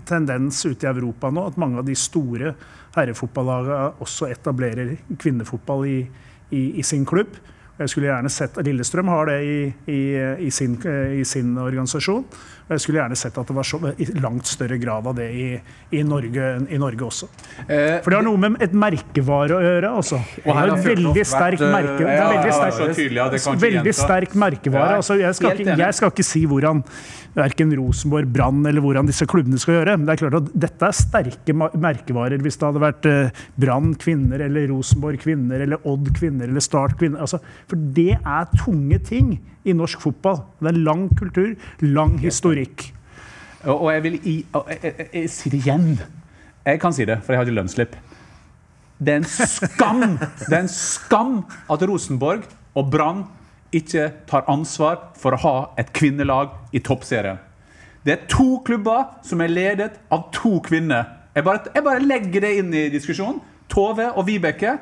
tendens 0.10 0.60
ute 0.65 0.84
i 0.84 0.89
Europa 0.89 1.30
nå, 1.32 1.45
at 1.47 1.60
mange 1.62 1.80
av 1.80 1.88
de 1.88 1.95
store 1.95 2.52
herrefotballagene 2.97 4.02
også 4.04 4.28
etablerer 4.34 4.97
kvinnefotball 5.21 5.86
i, 5.88 5.99
i, 6.52 6.63
i 6.82 6.84
sin 6.84 7.08
klubb. 7.08 7.39
Jeg 7.80 7.92
skulle 7.94 8.10
gjerne 8.10 8.30
sett 8.34 8.58
Lillestrøm 8.65 9.08
har 9.12 9.30
det 9.32 9.38
i, 9.48 9.60
i, 9.88 10.00
i, 10.48 10.50
sin, 10.52 10.76
i, 11.15 11.24
sin, 11.28 11.54
organisasjon. 11.58 12.26
Og 12.70 12.74
jeg 12.76 12.84
skulle 12.84 13.00
gjerne 13.00 13.18
sett 13.18 13.38
at 13.39 13.48
det 13.50 13.56
var 13.56 13.65
så, 13.65 13.80
i 13.98 14.06
langt 14.20 14.50
større 14.50 14.78
grad 14.82 15.08
av 15.10 15.15
det 15.18 15.30
i, 15.34 16.02
Norge, 16.06 16.50
Norge, 16.70 17.06
også. 17.08 17.30
Eh, 17.65 17.98
For 18.04 18.12
det 18.12 18.20
har 18.20 18.28
noe 18.28 18.42
med 18.44 18.60
et 18.62 18.76
merkevare 18.78 19.56
å 19.58 19.63
gjøre. 19.63 19.94
Altså. 20.02 20.20
Det 20.44 20.54
er 20.54 20.74
et 20.76 20.89
veldig 20.89 21.26
sterk 21.26 21.63
merke, 21.63 21.96
det 22.04 22.18
er 22.20 22.36
veldig 22.36 23.39
sterk, 23.39 23.63
veldig 23.63 23.96
sterk 23.98 24.38
merkevare. 24.44 25.00
Altså, 25.00 25.18
jeg, 25.18 25.39
skal 25.39 25.56
ikke, 25.56 25.80
jeg 25.80 25.98
skal 25.98 26.13
ikke 26.13 26.28
si 26.30 26.44
hvordan 26.52 26.84
verken 27.38 27.74
Rosenborg, 27.78 28.30
Brann 28.34 28.62
eller 28.68 28.84
hvordan 28.84 29.10
disse 29.10 29.26
klubbene 29.30 29.60
skal 29.62 29.80
gjøre. 29.80 29.96
Men 29.98 30.08
det 30.08 30.15
er 30.15 30.22
klart 30.24 30.38
at 30.39 30.52
dette 30.68 30.89
er 30.89 30.98
sterke 30.98 31.56
merkevarer. 31.58 32.42
Hvis 32.44 32.60
det 32.60 32.68
hadde 32.68 32.84
vært 32.84 33.10
eh, 33.10 33.42
Brann 33.60 33.94
kvinner 34.00 34.46
eller 34.46 34.70
Rosenborg 34.72 35.22
kvinner 35.24 35.65
eller 35.65 35.89
Odd 35.89 36.12
kvinner 36.18 36.50
eller 36.50 36.63
Start 36.63 36.98
kvinner. 37.00 37.24
Altså, 37.26 37.42
for 37.69 37.89
det 37.95 38.17
er 38.17 38.49
tunge 38.58 38.99
ting 39.05 39.34
i 39.65 39.75
norsk 39.75 40.01
fotball. 40.01 40.41
Det 40.60 40.71
er 40.71 40.82
lang 40.86 41.08
kultur, 41.19 41.53
lang 41.86 42.17
historikk. 42.21 42.89
Og 43.67 43.89
jeg 43.93 44.03
vil 44.05 44.19
i, 44.23 44.36
jeg, 44.53 44.79
jeg, 44.84 45.10
jeg, 45.13 45.32
si 45.34 45.51
det 45.51 45.60
igjen. 45.63 45.89
Jeg 46.65 46.79
kan 46.82 46.95
si 46.95 47.05
det, 47.08 47.19
for 47.23 47.34
jeg 47.34 47.41
har 47.41 47.47
ikke 47.47 47.58
lønnsslipp. 47.58 47.97
Det 48.99 49.13
er 49.13 49.21
en 49.21 49.27
skam 49.27 50.01
det 50.19 50.51
er 50.51 50.62
en 50.63 50.71
skam 50.71 51.36
at 51.71 51.84
Rosenborg 51.88 52.47
og 52.75 52.89
Brann 52.91 53.21
ikke 53.75 54.10
tar 54.27 54.47
ansvar 54.51 55.13
for 55.19 55.36
å 55.36 55.41
ha 55.43 55.53
et 55.79 55.93
kvinnelag 55.95 56.51
i 56.75 56.82
toppserien. 56.84 57.39
Det 58.03 58.15
er 58.15 58.27
to 58.32 58.60
klubber 58.65 59.21
som 59.27 59.43
er 59.43 59.51
ledet 59.51 59.99
av 60.12 60.29
to 60.36 60.58
kvinner. 60.65 61.05
Jeg 61.36 61.45
bare, 61.45 61.71
jeg 61.75 61.86
bare 61.86 62.03
legger 62.03 62.45
det 62.45 62.53
inn 62.60 62.73
i 62.73 62.88
diskusjonen. 62.91 63.41
Tove 63.69 64.08
og 64.17 64.25
Vibeke, 64.25 64.77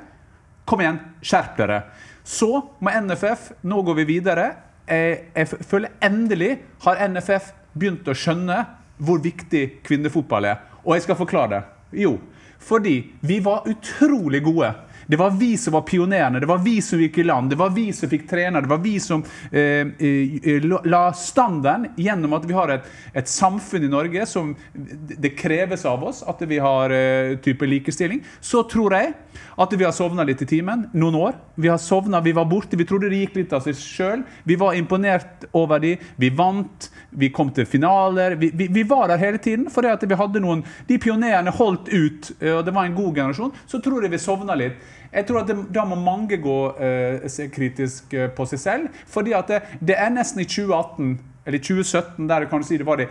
kom 0.67 0.81
igjen, 0.83 0.99
skjerp 1.25 1.57
dere. 1.59 1.81
Så 2.27 2.49
må 2.83 2.91
NFF 2.91 3.51
Nå 3.63 3.81
går 3.87 4.01
vi 4.01 4.07
videre. 4.17 4.49
Jeg, 4.87 5.29
jeg 5.35 5.47
føler 5.67 5.95
endelig 6.03 6.57
har 6.83 6.99
NFF 7.11 7.51
begynt 7.77 8.07
å 8.07 8.15
skjønne 8.15 8.57
hvor 8.97 9.21
viktig 9.23 9.83
kvinnefotball 9.85 10.47
er. 10.49 10.61
Og 10.83 10.95
jeg 10.95 11.05
skal 11.05 11.19
forklare 11.19 11.51
det. 11.53 11.61
Jo, 12.03 12.17
fordi 12.59 12.95
vi 13.21 13.39
var 13.43 13.67
utrolig 13.69 14.41
gode 14.43 14.71
det 15.07 15.17
var 15.17 15.31
vi 15.31 15.57
som 15.57 15.73
var 15.73 15.81
pionerene, 15.87 16.39
det 16.39 16.49
var 16.49 16.57
vi 16.57 16.81
som 16.81 16.99
gikk 16.99 17.17
i 17.17 17.23
land, 17.23 17.49
det 17.49 17.55
var 17.59 17.71
vi 17.75 17.87
som 17.95 18.09
fikk 18.11 18.25
trene, 18.29 18.61
det 18.61 18.71
var 18.71 18.81
vi 18.83 18.97
som 18.99 19.23
eh, 19.51 19.87
eh 19.99 20.67
la 20.67 21.13
standarden 21.13 21.93
gjennom 21.95 22.33
at 22.35 22.45
vi 22.47 22.55
har 22.55 22.73
et, 22.73 22.89
et, 23.13 23.27
samfunn 23.27 23.85
i 23.87 23.91
Norge 23.91 24.25
som 24.27 24.53
det 24.73 25.35
kreves 25.39 25.85
av 25.85 26.03
oss 26.03 26.23
at 26.27 26.41
vi 26.43 26.59
har 26.59 26.91
eh, 26.91 27.37
type 27.43 27.65
likestilling. 27.65 28.23
Så 28.41 28.63
tror 28.67 28.95
jeg 28.97 29.13
at 29.57 29.73
vi 29.73 29.85
har 29.85 29.95
sovna 29.95 30.25
litt 30.27 30.41
i 30.43 30.49
timen 30.49 30.87
noen 30.93 31.15
år. 31.15 31.37
Vi 31.55 31.69
har 31.71 31.79
sovna, 31.81 32.21
vi 32.21 32.35
var 32.35 32.45
borte, 32.49 32.77
vi 32.77 32.85
trodde 32.85 33.09
det 33.09 33.23
gikk 33.23 33.39
litt 33.39 33.55
av 33.55 33.63
seg 33.65 33.79
sjøl. 33.79 34.25
Vi 34.43 34.59
var 34.59 34.75
imponert 34.77 35.47
over 35.55 35.79
de, 35.83 35.95
vi 36.15 36.29
vant, 36.29 36.89
vi 37.09 37.31
kom 37.33 37.51
til 37.55 37.65
finaler. 37.69 38.35
Vi, 38.35 38.51
vi, 38.53 38.67
vi 38.73 38.83
var 38.87 39.07
der 39.11 39.21
hele 39.23 39.41
tiden 39.41 39.67
fordi 39.71 39.93
at 39.93 40.03
vi 40.03 40.17
hadde 40.17 40.41
noen 40.43 40.63
De 40.87 40.97
pionerene 41.01 41.51
holdt 41.53 41.89
ut, 41.89 42.31
eh, 42.41 42.53
og 42.57 42.65
det 42.67 42.75
var 42.75 42.87
en 42.87 42.97
god 42.97 43.15
generasjon. 43.15 43.55
Så 43.67 43.81
tror 43.83 44.03
jeg 44.03 44.13
vi 44.13 44.21
sovna 44.21 44.57
litt. 44.57 44.77
Jeg 45.13 45.25
tror 45.27 45.41
at 45.41 45.47
det, 45.47 45.57
Da 45.73 45.85
må 45.85 45.95
mange 45.95 46.37
gå 46.41 46.57
uh, 46.71 47.47
kritisk 47.53 48.13
uh, 48.13 48.27
på 48.35 48.45
seg 48.45 48.59
selv. 48.59 48.87
fordi 49.07 49.31
at 49.31 49.47
det, 49.47 49.61
det, 49.79 49.95
er 49.97 50.09
nesten 50.09 50.41
i 50.41 50.45
2018, 50.45 51.19
eller 51.45 51.59
2017, 51.59 52.29
der 52.29 52.45
kan 52.45 52.61
du 52.61 52.67
si 52.67 52.77
det 52.77 52.85
var 52.85 52.95
det 52.95 53.07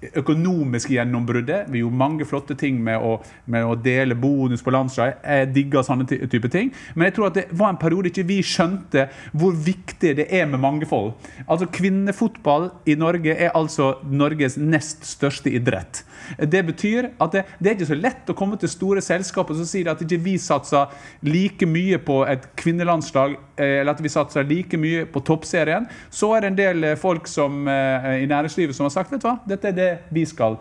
økonomiske 0.00 0.94
gjennombruddet. 0.94 1.68
Vi 1.68 1.82
gjorde 1.82 2.00
mange 2.00 2.26
flotte 2.28 2.56
ting 2.58 2.78
med 2.84 3.02
å, 3.04 3.16
med 3.50 3.66
å 3.66 3.76
dele 3.76 4.16
bonus 4.18 4.64
på 4.64 4.72
landslaget. 4.72 5.20
Jeg 5.24 5.50
digger 5.54 5.84
sånne 5.86 6.06
type 6.08 6.50
ting. 6.52 6.72
Men 6.94 7.08
jeg 7.08 7.16
tror 7.18 7.30
at 7.30 7.38
det 7.40 7.46
var 7.52 7.74
en 7.74 7.80
periode 7.80 8.10
ikke 8.10 8.26
vi 8.28 8.40
skjønte 8.46 9.08
hvor 9.36 9.56
viktig 9.56 10.14
det 10.18 10.28
er 10.32 10.48
med 10.50 10.62
mangefold. 10.62 11.12
Altså 11.46 11.68
Kvinnefotball 11.70 12.70
i 12.88 12.96
Norge 12.98 13.36
er 13.36 13.52
altså 13.56 13.92
Norges 14.08 14.56
nest 14.60 15.04
største 15.08 15.52
idrett. 15.52 16.04
Det 16.38 16.62
betyr 16.66 17.10
at 17.20 17.34
det, 17.34 17.44
det 17.58 17.70
er 17.70 17.78
ikke 17.78 17.90
så 17.90 17.98
lett 17.98 18.30
å 18.30 18.36
komme 18.38 18.58
til 18.60 18.70
store 18.70 19.02
selskaper 19.04 19.56
som 19.58 19.68
sier 19.68 19.90
at 19.90 20.00
ikke 20.04 20.20
vi 20.24 20.36
satser 20.40 20.92
like 21.26 21.66
mye 21.68 21.98
på 22.02 22.20
et 22.28 22.46
kvinnelandslag, 22.60 23.36
eh, 23.56 23.80
eller 23.80 23.94
at 23.94 24.02
vi 24.04 24.12
satser 24.12 24.46
like 24.48 24.80
mye 24.80 25.06
på 25.10 25.22
toppserien. 25.26 25.88
Så 26.12 26.32
er 26.36 26.44
det 26.44 26.52
en 26.52 26.60
del 26.60 26.88
eh, 26.90 26.98
folk 27.00 27.28
som, 27.30 27.66
eh, 27.68 28.22
i 28.24 28.28
næringslivet 28.30 28.76
som 28.76 28.88
har 28.88 28.94
sagt 28.94 29.12
vet 29.12 29.24
du 29.24 29.28
hva, 29.28 29.38
dette 29.48 29.72
er 29.72 29.76
det 29.76 29.89
vi 30.10 30.24
skal 30.24 30.56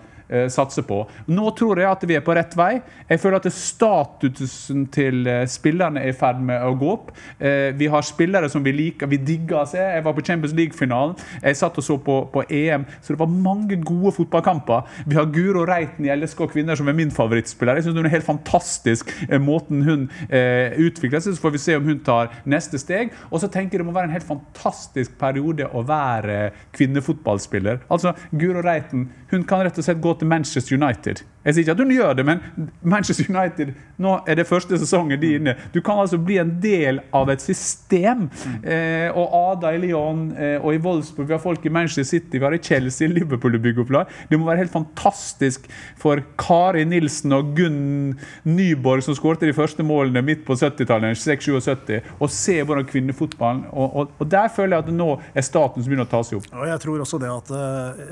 satse 0.52 0.84
på. 0.86 1.02
Nå 1.32 1.52
tror 1.58 1.80
jeg 1.82 1.90
at 1.90 2.04
vi 2.08 2.16
er 2.18 2.24
på 2.26 2.34
rett 2.38 2.54
vei. 2.58 2.80
Jeg 3.10 3.22
føler 3.22 3.40
at 3.40 3.48
statusen 3.54 4.86
til 4.94 5.28
eh, 5.28 5.46
spillerne 5.50 6.04
er 6.04 6.14
i 6.14 6.18
ferd 6.18 6.42
med 6.46 6.62
å 6.66 6.76
gå 6.78 6.92
opp. 6.94 7.12
Eh, 7.40 7.72
vi 7.78 7.90
har 7.92 8.06
spillere 8.06 8.50
som 8.52 8.64
vi 8.66 8.74
liker, 8.76 9.10
vi 9.10 9.18
digger 9.18 9.62
å 9.62 9.66
se. 9.70 9.82
Jeg 9.82 10.06
var 10.06 10.16
på 10.18 10.26
Champions 10.26 10.56
League-finalen. 10.58 11.16
Jeg 11.42 11.60
satt 11.60 11.78
og 11.80 11.86
så 11.86 11.98
på, 12.04 12.20
på 12.34 12.44
EM, 12.46 12.86
så 13.02 13.14
det 13.14 13.22
var 13.22 13.32
mange 13.34 13.80
gode 13.82 14.14
fotballkamper. 14.18 14.86
Vi 15.10 15.18
har 15.18 15.30
Guro 15.34 15.66
Reiten 15.68 16.08
i 16.08 16.14
LSK 16.14 16.46
Kvinner 16.54 16.80
som 16.80 16.90
er 16.90 16.98
min 16.98 17.14
favorittspiller. 17.14 17.80
Jeg 17.80 17.88
synes 17.88 18.00
hun 18.00 18.10
er 18.10 18.16
helt 18.16 18.28
fantastisk, 18.28 19.14
eh, 19.28 19.42
måten 19.42 19.84
hun 19.88 20.08
eh, 20.30 20.78
utvikler 20.78 21.24
seg. 21.24 21.38
Så 21.38 21.46
får 21.46 21.56
vi 21.56 21.64
se 21.66 21.78
om 21.80 21.90
hun 21.90 22.04
tar 22.06 22.34
neste 22.50 22.82
steg. 22.82 23.16
Og 23.30 23.42
så 23.44 23.50
tenker 23.52 23.78
jeg 23.78 23.84
det 23.84 23.90
må 23.90 23.96
være 23.96 24.12
en 24.12 24.18
helt 24.18 24.28
fantastisk 24.28 25.18
periode 25.20 25.70
å 25.74 25.84
være 25.88 26.52
kvinnefotballspiller. 26.78 27.84
Altså, 27.90 28.14
Guro 28.32 28.64
Reiten 28.66 29.10
hun 29.30 29.44
kan 29.48 29.62
rett 29.66 29.78
og 29.78 29.86
slett 29.86 30.02
gå 30.02 30.14
til 30.20 30.28
Manchester 30.28 30.78
United. 30.78 31.26
Jeg 31.46 31.56
sier 31.56 31.64
ikke 31.64 31.76
at 31.78 31.84
hun 31.84 31.94
gjør 31.94 32.18
det, 32.20 32.26
men 32.28 32.42
Manchester 32.82 33.30
United 33.32 33.72
nå 34.00 34.16
er 34.28 34.40
det 34.40 34.48
første 34.48 34.78
sesongen 34.80 35.20
de 35.20 35.34
er 35.34 35.40
inne. 35.40 35.56
Du 35.74 35.80
kan 35.84 36.00
altså 36.02 36.20
bli 36.20 36.38
en 36.42 36.52
del 36.64 37.02
av 37.16 37.32
et 37.32 37.44
system. 37.44 38.28
Eh, 38.64 39.08
og 39.12 39.36
Ada 39.36 39.74
i 39.76 39.82
Lyon 39.84 40.30
eh, 40.36 40.58
og 40.60 40.76
i 40.76 40.82
Wolfsburg, 40.84 41.28
vi 41.28 41.36
har 41.36 41.44
folk 41.44 41.66
i 41.68 41.72
Manchester 41.74 42.08
City, 42.08 42.38
vi 42.38 42.46
har 42.46 42.56
i 42.56 42.62
Chelsea, 42.64 43.08
Liverpool 43.12 43.56
og 43.56 43.64
bygge 43.64 43.84
opp 43.84 43.94
lag. 43.96 44.14
Det 44.30 44.40
må 44.40 44.48
være 44.48 44.64
helt 44.64 44.74
fantastisk 44.76 45.68
for 46.00 46.24
Kari 46.40 46.86
Nilsen 46.88 47.36
og 47.36 47.54
Gunn 47.58 48.20
Nyborg, 48.48 49.04
som 49.04 49.18
skårte 49.18 49.48
de 49.48 49.56
første 49.56 49.84
målene 49.84 50.24
midt 50.26 50.46
på 50.48 50.56
70-tallet, 50.60 51.20
6-77, 51.20 52.00
å 52.20 52.32
se 52.32 52.60
hvordan 52.60 52.88
kvinnefotballen 52.90 53.66
og, 53.72 53.96
og, 53.96 54.14
og 54.20 54.30
der 54.32 54.48
føler 54.54 54.78
jeg 54.78 54.88
at 54.88 54.94
nå 54.96 55.10
er 55.34 55.46
staten 55.46 55.84
som 55.84 55.92
begynner 55.92 56.08
å 56.08 56.12
ta 56.12 56.22
seg 56.26 56.40
opp. 56.40 56.50
Og 56.56 56.68
jeg 56.70 56.84
tror 56.84 57.04
også 57.04 57.20
det 57.22 57.30
at 57.32 57.52
eh, 57.56 58.04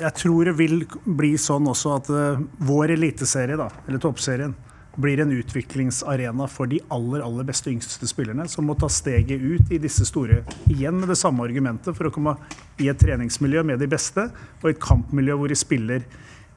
Jeg 0.00 0.12
tror 0.20 0.48
det 0.48 0.54
vil 0.58 0.76
bli 1.04 1.34
sånn 1.40 1.68
også 1.70 1.94
at 1.98 2.10
eh, 2.12 2.42
vår 2.74 2.96
eliteserie, 2.96 3.58
da, 3.60 3.70
eller 3.86 4.02
toppserien, 4.02 4.54
blir 4.96 5.20
en 5.20 5.32
utviklingsarena 5.32 6.46
for 6.50 6.70
de 6.70 6.78
aller 6.94 7.22
aller 7.24 7.46
beste 7.46 7.70
yngste 7.70 8.06
spillerne, 8.06 8.46
som 8.50 8.66
må 8.66 8.76
ta 8.78 8.88
steget 8.90 9.42
ut 9.42 9.72
i 9.74 9.80
disse 9.82 10.06
store 10.06 10.42
Igjen 10.70 11.00
med 11.00 11.10
det 11.10 11.18
samme 11.18 11.42
argumentet 11.46 11.96
for 11.96 12.08
å 12.08 12.12
komme 12.14 12.36
i 12.82 12.88
et 12.90 13.00
treningsmiljø 13.00 13.64
med 13.66 13.82
de 13.82 13.90
beste, 13.90 14.28
og 14.62 14.70
et 14.70 14.82
kampmiljø 14.82 15.38
hvor 15.40 15.50
de 15.50 15.58
spiller 15.58 16.06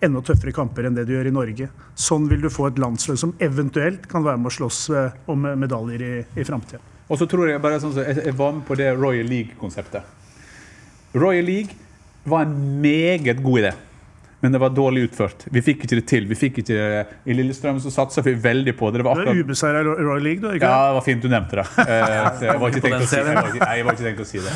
enda 0.04 0.22
tøffere 0.22 0.54
kamper 0.54 0.86
enn 0.86 0.98
det 0.98 1.08
du 1.10 1.16
gjør 1.16 1.32
i 1.32 1.34
Norge. 1.34 1.70
Sånn 1.98 2.28
vil 2.30 2.44
du 2.46 2.52
få 2.54 2.70
et 2.70 2.82
landslag 2.82 3.18
som 3.18 3.34
eventuelt 3.42 4.06
kan 4.10 4.26
være 4.26 4.38
med 4.42 4.52
å 4.52 4.58
slåss 4.60 4.82
eh, 4.94 5.18
om 5.34 5.50
medaljer 5.58 6.06
i, 6.06 6.14
i 6.38 6.46
framtida. 6.46 6.82
Og 7.08 7.18
så 7.18 7.26
tror 7.30 7.50
jeg 7.50 7.64
bare 7.64 7.80
sånn, 7.82 7.96
så 7.96 8.06
jeg, 8.06 8.22
jeg 8.28 8.38
var 8.38 8.54
med 8.54 8.68
på 8.68 8.78
det 8.78 8.92
Royal 8.94 9.26
League-konseptet. 9.32 10.06
Royal 11.18 11.48
League 11.48 11.74
var 12.28 12.46
en 12.46 12.56
meget 12.84 13.42
god 13.42 13.64
idé. 13.64 13.74
Men 14.40 14.54
det 14.54 14.60
var 14.62 14.70
dårlig 14.70 15.08
utført. 15.08 15.48
Vi 15.50 15.62
fikk 15.66 15.88
ikke 15.88 15.98
det 15.98 16.04
til. 16.12 16.28
Vi 16.30 16.36
fikk 16.38 16.60
ikke 16.62 16.76
det. 16.78 17.06
I 17.26 17.34
Lillestrøm 17.34 17.80
så 17.82 17.90
satsa 17.90 18.22
vi 18.22 18.36
veldig 18.38 18.76
på 18.78 18.92
det. 18.94 19.00
Det 19.02 19.06
var 19.08 19.18
Du 19.18 19.24
akkurat 19.24 19.40
ubeseira 19.48 19.80
i 19.82 19.88
Royal 19.88 20.22
League, 20.22 20.52
ikke 20.60 20.68
ja, 20.70 20.82
det? 20.86 20.94
var 20.98 21.06
fint 21.08 21.24
du 21.24 21.30
nevnte 21.32 21.58
det. 21.62 21.66
Eh, 21.88 22.44
jeg 22.44 22.60
var 22.60 22.70
ikke 22.74 22.82
tenkt 22.84 23.02
å 23.02 23.08
si, 23.08 23.16
jeg 23.18 23.26
var 23.26 23.48
ikke, 23.48 23.62
nei, 23.64 23.76
jeg 23.80 23.86
var 23.88 23.96
ikke 23.96 24.06
tenkt 24.06 24.22
å 24.22 24.26
si 24.28 24.42
det. 24.44 24.54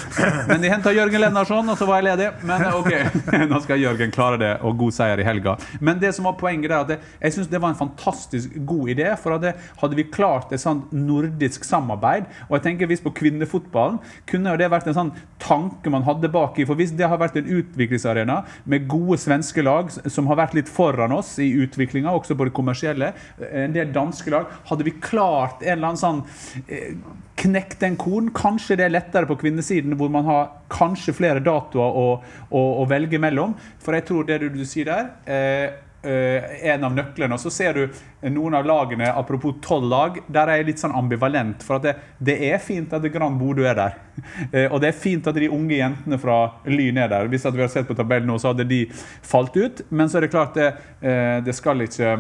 Men 0.50 0.62
de 0.62 0.70
henta 0.70 0.92
Jørgen 0.94 1.24
Lennarsson, 1.24 1.70
og 1.72 1.78
så 1.80 1.88
var 1.90 2.02
jeg 2.02 2.08
ledig. 2.10 2.28
Men 2.46 2.66
eh, 2.68 2.76
ok, 2.78 3.22
nå 3.52 3.62
skal 3.64 3.82
Jørgen 3.82 4.14
klare 4.14 4.38
det, 4.42 4.52
og 4.68 4.76
god 4.84 4.96
seier 5.00 5.22
i 5.24 5.26
helga. 5.26 5.56
Men 5.80 6.02
det 6.04 6.12
som 6.18 6.28
var 6.30 6.36
poenget 6.38 6.70
der, 6.70 6.84
at 6.84 6.92
det, 6.92 7.00
jeg 7.24 7.38
synes 7.38 7.50
det 7.50 7.62
var 7.64 7.74
en 7.74 7.80
fantastisk 7.80 8.54
god 8.70 8.92
idé. 8.94 9.08
For 9.22 9.38
at 9.38 9.64
hadde 9.82 9.98
vi 9.98 10.06
klart 10.14 10.54
et 10.54 10.62
sånt 10.62 10.92
nordisk 10.94 11.66
samarbeid, 11.66 12.30
og 12.50 12.60
jeg 12.60 12.68
tenker 12.68 12.92
hvis 12.92 13.02
på 13.02 13.16
kvinnefotballen, 13.18 13.98
kunne 14.30 14.54
det 14.62 14.70
vært 14.76 14.92
en 14.92 15.00
sånn 15.00 15.14
tanke 15.42 15.94
man 15.94 16.06
hadde 16.06 16.30
baki. 16.30 16.68
For 16.70 16.78
hvis 16.78 16.94
det 17.00 17.10
har 17.10 17.22
vært 17.22 17.40
en 17.42 17.50
utviklingsarena 17.62 18.42
med 18.70 18.86
gode 18.92 19.18
svenske 19.24 19.64
lag 19.66 19.71
som 20.12 20.30
har 20.32 20.40
vært 20.40 20.56
litt 20.58 20.72
foran 20.72 21.14
oss 21.16 21.36
i 21.42 21.50
utviklinga, 21.64 22.12
også 22.12 22.38
på 22.38 22.48
det 22.48 22.56
kommersielle, 22.58 23.12
en 23.50 23.76
del 23.76 23.92
danske 23.96 24.32
lag, 24.34 24.50
hadde 24.70 24.88
vi 24.88 24.96
klart 25.04 25.64
en 25.66 25.74
eller 25.78 25.92
annen 25.92 26.02
sånn 26.02 26.24
eh, 26.68 26.96
knekt 27.42 27.80
den 27.82 27.98
korn. 28.00 28.32
Kanskje 28.36 28.78
det 28.80 28.88
er 28.88 28.96
lettere 28.96 29.30
på 29.30 29.40
kvinnesiden, 29.42 29.96
hvor 30.00 30.12
man 30.14 30.28
har 30.30 30.52
kanskje 30.72 31.16
flere 31.18 31.44
datoer 31.44 32.02
å, 32.02 32.08
å, 32.50 32.66
å 32.82 32.90
velge 32.90 33.22
mellom. 33.22 33.56
For 33.82 33.98
jeg 33.98 34.08
tror 34.10 34.28
det 34.30 34.42
du, 34.44 34.62
sier 34.68 34.92
der, 34.92 35.10
eh, 35.26 35.40
eh, 35.42 35.80
en 36.04 36.84
av 36.88 36.94
nøklene. 36.96 37.36
Og 37.36 37.42
så 37.44 37.52
ser 37.54 37.78
du 37.78 38.00
noen 38.30 38.56
av 38.58 38.66
lagene, 38.66 39.10
apropos 39.14 39.58
tolv 39.62 39.90
lag, 39.90 40.18
der 40.28 40.50
er 40.50 40.62
jeg 40.62 40.70
litt 40.72 40.82
sånn 40.82 40.96
ambivalent. 40.98 41.62
For 41.66 41.82
det, 41.84 41.96
det 42.18 42.38
er 42.50 42.62
fint 42.64 42.94
at 42.94 43.06
Gran 43.14 43.38
Bodø 43.42 43.68
er 43.70 43.78
der. 43.78 44.00
Eh, 44.52 44.68
og 44.68 44.82
det 44.84 44.90
er 44.90 44.98
fint 44.98 45.28
at 45.30 45.38
de 45.38 45.48
unge 45.54 45.78
jentene 45.78 46.18
fra 46.20 46.36
Lyn 46.68 46.98
er 47.00 47.10
der. 47.12 47.30
Hvis 47.32 47.46
vi 47.46 47.50
hadde 47.50 47.68
sett 47.72 47.88
på 47.88 47.96
tabellen 47.98 48.28
nå, 48.30 48.36
så 48.42 48.52
hadde 48.52 48.66
de 48.68 48.82
falt 49.26 49.56
ut. 49.56 49.82
Men 49.90 50.10
så 50.12 50.20
er 50.20 50.26
det 50.26 50.32
klart, 50.34 50.58
det, 50.58 50.68
eh, 51.00 51.38
det 51.46 51.56
skal 51.56 51.86
ikke 51.86 52.12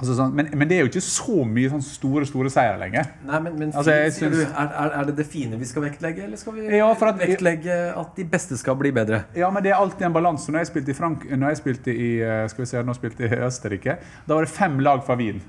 Altså 0.00 0.14
sånn, 0.16 0.30
men, 0.32 0.46
men 0.56 0.68
det 0.70 0.78
er 0.78 0.86
jo 0.86 0.88
ikke 0.88 1.02
så 1.04 1.42
mye 1.44 1.68
sånn 1.68 1.82
store 1.84 2.24
store 2.24 2.48
seire 2.52 2.78
lenger. 2.80 3.10
Nei, 3.28 3.40
men, 3.44 3.58
men 3.60 3.72
Altså, 3.76 3.92
fint, 3.92 4.14
sier 4.16 4.30
du, 4.32 4.36
synes- 4.40 4.54
er, 4.56 4.94
er, 4.96 5.04
det 5.10 5.14
det 5.18 5.26
fine 5.28 5.58
vi 5.60 5.68
skal 5.68 5.84
vektlegge, 5.84 6.24
eller 6.24 6.40
skal 6.40 6.56
vi 6.56 6.64
Ja, 6.78 6.88
at- 6.88 7.18
vektlegge 7.20 7.76
at 8.00 8.16
de 8.16 8.24
beste 8.32 8.56
skal 8.56 8.78
bli 8.80 8.90
bedre? 8.96 9.22
Ja, 9.36 9.50
men 9.52 9.62
det 9.62 9.74
er 9.74 9.76
alltid 9.82 10.06
en 10.08 10.16
balanse. 10.16 10.48
Når 10.50 10.64
jeg 10.64 10.70
spilte 10.72 10.94
i, 10.94 10.96
Frank 10.96 11.28
jeg 11.28 11.60
spilte 11.60 11.92
i 11.92 12.10
eh, 12.24 12.46
se, 12.48 12.76
jeg 12.80 12.96
spilte 12.96 13.28
i 13.28 13.40
Østerrike, 13.44 13.98
da 14.26 14.34
var 14.38 14.48
det 14.48 14.54
fem 14.56 14.78
lag 14.80 15.04
fra 15.04 15.18
Wien. 15.20 15.42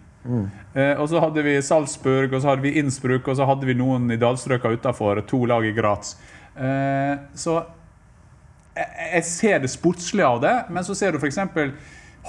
Eh, 0.75 0.99
og 1.01 1.07
så 1.09 1.19
hadde 1.23 1.41
vi 1.47 1.55
Salzburg, 1.65 2.33
og 2.35 2.41
så 2.43 2.51
hadde 2.51 2.61
vi 2.67 2.75
Innsbruck, 2.77 3.27
og 3.31 3.39
så 3.39 3.47
hadde 3.49 3.65
vi 3.65 3.73
noen 3.73 4.11
i 4.11 4.19
dalstrøka 4.21 4.69
utafor. 4.75 5.23
To 5.31 5.45
lag 5.49 5.65
i 5.65 5.71
Graz. 5.73 6.17
Eh, 6.59 7.15
så 7.33 7.61
jeg, 8.75 8.87
jeg 9.15 9.23
ser 9.27 9.63
det 9.63 9.71
sportslige 9.73 10.27
av 10.27 10.41
det, 10.43 10.53
men 10.69 10.83
så 10.83 10.95
ser 10.97 11.15
du 11.15 11.19
f.eks. 11.23 11.39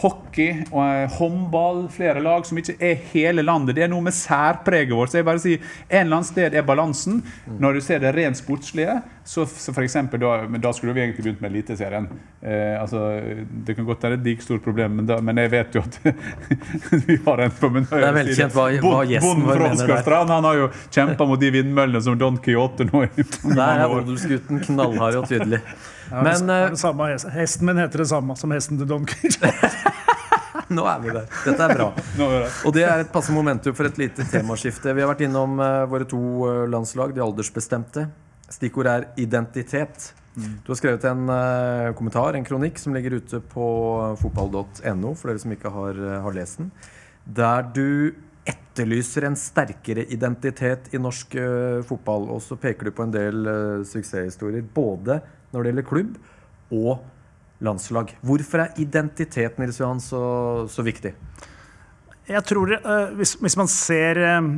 Hockey 0.00 0.62
og 0.72 0.80
eh, 0.80 1.10
håndball, 1.18 1.82
flere 1.92 2.22
lag 2.24 2.46
som 2.48 2.56
ikke 2.58 2.78
er 2.80 2.94
hele 3.12 3.42
landet. 3.44 3.74
Det 3.76 3.84
er 3.84 3.90
noe 3.92 4.00
med 4.06 4.14
særpreget 4.16 4.94
vårt. 4.96 5.12
Så 5.12 5.18
jeg 5.20 5.26
bare 5.28 5.42
sier, 5.42 5.60
En 5.90 6.06
eller 6.06 6.16
annen 6.22 6.28
sted 6.30 6.54
er 6.56 6.64
balansen. 6.64 7.18
Når 7.60 7.76
du 7.76 7.80
ser 7.84 8.00
det 8.00 8.14
rent 8.16 8.40
sportslige, 8.40 8.94
så, 9.28 9.44
så 9.46 9.70
for 9.76 9.84
eksempel, 9.84 10.18
da, 10.24 10.46
da 10.64 10.72
skulle 10.74 10.94
vi 10.96 11.04
egentlig 11.04 11.22
begynt 11.26 11.44
med 11.44 11.52
Eliteserien. 11.52 12.08
Eh, 12.42 12.80
altså, 12.80 13.02
det 13.68 13.76
kan 13.76 13.86
godt 13.86 14.02
være 14.08 14.16
et 14.18 14.24
like 14.26 14.42
stort 14.42 14.64
problem, 14.64 14.96
men, 14.98 15.06
da, 15.12 15.20
men 15.22 15.38
jeg 15.44 15.52
vet 15.52 15.76
jo 15.78 15.84
at 15.84 16.00
vi 17.06 17.18
har 17.28 17.44
en 17.44 17.54
på 17.60 17.70
min 17.76 17.86
høyre 17.92 18.00
Det 18.00 18.08
er 18.08 18.18
velkjent 18.22 18.56
hva- 18.56 18.68
hva 18.82 19.04
gjesten 19.12 19.28
Bonden 19.28 19.48
vår 19.52 19.64
mener 19.68 19.92
der. 19.92 20.20
Han 20.32 20.48
har 20.48 20.58
jo 20.64 20.70
kjempa 20.88 21.28
mot 21.28 21.40
de 21.44 21.52
vindmøllene 21.54 22.02
som 22.02 22.16
Don 22.18 22.40
Quijote 22.42 22.88
nå 22.88 23.04
i 23.06 23.26
Der 23.52 23.84
er 23.84 23.92
odelsgutten 24.00 24.64
knallhard 24.66 25.20
og 25.22 25.28
tydelig. 25.30 25.60
Ja, 26.10 26.22
Men 26.22 26.46
det 26.46 26.56
eh, 26.56 26.70
det 26.70 26.78
samme, 26.80 27.08
hesten. 27.12 27.30
hesten 27.30 27.66
min 27.66 27.80
heter 27.80 28.02
det 28.02 28.08
samme 28.10 28.36
som 28.36 28.52
hesten 28.52 28.78
til 28.80 28.88
Don 28.88 29.06
Quijote. 29.08 29.52
nå 30.76 30.86
er 30.88 31.04
vi 31.04 31.12
der. 31.14 31.28
Dette 31.44 31.66
er 31.66 31.76
bra. 31.76 31.90
Og 32.66 32.74
det 32.76 32.86
er 32.86 33.04
et 33.04 33.12
passe 33.12 33.34
momentum 33.34 33.76
for 33.76 33.88
et 33.88 34.00
lite 34.00 34.26
temaskifte. 34.32 34.94
Vi 34.94 35.04
har 35.04 35.12
vært 35.12 35.24
innom 35.26 35.60
eh, 35.62 35.84
våre 35.90 36.08
to 36.08 36.22
eh, 36.48 36.64
landslag, 36.72 37.14
de 37.16 37.24
aldersbestemte. 37.24 38.08
Stikkord 38.52 38.90
er 38.90 39.08
identitet. 39.20 40.12
Du 40.32 40.70
har 40.70 40.76
skrevet 40.78 41.04
en 41.04 41.28
kommentar, 41.96 42.36
en 42.36 42.44
kronikk, 42.44 42.78
som 42.80 42.94
ligger 42.96 43.18
ute 43.20 43.40
på 43.52 43.66
fotball.no, 44.20 45.10
for 45.12 45.28
dere 45.28 45.42
som 45.42 45.52
ikke 45.52 45.72
har, 45.72 45.98
har 46.24 46.36
lest 46.36 46.60
den, 46.60 46.70
der 47.36 47.66
du 47.76 48.14
etterlyser 48.48 49.26
en 49.28 49.36
sterkere 49.36 50.06
identitet 50.08 50.88
i 50.92 51.00
norsk 51.00 51.36
fotball. 51.88 52.30
Og 52.32 52.40
så 52.44 52.56
peker 52.60 52.88
du 52.88 52.96
på 52.96 53.04
en 53.04 53.12
del 53.12 53.52
suksesshistorier, 53.88 54.64
både 54.72 55.20
når 55.52 55.62
det 55.62 55.72
gjelder 55.72 55.88
klubb 55.88 56.16
og 56.72 57.62
landslag. 57.62 58.14
Hvorfor 58.24 58.64
er 58.64 58.80
identitet 58.82 59.58
Nils 59.60 59.80
Johan, 59.80 60.00
så, 60.02 60.22
så 60.72 60.84
viktig? 60.84 61.14
Jeg 62.28 62.44
tror 62.48 62.74
uh, 62.74 63.12
hvis, 63.18 63.36
hvis 63.42 63.58
man 63.58 63.70
ser 63.70 64.20
uh, 64.22 64.50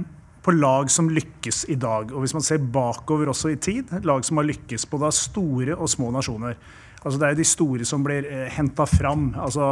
på 0.44 0.54
lag 0.54 0.90
som 0.92 1.09
lykkes 1.12 1.64
i 1.72 1.76
dag, 1.80 2.12
og 2.12 2.24
hvis 2.24 2.37
man 2.37 2.44
ser 2.44 2.64
bakover 2.72 3.33
også 3.33 3.54
i 3.54 3.61
tid, 3.61 3.92
lag 4.04 4.24
som 4.26 4.40
har 4.40 4.48
lykkes 4.48 4.87
både 4.90 5.11
av 5.11 5.16
store 5.16 5.76
og 5.76 5.90
små 5.90 6.11
nasjoner 6.14 6.59
altså 7.04 7.18
Det 7.20 7.26
er 7.26 7.35
jo 7.35 7.40
de 7.42 7.44
store 7.44 7.85
som 7.85 8.04
blir 8.04 8.24
uh, 8.24 8.46
henta 8.54 8.87
fram. 8.88 9.26
Altså, 9.37 9.66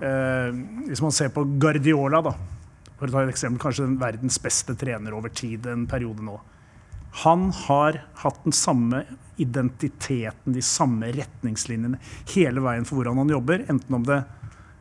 uh, 0.00 0.56
hvis 0.88 1.02
man 1.04 1.14
ser 1.14 1.30
på 1.30 1.44
Guardiola, 1.62 2.18
da, 2.26 2.32
for 2.96 3.06
å 3.06 3.12
ta 3.12 3.22
et 3.22 3.30
eksempel, 3.30 3.60
kanskje 3.62 3.84
den 3.86 4.00
verdens 4.00 4.40
beste 4.42 4.74
trener 4.74 5.14
over 5.14 5.30
tid 5.30 5.68
en 5.70 5.84
periode 5.86 6.26
nå. 6.26 6.34
Han 7.22 7.52
har 7.68 8.00
hatt 8.24 8.42
den 8.42 8.56
samme 8.56 9.04
identiteten, 9.42 10.52
de 10.52 10.62
samme 10.64 11.10
retningslinjene 11.12 11.98
hele 12.34 12.62
veien 12.64 12.86
for 12.88 12.98
hvordan 12.98 13.20
han 13.22 13.32
jobber. 13.36 13.64
Enten 13.68 13.98
om 13.98 14.04
det, 14.06 14.22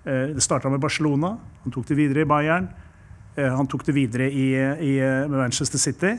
eh, 0.05 0.31
det 0.35 0.43
starta 0.43 0.69
med 0.69 0.83
Barcelona, 0.83 1.37
han 1.63 1.73
tok 1.73 1.87
det 1.87 1.97
videre 1.99 2.23
i 2.23 2.29
Bayern, 2.29 2.69
eh, 3.35 3.51
han 3.51 3.67
tok 3.67 3.85
det 3.85 3.95
videre 3.95 4.29
i, 4.31 4.47
i 4.55 4.93
eh, 4.99 5.27
Manchester 5.27 5.81
City. 5.81 6.15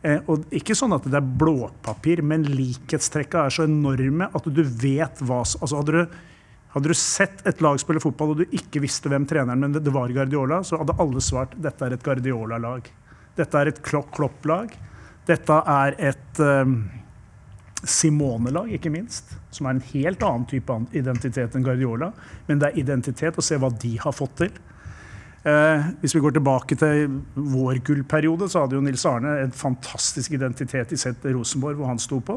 Og 0.00 0.46
ikke 0.56 0.72
sånn 0.72 0.94
at 0.96 1.04
det 1.04 1.18
er 1.18 1.26
blåpapir, 1.42 2.22
men 2.24 2.46
likhetstrekka 2.48 3.42
er 3.44 3.52
så 3.52 3.66
enorme 3.66 4.30
at 4.32 4.46
du 4.48 4.62
vet 4.64 5.20
hva 5.28 5.42
altså 5.44 5.76
hadde, 5.76 5.92
du, 5.92 6.14
hadde 6.72 6.88
du 6.88 6.96
sett 6.96 7.42
et 7.44 7.60
lag 7.60 7.76
spille 7.82 8.00
fotball 8.00 8.32
og 8.32 8.40
du 8.40 8.54
ikke 8.56 8.80
visste 8.80 9.12
hvem 9.12 9.26
treneren 9.28 9.60
men 9.60 9.76
det, 9.76 9.92
var 9.92 10.08
Guardiola, 10.08 10.62
så 10.64 10.80
hadde 10.80 10.96
alle 11.04 11.20
svart 11.20 11.52
dette 11.60 11.84
er 11.84 11.98
et 11.98 12.06
Guardiola-lag. 12.06 12.88
Dette 13.36 13.60
er 13.60 13.74
et 13.74 13.82
Klo- 13.84 14.06
Klopp-lag. 14.16 14.72
Dette 15.28 15.60
er 15.68 15.98
et 16.00 16.40
um, 16.40 16.78
Simone-lag, 17.84 18.72
ikke 18.76 18.92
minst. 18.92 19.36
Som 19.54 19.66
er 19.66 19.76
en 19.76 19.86
helt 19.92 20.22
annen 20.26 20.46
type 20.50 20.74
identitet 20.96 21.54
enn 21.56 21.64
Guardiola. 21.64 22.10
Men 22.48 22.60
det 22.60 22.70
er 22.70 22.82
identitet 22.82 23.38
å 23.38 23.44
se 23.44 23.58
hva 23.60 23.70
de 23.72 23.94
har 24.02 24.16
fått 24.16 24.36
til. 24.42 24.52
Eh, 25.40 25.86
hvis 26.02 26.12
vi 26.12 26.20
går 26.20 26.34
tilbake 26.36 26.76
til 26.76 27.20
vår 27.34 27.80
gullperiode, 27.86 28.50
så 28.50 28.64
hadde 28.64 28.76
jo 28.76 28.82
Nils 28.84 29.06
Arne 29.08 29.38
en 29.40 29.54
fantastisk 29.56 30.34
identitet 30.36 30.92
i 30.92 31.00
sett 31.00 31.24
Rosenborg, 31.24 31.78
hvor 31.78 31.88
han 31.88 32.02
sto 32.02 32.20
på. 32.20 32.36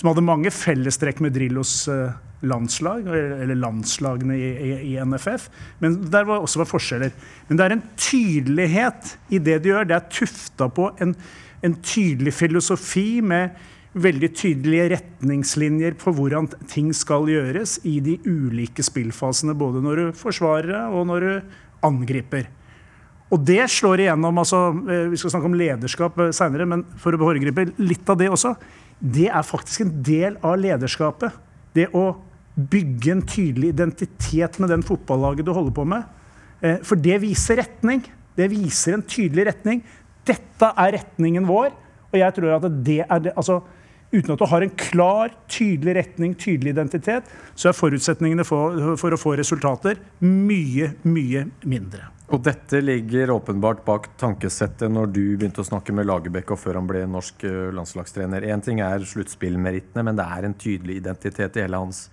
Som 0.00 0.10
hadde 0.10 0.26
mange 0.26 0.50
fellestrekk 0.50 1.22
med 1.22 1.36
Drillos 1.36 1.84
eh, 1.92 2.10
landslag, 2.50 3.06
eller 3.06 3.54
landslagene 3.54 4.34
i, 4.34 4.50
i, 4.50 4.72
i 4.90 4.96
NFF. 5.04 5.46
Men 5.78 6.00
der 6.10 6.26
var 6.26 6.42
også 6.42 6.64
var 6.64 6.72
forskjeller. 6.72 7.14
Men 7.48 7.60
det 7.60 7.66
er 7.66 7.76
en 7.76 7.86
tydelighet 8.00 9.14
i 9.30 9.38
det 9.38 9.60
de 9.62 9.74
gjør. 9.74 9.86
Det 9.86 9.98
er 10.00 10.10
tufta 10.10 10.70
på 10.74 10.90
en, 11.04 11.14
en 11.62 11.76
tydelig 11.84 12.34
filosofi 12.34 13.20
med 13.22 13.54
veldig 13.90 14.30
tydelige 14.38 14.90
retningslinjer 14.92 15.96
på 15.98 16.12
hvordan 16.14 16.46
ting 16.70 16.92
skal 16.94 17.26
gjøres 17.30 17.78
i 17.88 17.96
de 18.04 18.16
ulike 18.22 18.84
spillfasene, 18.86 19.56
både 19.58 19.82
når 19.82 20.00
du 20.00 20.18
forsvarer 20.18 20.94
og 20.94 21.08
når 21.10 21.26
du 21.26 21.56
angriper. 21.86 22.46
Og 23.30 23.42
det 23.46 23.62
slår 23.70 24.04
igjennom 24.04 24.40
altså, 24.42 24.70
eh, 24.90 25.08
Vi 25.10 25.18
skal 25.18 25.30
snakke 25.34 25.46
om 25.46 25.58
lederskap 25.58 26.18
seinere, 26.34 26.66
men 26.66 26.84
for 26.98 27.14
å 27.14 27.20
foregripe 27.20 27.68
litt 27.78 28.08
av 28.10 28.18
det 28.18 28.30
også. 28.30 28.56
Det 29.00 29.28
er 29.30 29.46
faktisk 29.46 29.84
en 29.84 29.92
del 30.02 30.36
av 30.42 30.58
lederskapet. 30.58 31.32
Det 31.74 31.88
å 31.94 32.16
bygge 32.58 33.12
en 33.14 33.22
tydelig 33.22 33.70
identitet 33.72 34.58
med 34.58 34.70
den 34.74 34.82
fotballaget 34.82 35.46
du 35.46 35.52
holder 35.54 35.74
på 35.74 35.86
med. 35.86 36.04
Eh, 36.60 36.78
For 36.82 36.96
det 36.96 37.20
viser 37.22 37.62
retning. 37.62 38.02
Det 38.36 38.50
viser 38.50 38.94
en 38.94 39.02
tydelig 39.06 39.46
retning. 39.46 39.82
Dette 40.26 40.74
er 40.76 40.98
retningen 40.98 41.46
vår. 41.46 41.70
Og 42.10 42.18
jeg 42.18 42.34
tror 42.34 42.56
at 42.58 42.84
det 42.84 43.04
er 43.06 43.20
det, 43.20 43.32
altså, 43.36 43.62
Uten 44.10 44.34
at 44.34 44.40
du 44.40 44.46
har 44.50 44.64
en 44.66 44.72
klar, 44.74 45.34
tydelig 45.50 45.94
retning, 46.00 46.34
tydelig 46.34 46.74
identitet, 46.74 47.28
så 47.54 47.70
er 47.70 47.76
forutsetningene 47.78 48.46
for, 48.46 48.96
for 48.98 49.14
å 49.14 49.18
få 49.20 49.36
resultater 49.38 50.00
mye, 50.24 50.92
mye 51.06 51.44
mindre. 51.62 52.08
Og 52.30 52.42
dette 52.46 52.78
ligger 52.82 53.32
åpenbart 53.34 53.82
bak 53.86 54.04
tankesettet 54.18 54.90
når 54.90 55.10
du 55.10 55.22
begynte 55.34 55.64
å 55.64 55.66
snakke 55.66 55.94
med 55.94 56.06
Lagerbäck 56.06 56.52
og 56.54 56.60
før 56.62 56.78
han 56.78 56.90
ble 56.90 57.02
norsk 57.10 57.42
eh, 57.46 57.72
landslagstrener. 57.74 58.46
Én 58.46 58.62
ting 58.62 58.82
er 58.86 59.02
sluttspillmerittene, 59.02 60.04
men 60.06 60.18
det 60.18 60.26
er 60.26 60.46
en 60.46 60.54
tydelig 60.54 61.00
identitet 61.02 61.58
i 61.58 61.64
hele 61.66 61.82
hans 61.82 62.04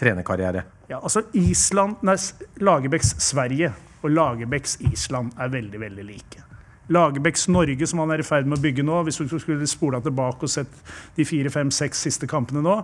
trenerkarriere. 0.00 0.64
Ja, 0.88 1.02
altså 1.02 1.26
Island, 1.36 2.00
nei, 2.08 2.16
Lagerbäcks 2.64 3.16
Sverige 3.28 3.72
og 4.00 4.12
Lagerbäcks 4.12 4.78
Island 4.92 5.36
er 5.40 5.52
veldig, 5.52 5.80
veldig 5.84 6.08
like. 6.08 6.45
Lagerbäcks 6.92 7.48
Norge, 7.50 7.86
som 7.86 8.02
han 8.02 8.12
er 8.14 8.22
i 8.22 8.26
ferd 8.26 8.46
med 8.46 8.60
å 8.60 8.62
bygge 8.62 8.84
nå, 8.86 9.00
hvis 9.06 9.18
du 9.18 9.38
skulle 9.42 9.66
spola 9.70 10.00
tilbake 10.04 10.46
og 10.46 10.52
sett 10.52 10.82
de 11.16 11.26
fire, 11.26 11.50
fem, 11.50 11.72
seks 11.74 12.04
siste 12.06 12.28
kampene 12.30 12.62
nå, 12.62 12.76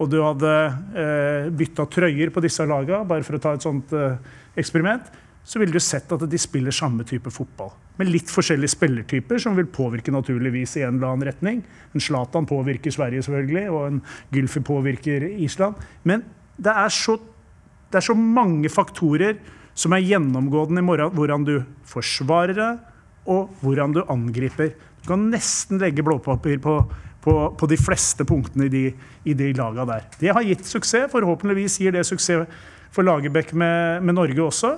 og 0.00 0.08
du 0.08 0.20
hadde 0.22 0.52
eh, 0.96 1.48
bytta 1.52 1.84
trøyer 1.92 2.32
på 2.32 2.42
disse 2.44 2.64
laga, 2.68 3.02
bare 3.04 3.26
for 3.26 3.36
å 3.36 3.42
ta 3.42 3.56
et 3.56 3.66
sånt 3.66 3.92
eh, 3.96 4.16
eksperiment, 4.60 5.10
så 5.44 5.60
ville 5.60 5.74
du 5.74 5.82
sett 5.82 6.10
at 6.12 6.24
de 6.30 6.40
spiller 6.40 6.74
samme 6.74 7.04
type 7.08 7.32
fotball. 7.32 7.72
Med 7.98 8.08
litt 8.08 8.30
forskjellige 8.32 8.74
spillertyper, 8.76 9.40
som 9.42 9.56
vil 9.58 9.68
påvirke 9.72 10.12
naturligvis 10.14 10.76
i 10.78 10.84
en 10.86 10.96
eller 10.96 11.10
annen 11.10 11.28
retning. 11.28 11.62
En 11.92 12.04
Zlatan 12.04 12.48
påvirker 12.48 12.94
Sverige, 12.94 13.24
selvfølgelig, 13.26 13.64
og 13.72 13.86
en 13.88 14.02
Gylfi 14.32 14.62
påvirker 14.64 15.26
Island. 15.42 15.80
Men 16.08 16.24
det 16.60 16.72
er 16.72 16.92
så, 16.94 17.16
det 17.90 18.00
er 18.00 18.06
så 18.12 18.16
mange 18.16 18.70
faktorer 18.72 19.40
som 19.76 19.96
er 19.96 20.04
gjennomgående 20.04 20.82
i 20.82 20.86
morgen, 20.86 21.12
hvordan 21.16 21.44
du 21.48 21.54
forsvarer 21.88 22.56
det, 22.56 22.70
og 23.28 23.50
hvordan 23.60 23.94
du 23.96 24.02
angriper. 24.08 24.72
Du 25.02 25.08
kan 25.12 25.30
nesten 25.32 25.80
legge 25.80 26.04
blåpapir 26.04 26.60
på, 26.62 26.76
på, 27.24 27.36
på 27.56 27.68
de 27.70 27.78
fleste 27.80 28.24
punktene 28.28 28.68
i 28.68 28.72
de, 28.72 28.84
i 29.24 29.36
de 29.36 29.52
laga 29.56 29.86
der. 29.88 30.06
Det 30.20 30.32
har 30.36 30.46
gitt 30.46 30.66
suksess. 30.68 31.10
Forhåpentligvis 31.12 31.80
gir 31.82 31.96
det 31.96 32.06
suksess 32.08 32.48
for 32.90 33.06
Lagerbäck 33.06 33.52
med, 33.54 34.02
med 34.02 34.18
Norge 34.18 34.42
også. 34.42 34.74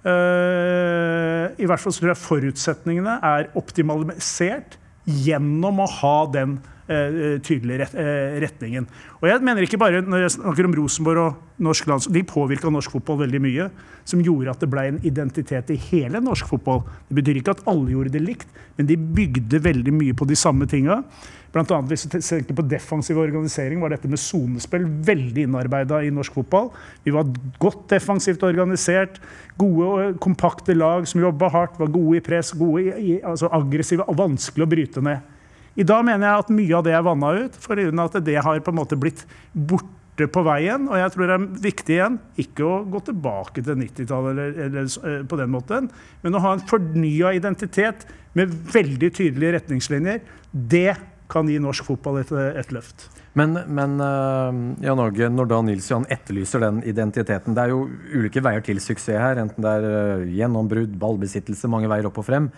Uh, 0.00 1.52
I 1.60 1.66
hvert 1.68 1.82
fall 1.82 1.92
så 1.92 2.00
tror 2.00 2.14
jeg 2.14 2.22
forutsetningene 2.22 3.18
er 3.20 3.50
optimalisert 3.58 4.78
gjennom 5.04 5.82
å 5.84 5.88
ha 6.00 6.14
den 6.32 6.56
eh, 6.90 7.38
tydelige 7.46 7.84
ret, 7.84 7.94
eh, 7.94 8.36
retningen. 8.42 8.86
Og 9.20 9.28
jeg 9.30 9.44
mener 9.46 9.66
ikke 9.66 9.80
bare 9.80 10.02
når 10.02 10.24
jeg 10.24 10.34
snakker 10.36 10.68
om 10.68 10.76
Rosenborg 10.76 11.22
og 11.22 11.64
norsk 11.64 11.86
lands, 11.86 12.08
De 12.10 12.22
påvirka 12.24 12.70
norsk 12.70 12.90
fotball 12.90 13.22
veldig 13.24 13.40
mye, 13.40 13.70
som 14.04 14.22
gjorde 14.24 14.50
at 14.50 14.60
det 14.60 14.70
ble 14.70 14.86
en 14.88 15.00
identitet 15.06 15.70
i 15.70 15.80
hele 15.90 16.20
norsk 16.20 16.48
fotball. 16.50 16.82
Det 17.08 17.18
betyr 17.20 17.40
ikke 17.40 17.56
at 17.56 17.66
alle 17.70 17.92
gjorde 17.92 18.14
det 18.16 18.24
likt, 18.24 18.48
men 18.76 18.88
de 18.88 18.96
bygde 18.96 19.62
veldig 19.62 19.92
mye 19.92 20.16
på 20.16 20.26
de 20.26 20.38
samme 20.38 20.66
tinga. 20.66 21.02
Blant 21.50 21.72
annet 21.74 21.90
hvis 21.90 22.06
du 22.06 22.14
tenker 22.14 22.54
på 22.54 22.66
defensiv 22.70 23.18
organisering, 23.18 23.80
var 23.82 23.90
dette 23.90 24.08
med 24.10 24.20
sonespill 24.22 24.86
veldig 24.86 25.48
innarbeida 25.48 25.98
i 26.06 26.12
norsk 26.14 26.36
fotball. 26.38 26.70
Vi 27.02 27.14
var 27.14 27.26
godt 27.58 27.88
defensivt 27.90 28.44
organisert, 28.46 29.18
gode 29.58 29.88
og 29.90 30.20
kompakte 30.22 30.76
lag 30.76 31.08
som 31.10 31.22
jobba 31.22 31.50
hardt, 31.50 31.80
var 31.80 31.90
gode 31.90 32.20
i 32.20 32.24
press, 32.24 32.54
gode 32.54 32.86
i, 32.86 32.94
i, 33.16 33.18
altså 33.26 33.50
aggressive 33.52 34.06
og 34.06 34.18
vanskelig 34.22 34.66
å 34.66 34.70
bryte 34.70 35.04
ned. 35.04 35.36
I 35.80 35.86
dag 35.86 36.04
mener 36.04 36.26
jeg 36.26 36.44
at 36.44 36.52
mye 36.52 36.76
av 36.76 36.84
det 36.84 36.92
er 36.96 37.06
vanna 37.06 37.32
ut, 37.44 37.56
for 37.62 37.80
at 37.80 38.20
det 38.26 38.36
har 38.44 38.60
på 38.64 38.72
en 38.72 38.78
måte 38.80 38.98
blitt 39.00 39.22
borte 39.54 40.26
på 40.28 40.42
veien. 40.44 40.88
Og 40.90 40.98
jeg 41.00 41.12
tror 41.14 41.30
det 41.30 41.36
er 41.36 41.46
viktig 41.68 41.94
igjen 41.96 42.18
ikke 42.42 42.66
å 42.66 42.80
gå 42.90 43.00
tilbake 43.06 43.64
til 43.64 43.78
90-tallet 43.80 44.34
eller, 44.34 44.58
eller 44.66 44.90
eh, 44.90 45.22
på 45.28 45.38
den 45.40 45.54
måten, 45.54 45.88
men 46.24 46.36
å 46.36 46.42
ha 46.44 46.56
en 46.56 46.66
fornya 46.68 47.32
identitet 47.38 48.04
med 48.36 48.52
veldig 48.74 49.10
tydelige 49.16 49.56
retningslinjer. 49.56 50.20
Det 50.52 50.92
kan 51.30 51.48
gi 51.48 51.56
norsk 51.62 51.86
fotball 51.86 52.20
et, 52.20 52.32
et 52.60 52.74
løft. 52.74 53.06
Men, 53.38 53.54
men 53.70 53.94
eh, 54.02 54.58
Jan 54.88 55.00
Åge, 55.00 55.30
når 55.32 55.48
da 55.52 55.60
Nils 55.62 55.88
Johan 55.90 56.08
etterlyser 56.10 56.64
den 56.64 56.80
identiteten 56.90 57.54
Det 57.54 57.62
er 57.62 57.70
jo 57.70 57.84
ulike 58.10 58.42
veier 58.42 58.64
til 58.66 58.82
suksess 58.82 59.22
her, 59.22 59.38
enten 59.40 59.64
det 59.64 59.74
er 59.78 59.88
eh, 59.92 60.26
gjennombrudd, 60.40 60.98
ballbesittelse, 61.00 61.70
mange 61.70 61.90
veier 61.90 62.10
opp 62.10 62.18
og 62.20 62.26
frem. 62.26 62.50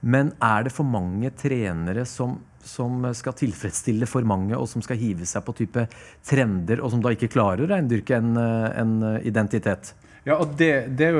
Men 0.00 0.34
er 0.44 0.68
det 0.68 0.72
for 0.72 0.88
mange 0.88 1.32
trenere 1.36 2.06
som, 2.08 2.38
som 2.66 3.06
skal 3.16 3.36
tilfredsstille 3.38 4.08
for 4.10 4.26
mange, 4.28 4.56
og 4.56 4.68
som 4.68 4.82
skal 4.84 5.00
hive 5.00 5.28
seg 5.28 5.44
på 5.46 5.54
type 5.62 5.86
trender, 6.26 6.82
og 6.82 6.92
som 6.92 7.02
da 7.04 7.14
ikke 7.14 7.30
klarer 7.32 7.64
å 7.64 7.70
reindyrke 7.72 8.18
en, 8.20 8.36
eh, 8.36 8.68
en 8.82 8.94
identitet? 9.24 9.94
Ja, 10.26 10.36
og 10.36 10.52
det, 10.58 10.72
det 10.98 11.06
er 11.08 11.16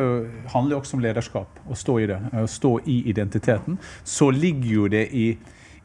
handler 0.53 0.76
jo 0.76 0.80
også 0.82 0.99
om 0.99 1.05
lederskap, 1.05 1.61
å 1.70 1.76
stå 1.78 1.95
i 2.03 2.09
det. 2.11 2.18
Å 2.36 2.45
stå 2.51 2.74
i 2.84 2.99
identiteten. 3.09 3.78
Så 4.05 4.28
ligger 4.34 4.74
jo 4.74 4.88
det 4.93 5.07
i, 5.16 5.30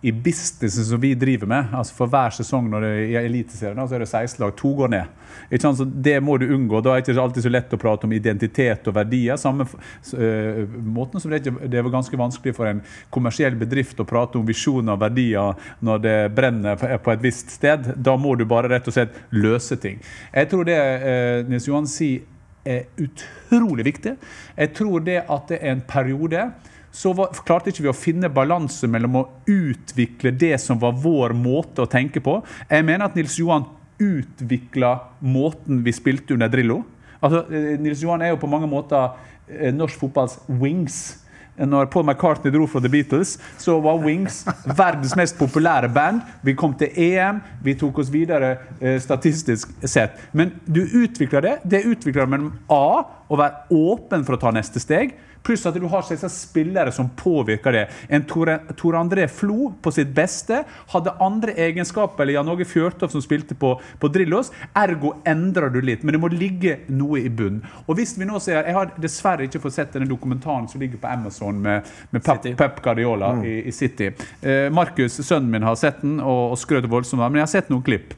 i 0.06 0.12
businessen 0.12 0.86
som 0.86 1.00
vi 1.02 1.16
driver 1.18 1.48
med. 1.50 1.66
altså 1.74 1.96
For 1.98 2.12
hver 2.14 2.34
sesong 2.38 2.68
når 2.70 2.84
det 2.86 2.90
er 3.18 3.26
Eliteserien 3.26 3.88
så 3.88 3.96
er 3.98 4.04
det 4.04 4.10
16 4.12 4.44
lag. 4.44 4.52
To 4.60 4.74
går 4.78 4.92
ned. 4.94 5.88
Det 6.06 6.20
må 6.22 6.38
du 6.38 6.46
unngå. 6.54 6.82
Da 6.86 6.94
er 6.94 7.02
det 7.02 7.10
ikke 7.10 7.24
alltid 7.24 7.46
så 7.48 7.52
lett 7.54 7.74
å 7.74 7.80
prate 7.82 8.06
om 8.06 8.14
identitet 8.14 8.86
og 8.86 8.96
verdier. 9.00 9.40
Samme 9.42 9.66
uh, 9.66 10.76
måten 10.86 11.24
som 11.24 11.34
det, 11.34 11.42
ikke, 11.42 11.70
det 11.72 11.82
er 11.82 11.90
ganske 11.90 12.20
vanskelig 12.22 12.54
for 12.54 12.70
en 12.70 12.84
kommersiell 13.10 13.58
bedrift 13.58 14.00
å 14.00 14.06
prate 14.06 14.38
om 14.38 14.46
visjoner 14.46 14.94
og 14.94 15.02
verdier 15.08 15.74
når 15.86 16.06
det 16.06 16.16
brenner 16.38 16.86
på 17.02 17.16
et 17.16 17.26
visst 17.26 17.56
sted. 17.58 17.96
Da 17.98 18.14
må 18.14 18.36
du 18.38 18.46
bare 18.46 18.70
rett 18.76 18.86
og 18.92 18.94
slett 18.94 19.18
løse 19.34 19.80
ting. 19.82 19.98
Jeg 20.36 20.54
tror 20.54 20.70
det 20.70 20.78
uh, 20.78 21.50
Nils 21.50 21.66
Johan 21.72 21.90
sier 21.90 22.30
er 22.66 22.88
utrolig 22.98 23.86
viktig. 23.86 24.16
Jeg 24.58 24.74
tror 24.78 25.02
det 25.06 25.20
at 25.26 25.50
det 25.50 25.60
er 25.62 25.76
en 25.76 25.84
periode 25.86 26.48
så 26.96 27.12
var, 27.16 27.34
klarte 27.46 27.74
ikke 27.74 27.84
vi 27.84 27.92
å 27.92 27.98
finne 27.98 28.32
balanse 28.32 28.88
mellom 28.88 29.20
å 29.20 29.26
utvikle 29.52 30.32
det 30.32 30.56
som 30.64 30.80
var 30.80 30.96
vår 31.04 31.36
måte 31.36 31.84
å 31.84 31.92
tenke 31.92 32.24
på. 32.24 32.40
Jeg 32.70 32.88
mener 32.88 33.10
at 33.10 33.18
Nils 33.20 33.36
Johan 33.40 33.68
utvikla 34.00 34.94
måten 35.20 35.84
vi 35.84 35.94
spilte 35.96 36.36
under 36.36 36.52
Drillo. 36.52 36.84
Altså, 37.20 37.44
eh, 37.52 37.76
Nils 37.82 38.04
Johan 38.04 38.24
er 38.24 38.34
jo 38.34 38.40
på 38.40 38.50
mange 38.52 38.70
måter 38.72 39.12
eh, 39.50 39.74
norsk 39.76 40.00
fotballs 40.00 40.40
wings. 40.48 41.20
Når 41.56 41.88
Paul 41.88 42.04
McCartney 42.04 42.52
dro 42.52 42.66
fra 42.68 42.82
The 42.84 42.90
Beatles, 42.92 43.38
så 43.58 43.78
var 43.80 44.02
Wings 44.04 44.42
verdens 44.82 45.16
mest 45.16 45.38
populære 45.40 45.88
band. 45.96 46.24
Vi 46.44 46.56
kom 46.56 46.74
til 46.76 46.92
EM, 46.92 47.40
vi 47.64 47.78
tok 47.80 48.02
oss 48.04 48.12
videre 48.12 48.58
eh, 48.82 48.98
statistisk 49.00 49.72
sett. 49.88 50.20
Men 50.36 50.52
du 50.68 50.84
utvikler 50.84 51.48
det. 51.48 51.56
Det 51.64 51.86
utvikler 51.88 52.28
mellom 52.28 52.52
A 52.68 53.06
å 53.28 53.40
være 53.40 53.72
åpen 53.72 54.28
for 54.28 54.36
å 54.36 54.42
ta 54.42 54.52
neste 54.56 54.84
steg. 54.84 55.16
Pluss 55.46 55.66
at 55.70 55.78
du 55.78 55.86
har 55.92 56.06
spillere 56.32 56.92
som 56.92 57.10
påvirker 57.10 57.72
det. 57.72 57.84
En 58.10 58.24
Tor, 58.26 58.50
Tor 58.78 58.96
André 58.98 59.28
Flo 59.30 59.72
på 59.82 59.92
sitt 59.94 60.10
beste 60.16 60.64
hadde 60.94 61.14
andre 61.22 61.54
egenskaper 61.68 62.24
eller 62.24 62.40
Jan 62.40 62.50
Åge 62.50 62.66
Fjørtoft 62.66 63.14
som 63.14 63.22
spilte 63.22 63.56
på, 63.56 63.76
på 64.00 64.10
Drillos. 64.10 64.52
Ergo 64.74 65.16
endrer 65.26 65.70
du 65.70 65.82
litt, 65.86 66.04
men 66.04 66.18
det 66.18 66.22
må 66.24 66.32
ligge 66.34 66.80
noe 66.90 67.22
i 67.22 67.30
bunnen. 67.30 67.62
Og 67.86 68.00
hvis 68.00 68.16
vi 68.18 68.26
nå 68.26 68.40
ser, 68.42 68.66
Jeg 68.66 68.74
har 68.74 68.92
dessverre 68.98 69.46
ikke 69.46 69.62
fått 69.62 69.76
sett 69.76 69.94
denne 69.94 70.10
dokumentaren 70.10 70.68
som 70.72 70.82
ligger 70.82 70.98
på 71.02 71.08
Amazon 71.12 71.62
med, 71.62 71.86
med 72.10 72.24
Pep, 72.26 72.48
Pep 72.58 72.82
Guardiola 72.82 73.36
i, 73.46 73.60
i 73.70 73.72
City. 73.72 74.10
Eh, 74.42 74.72
Markus, 74.74 75.20
sønnen 75.22 75.52
min, 75.52 75.64
har 75.68 75.76
sett 75.80 76.02
den 76.02 76.18
og, 76.20 76.56
og 76.56 76.60
skrøt 76.60 76.90
voldsomt 76.90 77.22
av 77.22 77.30
men 77.32 77.44
jeg 77.44 77.48
har 77.48 77.54
sett 77.54 77.72
noen 77.74 77.86
klipp. 77.86 78.16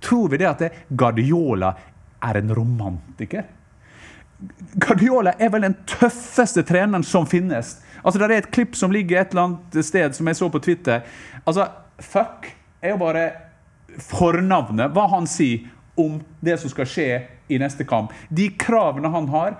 Tror 0.00 0.30
vi 0.32 0.40
det 0.40 0.48
at 0.48 0.64
det, 0.64 0.72
Guardiola 0.88 1.74
er 2.24 2.40
en 2.40 2.54
romantiker? 2.54 3.44
Guardiola 4.76 5.32
er 5.40 5.50
vel 5.52 5.64
den 5.64 5.76
tøffeste 5.88 6.62
treneren 6.66 7.04
som 7.04 7.26
finnes. 7.26 7.76
Altså, 8.02 8.18
Det 8.18 8.26
er 8.26 8.38
et 8.38 8.50
klipp 8.52 8.76
som 8.76 8.92
ligger 8.92 9.20
et 9.20 9.30
eller 9.30 9.42
annet 9.42 9.84
sted 9.84 10.14
som 10.14 10.26
jeg 10.26 10.36
så 10.36 10.50
på 10.50 10.62
Twitter. 10.62 11.02
Altså, 11.46 11.68
Fuck 11.98 12.50
er 12.82 12.92
jo 12.92 13.00
bare 13.00 13.30
fornavnet, 14.02 14.92
hva 14.92 15.06
han 15.08 15.26
sier 15.26 15.64
om 15.96 16.20
det 16.44 16.58
som 16.60 16.70
skal 16.70 16.88
skje 16.90 17.08
i 17.48 17.58
neste 17.58 17.86
kamp. 17.88 18.12
De 18.28 18.50
kravene 18.58 19.08
han 19.08 19.28
har. 19.32 19.56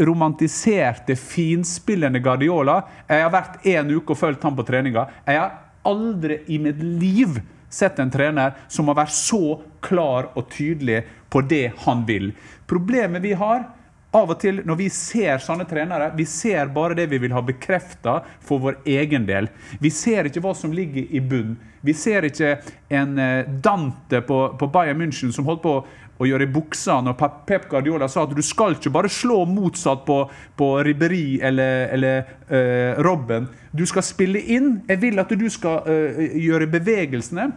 Romantiserte, 0.00 1.16
finspillende 1.16 2.20
Guardiola. 2.22 2.82
Jeg 3.08 3.24
har 3.24 3.32
vært 3.34 3.66
en 3.66 3.90
uke 3.90 4.14
og 4.14 4.20
fulgt 4.20 4.44
ham 4.46 4.56
på 4.56 4.66
treninga. 4.68 5.08
Jeg 5.26 5.40
har 5.40 5.58
aldri 5.88 6.44
i 6.46 6.60
mitt 6.62 6.78
liv 6.78 7.40
sett 7.70 7.98
en 7.98 8.10
trener 8.10 8.54
som 8.68 8.90
har 8.90 8.98
vært 8.98 9.14
så 9.14 9.60
klar 9.82 10.30
og 10.34 10.48
tydelig 10.52 11.04
på 11.30 11.42
det 11.46 11.70
han 11.86 12.04
vil. 12.06 12.32
Problemet 12.70 13.22
vi 13.22 13.34
har 13.34 13.66
av 14.14 14.30
og 14.32 14.38
til 14.42 14.60
når 14.66 14.78
vi 14.78 14.88
ser 14.94 15.42
sånne 15.42 15.66
trenere, 15.70 16.10
vi 16.14 16.26
ser 16.26 16.70
bare 16.74 16.96
det 16.98 17.06
vi 17.10 17.18
vil 17.22 17.34
ha 17.34 17.42
bekrefta 17.46 18.20
for 18.46 18.62
vår 18.62 18.80
egen 18.90 19.26
del. 19.26 19.48
Vi 19.82 19.90
ser 19.94 20.26
ikke 20.26 20.42
hva 20.44 20.54
som 20.54 20.74
ligger 20.74 21.10
i 21.10 21.22
bunn. 21.22 21.56
Vi 21.86 21.94
ser 21.96 22.26
ikke 22.26 22.56
en 22.94 23.18
eh, 23.18 23.50
Dante 23.62 24.20
på, 24.26 24.40
på 24.58 24.70
Bayern 24.70 24.98
München 25.00 25.34
som 25.34 25.46
holdt 25.50 25.62
på 25.64 25.74
å 26.20 26.28
gjøre 26.28 26.44
i 26.44 26.52
buksa 26.52 26.98
når 27.00 27.16
Pep 27.48 27.68
Guardiola 27.70 28.06
sa 28.10 28.26
at 28.26 28.34
du 28.36 28.42
skal 28.44 28.74
ikke 28.76 28.92
bare 28.92 29.08
slå 29.10 29.40
motsatt 29.48 30.02
på, 30.06 30.18
på 30.56 30.68
Ribberi 30.84 31.40
eller, 31.40 31.86
eller 31.96 32.34
uh, 32.50 33.00
Robben. 33.00 33.46
Du 33.72 33.86
skal 33.88 34.04
spille 34.04 34.42
inn. 34.52 34.82
Jeg 34.90 35.00
vil 35.00 35.22
at 35.22 35.32
du 35.32 35.46
skal 35.48 35.86
uh, 35.88 36.20
gjøre 36.36 36.68
bevegelsene. 36.74 37.48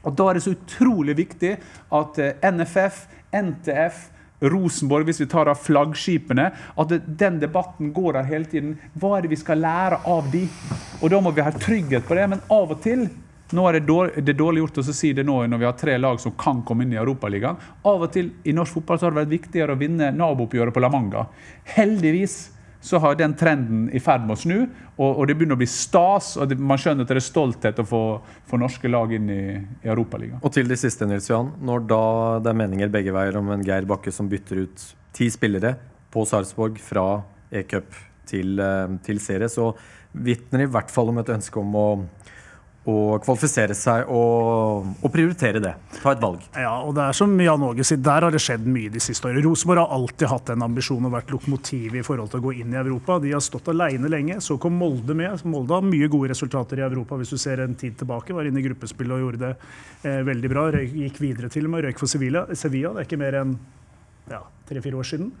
Og 0.00 0.16
Da 0.16 0.30
er 0.30 0.38
det 0.38 0.46
så 0.46 0.54
utrolig 0.56 1.18
viktig 1.18 1.52
at 1.92 2.22
NFF, 2.40 3.02
NTF, 3.36 4.00
Rosenborg, 4.40 5.08
hvis 5.08 5.20
vi 5.20 5.28
tar 5.30 5.50
av 5.52 5.60
flaggskipene, 5.60 6.50
at 6.80 6.94
den 7.06 7.40
debatten 7.42 7.92
går 7.96 8.18
der 8.18 8.30
hele 8.30 8.48
tiden. 8.50 8.76
Hva 8.98 9.16
er 9.16 9.26
det 9.26 9.34
vi 9.34 9.40
skal 9.40 9.60
lære 9.60 10.00
av 10.08 10.30
de? 10.32 10.46
Og 11.00 11.10
Da 11.10 11.20
må 11.20 11.32
vi 11.34 11.44
ha 11.44 11.52
trygghet 11.52 12.06
på 12.08 12.16
det. 12.16 12.28
Men 12.30 12.40
av 12.48 12.72
og 12.72 12.80
til 12.84 13.08
nå 13.50 13.64
er 13.66 13.78
det 13.80 13.86
dårlig, 13.88 14.22
det 14.22 14.30
er 14.30 14.38
dårlig 14.38 14.62
gjort 14.62 14.78
å 14.78 14.84
si 14.94 15.08
det 15.16 15.24
nå 15.26 15.40
når 15.50 15.58
vi 15.58 15.66
har 15.66 15.78
tre 15.78 15.96
lag 15.98 16.20
som 16.22 16.36
kan 16.38 16.60
komme 16.66 16.84
inn 16.86 16.92
i 16.94 17.00
Europaligaen. 17.00 17.58
Av 17.82 18.04
og 18.06 18.12
til 18.14 18.30
i 18.46 18.54
norsk 18.54 18.78
fotball 18.78 19.00
så 19.00 19.08
har 19.08 19.14
det 19.14 19.24
vært 19.24 19.32
viktigere 19.34 19.74
å 19.74 19.80
vinne 19.80 20.12
nabooppgjøret 20.14 20.74
på 20.74 20.82
La 20.84 20.90
Manga. 20.92 21.24
Heldigvis 21.74 22.36
så 22.80 22.98
har 22.98 23.14
den 23.14 23.34
trenden 23.36 23.88
i 23.92 24.00
ferd 24.00 24.24
med 24.24 24.38
å 24.38 24.40
snu, 24.40 24.56
og, 24.96 25.10
og 25.10 25.26
det 25.28 25.36
begynner 25.36 25.58
å 25.58 25.60
bli 25.60 25.68
stas. 25.68 26.32
og 26.40 26.48
det, 26.48 26.56
Man 26.56 26.80
skjønner 26.80 27.04
at 27.04 27.12
det 27.12 27.18
er 27.20 27.26
stolthet 27.26 27.82
å 27.82 27.86
få, 27.88 28.02
få 28.48 28.60
norske 28.60 28.88
lag 28.88 29.12
inn 29.16 29.28
i, 29.32 29.42
i 29.84 29.90
Europaligaen. 29.90 30.40
Og 30.40 30.54
til 30.54 30.70
det 30.70 30.80
siste, 30.80 31.08
Nils 31.08 31.28
Johan. 31.28 31.52
Når 31.60 31.84
da 31.90 32.02
det 32.44 32.52
er 32.52 32.60
meninger 32.62 32.92
begge 32.92 33.14
veier 33.16 33.36
om 33.40 33.52
en 33.52 33.64
Geir 33.66 33.88
Bakke 33.88 34.12
som 34.14 34.30
bytter 34.32 34.64
ut 34.64 34.86
ti 35.16 35.28
spillere 35.32 35.74
på 36.10 36.24
Sarpsborg 36.28 36.80
fra 36.82 37.06
e-cup 37.52 37.92
til, 38.30 38.58
eh, 38.62 38.96
til 39.04 39.20
serie, 39.22 39.50
så 39.52 39.72
vitner 40.12 40.64
i 40.64 40.70
hvert 40.70 40.90
fall 40.90 41.12
om 41.12 41.20
et 41.20 41.32
ønske 41.36 41.60
om 41.60 41.76
å, 41.76 41.88
å 42.88 43.18
kvalifisere 43.20 43.74
seg 43.76 44.08
og, 44.08 44.86
og 45.04 45.12
prioritere 45.12 45.60
det. 45.60 45.74
Ta 46.00 46.14
et 46.14 46.22
valg. 46.22 46.46
Ja, 46.56 46.78
og 46.80 46.94
det 46.96 47.04
er 47.04 47.16
som 47.16 47.34
Jan 47.36 47.64
Åge 47.66 47.84
sier, 47.84 48.00
der 48.00 48.24
har 48.24 48.32
det 48.32 48.40
skjedd 48.40 48.64
mye 48.64 48.92
de 48.92 49.02
siste 49.04 49.28
årene. 49.28 49.42
Rosenborg 49.44 49.82
har 49.82 49.92
alltid 49.98 50.30
hatt 50.30 50.52
en 50.54 50.64
ambisjon 50.64 51.04
og 51.04 51.12
vært 51.12 51.34
lokomotiv 51.34 51.98
i 52.00 52.04
forhold 52.06 52.32
til 52.32 52.40
å 52.40 52.46
gå 52.46 52.54
inn 52.62 52.72
i 52.72 52.80
Europa. 52.80 53.18
De 53.20 53.34
har 53.34 53.44
stått 53.44 53.68
alene 53.72 54.08
lenge. 54.08 54.38
Så 54.44 54.56
kom 54.62 54.78
Molde 54.80 55.16
med. 55.16 55.44
Molde 55.44 55.76
har 55.76 55.84
mye 55.84 56.08
gode 56.08 56.32
resultater 56.32 56.80
i 56.80 56.86
Europa 56.86 57.20
hvis 57.20 57.34
du 57.34 57.40
ser 57.42 57.60
en 57.66 57.76
tid 57.76 57.98
tilbake. 58.00 58.32
Var 58.36 58.48
inne 58.48 58.62
i 58.62 58.66
gruppespillet 58.70 59.16
og 59.18 59.26
gjorde 59.26 59.42
det 59.44 59.52
eh, 60.08 60.22
veldig 60.30 60.52
bra. 60.54 60.66
Røy, 60.78 60.88
gikk 61.04 61.20
videre 61.20 61.52
til 61.52 61.68
og 61.68 61.74
med. 61.74 61.84
Røyk 61.84 62.00
for 62.00 62.08
Sevilla. 62.08 62.46
Sevilla. 62.56 62.94
Det 62.96 63.04
er 63.04 63.10
ikke 63.10 63.20
mer 63.20 63.40
enn 63.42 63.54
ja, 64.32 64.40
tre-fire 64.70 65.02
år 65.04 65.12
siden. 65.12 65.34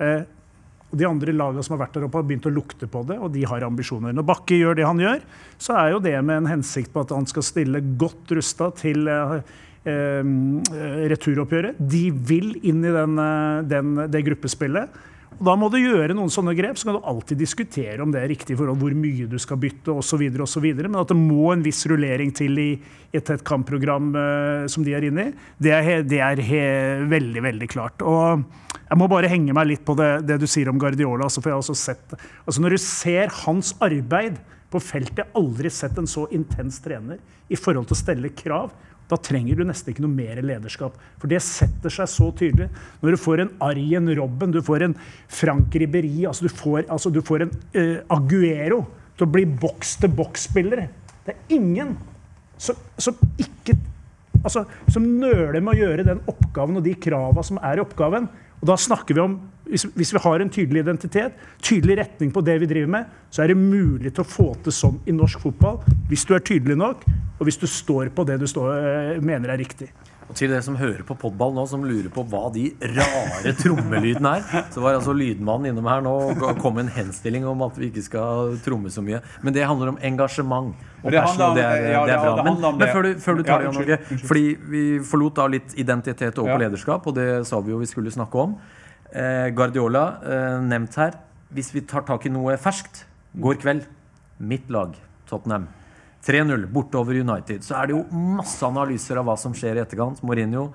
Eh, 0.00 0.24
De 0.90 1.06
andre 1.08 1.34
lagene 1.34 1.64
som 1.66 1.74
har 1.74 1.82
vært 1.84 1.96
der 1.96 2.06
oppe, 2.06 2.20
har 2.20 2.26
begynt 2.28 2.46
å 2.46 2.54
lukte 2.54 2.86
på 2.90 3.02
det, 3.08 3.18
og 3.18 3.32
de 3.34 3.42
har 3.48 3.64
ambisjoner. 3.66 4.14
Når 4.14 4.26
Bakke 4.28 4.58
gjør 4.58 4.78
det 4.78 4.86
han 4.86 5.02
gjør, 5.02 5.24
så 5.58 5.74
er 5.80 5.94
jo 5.94 6.02
det 6.04 6.14
med 6.20 6.42
en 6.42 6.50
hensikt 6.54 6.92
på 6.94 7.02
at 7.02 7.14
han 7.16 7.26
skal 7.28 7.46
stille 7.46 7.82
godt 7.98 8.36
rusta 8.38 8.70
til 8.78 9.10
eh, 9.10 9.34
eh, 9.90 10.30
returoppgjøret. 11.12 11.82
De 11.82 12.04
vil 12.30 12.54
inn 12.62 12.86
i 12.86 12.94
den, 12.94 13.18
eh, 13.18 13.66
den, 13.74 13.92
det 14.12 14.24
gruppespillet. 14.30 15.02
Og 15.36 15.44
Da 15.44 15.54
må 15.58 15.68
du 15.72 15.76
gjøre 15.78 16.14
noen 16.16 16.32
sånne 16.32 16.54
grep. 16.56 16.78
Så 16.78 16.88
kan 16.88 16.96
du 16.96 17.08
alltid 17.08 17.40
diskutere 17.40 18.00
om 18.02 18.12
det 18.12 18.22
er 18.22 18.30
riktig 18.32 18.56
forhold 18.58 18.80
hvor 18.80 18.94
mye 18.96 19.28
du 19.28 19.36
skal 19.42 19.60
bytte 19.60 19.92
osv. 19.92 20.24
Men 20.32 21.00
at 21.00 21.12
det 21.12 21.18
må 21.18 21.52
en 21.52 21.64
viss 21.64 21.84
rullering 21.90 22.32
til 22.36 22.56
i 22.62 22.70
et 23.12 23.24
tett 23.24 23.44
kampprogram 23.46 24.10
uh, 24.16 24.64
som 24.70 24.84
de 24.84 24.94
er 24.96 25.06
inne 25.08 25.28
i, 25.28 25.34
det 25.62 25.72
er, 25.72 26.02
det 26.04 26.18
er 26.20 26.42
veldig, 27.08 27.42
veldig 27.44 27.68
klart. 27.72 28.04
Og 28.04 28.44
jeg 28.86 29.00
må 29.00 29.08
bare 29.10 29.30
henge 29.30 29.54
meg 29.56 29.70
litt 29.70 29.86
på 29.86 29.96
det, 29.98 30.26
det 30.28 30.38
du 30.42 30.46
sier 30.50 30.68
om 30.70 30.80
Guardiola. 30.80 31.26
Altså, 31.26 31.42
for 31.42 31.50
jeg 31.50 31.56
har 31.56 31.64
også 31.64 31.78
sett, 31.78 32.18
altså 32.44 32.62
Når 32.62 32.76
du 32.76 32.82
ser 32.82 33.32
hans 33.44 33.72
arbeid 33.82 34.38
på 34.72 34.82
feltet, 34.82 35.22
jeg 35.22 35.28
har 35.28 35.40
aldri 35.40 35.70
sett 35.72 35.98
en 35.98 36.10
så 36.10 36.26
intens 36.34 36.80
trener 36.84 37.20
i 37.48 37.58
forhold 37.58 37.88
til 37.88 37.96
å 37.96 38.02
stelle 38.02 38.32
krav. 38.36 38.74
Da 39.06 39.18
trenger 39.22 39.58
du 39.58 39.62
nesten 39.66 39.92
ikke 39.92 40.02
noe 40.02 40.10
mer 40.10 40.40
lederskap. 40.42 40.96
For 41.22 41.30
det 41.30 41.38
setter 41.44 41.92
seg 41.92 42.10
så 42.10 42.30
tydelig. 42.34 42.66
Når 43.02 43.14
du 43.14 43.22
får 43.22 43.42
en 43.44 43.52
Arjen 43.62 44.10
Robben, 44.18 44.54
du 44.54 44.58
får 44.66 44.88
en 44.88 44.96
Frank 45.30 45.74
Ribberi, 45.78 46.24
altså 46.26 46.48
du 46.48 46.52
får, 46.52 46.86
altså 46.90 47.12
du 47.14 47.22
får 47.26 47.46
en 47.46 47.52
uh, 47.76 48.16
Aguero 48.16 48.82
til 49.16 49.28
å 49.28 49.32
bli 49.32 49.44
boks-til-boks-spillere. 49.62 50.88
Det 51.26 51.34
er 51.34 51.54
ingen 51.56 51.94
som, 52.58 52.78
som 52.98 53.14
ikke 53.38 53.76
altså, 54.42 54.64
som 54.92 55.06
nøler 55.20 55.60
med 55.60 55.74
å 55.74 55.80
gjøre 55.80 56.06
den 56.06 56.24
oppgaven 56.30 56.80
og 56.80 56.86
de 56.86 56.96
krava 56.98 57.44
som 57.46 57.60
er 57.62 57.78
i 57.78 57.84
oppgaven. 57.84 58.28
Og 58.60 58.70
da 58.70 58.76
snakker 58.80 59.16
vi 59.16 59.22
om, 59.22 59.36
hvis, 59.66 59.86
hvis 59.96 60.12
vi 60.14 60.22
har 60.22 60.42
en 60.42 60.50
tydelig 60.52 60.82
identitet, 60.84 61.38
tydelig 61.64 61.98
retning 62.00 62.32
på 62.34 62.42
det 62.46 62.58
vi 62.62 62.70
driver 62.70 62.92
med, 62.98 63.14
så 63.30 63.44
er 63.44 63.52
det 63.52 63.58
mulig 63.60 64.14
til 64.14 64.24
å 64.24 64.28
få 64.28 64.48
til 64.64 64.74
sånn 64.74 65.00
i 65.06 65.14
norsk 65.14 65.42
fotball 65.42 65.80
hvis 66.10 66.24
du 66.26 66.34
er 66.36 66.44
tydelig 66.46 66.78
nok, 66.80 67.02
og 67.38 67.46
hvis 67.46 67.58
du 67.60 67.66
står 67.66 68.10
på 68.16 68.24
det 68.26 68.38
du 68.40 68.46
står, 68.46 68.76
eh, 69.16 69.20
mener 69.20 69.50
er 69.54 69.58
riktig. 69.58 69.90
Og 70.26 70.34
til 70.34 70.50
dere 70.50 70.58
som 70.64 70.74
hører 70.74 71.04
på 71.06 71.14
podball 71.14 71.52
nå, 71.54 71.68
som 71.70 71.84
lurer 71.86 72.08
på 72.10 72.24
hva 72.26 72.48
de 72.50 72.72
rare 72.82 73.52
trommelydene 73.60 74.32
er, 74.40 74.64
så 74.74 74.82
var 74.82 74.96
altså 74.98 75.12
lydmannen 75.14 75.68
innom 75.70 75.86
her 75.86 76.00
nå 76.02 76.14
og 76.34 76.58
kom 76.58 76.74
med 76.74 76.88
en 76.88 76.90
henstilling 76.96 77.44
om 77.46 77.62
at 77.62 77.76
vi 77.78 77.92
ikke 77.92 78.02
skal 78.02 78.56
tromme 78.64 78.90
så 78.90 79.04
mye. 79.06 79.20
Men 79.46 79.54
det 79.54 79.62
handler 79.68 79.92
om 79.92 79.98
engasjement. 80.02 80.74
Og 81.04 81.12
Det 81.14 81.20
handler 81.22 81.46
om- 81.46 81.54
det 81.54 81.62
er, 81.64 81.76
ja, 81.92 82.00
det 82.00 82.10
det 82.10 82.16
er 82.18 82.24
bra. 82.24 82.42
Men, 82.42 82.64
om 82.64 82.78
men 82.78 82.78
det. 82.82 82.88
før 82.96 83.02
du, 83.06 83.14
før 83.22 83.36
du 83.36 83.42
tar 83.44 83.62
Ja, 83.62 83.70
det, 83.70 83.76
Jan 83.76 83.86
Norge, 83.86 84.26
fordi 84.26 84.56
vi 84.66 84.82
forlot 84.98 85.34
da 85.36 85.46
litt 85.46 85.74
identitet 85.78 86.38
og 86.42 86.46
Ja. 86.48 86.56
lederskap, 86.58 87.06
og 87.06 87.14
det 87.14 87.46
sa 87.46 87.60
vi 87.60 87.70
jo 87.70 87.78
vi 87.78 87.86
skulle 87.86 88.10
snakke 88.10 88.34
om. 88.34 88.56
Eh, 89.14 89.50
Guardiola 89.54 90.18
eh, 90.26 90.60
nevnt 90.66 90.94
her. 90.96 91.12
Hvis 91.54 91.70
vi 91.72 91.82
tar 91.82 92.00
tak 92.02 92.26
i 92.26 92.30
noe 92.30 92.56
ferskt, 92.58 93.04
går 93.38 93.54
kveld, 93.62 93.84
mitt 94.40 94.68
lag, 94.68 94.96
Tottenham. 95.28 95.68
3-0 96.26 96.66
bortover 96.72 97.20
United. 97.20 97.64
Så 97.64 97.76
er 97.78 97.88
det 97.88 97.96
jo 97.96 98.04
masse 98.36 98.62
analyser 98.66 99.20
av 99.20 99.28
hva 99.28 99.36
som 99.38 99.54
skjer 99.56 99.78
i 99.78 99.84
etterkant. 99.84 100.22
Mourinho, 100.26 100.68